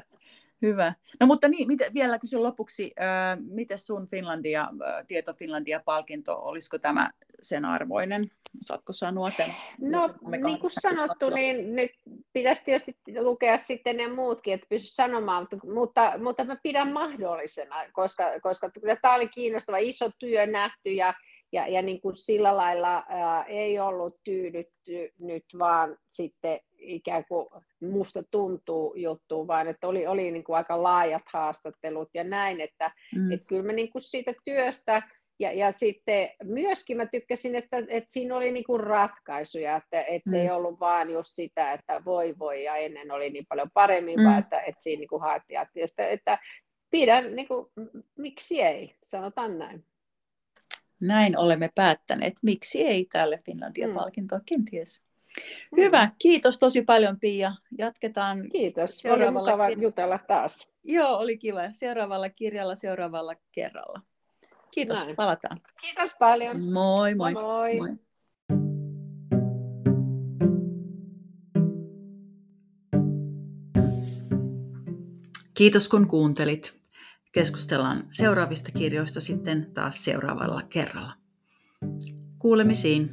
Hyvä. 0.61 0.93
No 1.19 1.27
mutta 1.27 1.47
niin, 1.47 1.67
mitä, 1.67 1.85
vielä 1.93 2.19
kysyn 2.19 2.43
lopuksi, 2.43 2.93
äh, 3.01 3.37
miten 3.49 3.77
sun 3.77 4.07
Finlandia, 4.07 4.61
äh, 4.61 5.05
Tieto 5.07 5.33
Finlandia-palkinto, 5.33 6.39
olisiko 6.41 6.77
tämä 6.77 7.09
sen 7.41 7.65
arvoinen? 7.65 8.23
Saatko 8.65 8.93
sanoa 8.93 9.31
tämän? 9.31 9.55
No 9.79 10.13
niin 10.43 10.59
kuin 10.59 10.71
sanottu, 10.71 11.29
niin 11.29 11.75
nyt 11.75 11.91
pitäisi 12.33 12.63
tietysti 12.65 12.95
lukea 13.19 13.57
sitten 13.57 13.97
ne 13.97 14.07
muutkin, 14.07 14.53
että 14.53 14.67
pysy 14.69 14.87
sanomaan, 14.87 15.47
mutta, 15.51 15.67
mutta, 15.67 16.13
mutta 16.17 16.43
mä 16.43 16.55
pidän 16.63 16.91
mahdollisena, 16.91 17.75
koska, 17.93 18.23
koska 18.41 18.69
tämä 19.01 19.15
oli 19.15 19.27
kiinnostava, 19.27 19.77
iso 19.77 20.11
työ 20.19 20.45
nähty 20.45 20.91
ja 20.91 21.13
ja, 21.55 21.67
ja 21.67 21.81
niin 21.81 22.01
kuin 22.01 22.17
sillä 22.17 22.57
lailla 22.57 23.03
ää, 23.09 23.43
ei 23.43 23.79
ollut 23.79 24.15
tyydytty 24.23 25.13
nyt 25.19 25.45
vaan 25.59 25.97
sitten 26.07 26.59
ikään 26.77 27.25
kuin 27.27 27.47
musta 27.81 28.23
tuntuu 28.31 28.95
juttu, 28.95 29.47
vaan 29.47 29.67
että 29.67 29.87
oli, 29.87 30.07
oli 30.07 30.31
niin 30.31 30.43
kuin 30.43 30.55
aika 30.55 30.83
laajat 30.83 31.23
haastattelut 31.33 32.09
ja 32.13 32.23
näin, 32.23 32.61
että 32.61 32.91
mm. 33.15 33.31
et 33.31 33.41
kyllä 33.47 33.63
me 33.63 33.73
niin 33.73 33.91
kuin 33.91 34.01
siitä 34.01 34.33
työstä 34.45 35.01
Ja, 35.39 35.51
ja 35.51 35.71
sitten 35.71 36.29
myöskin 36.43 36.97
mä 36.97 37.05
tykkäsin, 37.05 37.55
että, 37.55 37.77
että 37.87 38.13
siinä 38.13 38.35
oli 38.35 38.51
niinku 38.51 38.77
ratkaisuja, 38.77 39.75
että, 39.75 40.01
että 40.01 40.29
se 40.31 40.37
mm. 40.37 40.43
ei 40.43 40.51
ollut 40.51 40.79
vaan 40.79 41.09
just 41.09 41.29
sitä, 41.33 41.73
että 41.73 42.01
voi 42.05 42.35
voi 42.39 42.63
ja 42.63 42.75
ennen 42.75 43.11
oli 43.11 43.29
niin 43.29 43.45
paljon 43.49 43.69
paremmin, 43.73 44.19
mm. 44.19 44.25
vaan 44.25 44.39
että, 44.39 44.59
että 44.59 44.83
siinä 44.83 44.99
niinku 44.99 45.19
haettiin, 45.19 45.59
että, 45.75 46.07
että 46.07 46.37
pidän, 46.91 47.35
niinku, 47.35 47.71
miksi 48.17 48.61
ei, 48.61 48.95
sanotaan 49.05 49.59
näin. 49.59 49.85
Näin 50.99 51.37
olemme 51.37 51.69
päättäneet. 51.75 52.33
Miksi 52.41 52.81
ei 52.81 53.05
tälle 53.11 53.41
Finlandia-palkintoa, 53.45 54.37
mm. 54.37 54.43
kenties. 54.45 55.01
Mm. 55.71 55.77
Hyvä, 55.77 56.11
kiitos 56.19 56.59
tosi 56.59 56.81
paljon 56.81 57.19
Pia. 57.19 57.51
Jatketaan 57.77 58.49
Kiitos, 58.51 59.03
oli 59.05 59.31
mukava 59.31 59.67
kir... 59.67 59.81
jutella 59.81 60.19
taas. 60.27 60.67
Joo, 60.83 61.17
oli 61.17 61.37
kiva. 61.37 61.61
Seuraavalla 61.71 62.29
kirjalla 62.29 62.75
seuraavalla 62.75 63.35
kerralla. 63.51 64.01
Kiitos, 64.71 64.99
Näin. 64.99 65.15
palataan. 65.15 65.61
Kiitos 65.81 66.15
paljon. 66.19 66.63
Moi 66.63 67.15
moi. 67.15 67.33
moi. 67.33 67.77
moi. 67.77 67.95
Kiitos 75.53 75.87
kun 75.87 76.07
kuuntelit. 76.07 76.84
Keskustellaan 77.35 78.03
seuraavista 78.09 78.71
kirjoista 78.71 79.21
sitten 79.21 79.71
taas 79.73 80.05
seuraavalla 80.05 80.61
kerralla. 80.69 81.13
Kuulemisiin. 82.39 83.11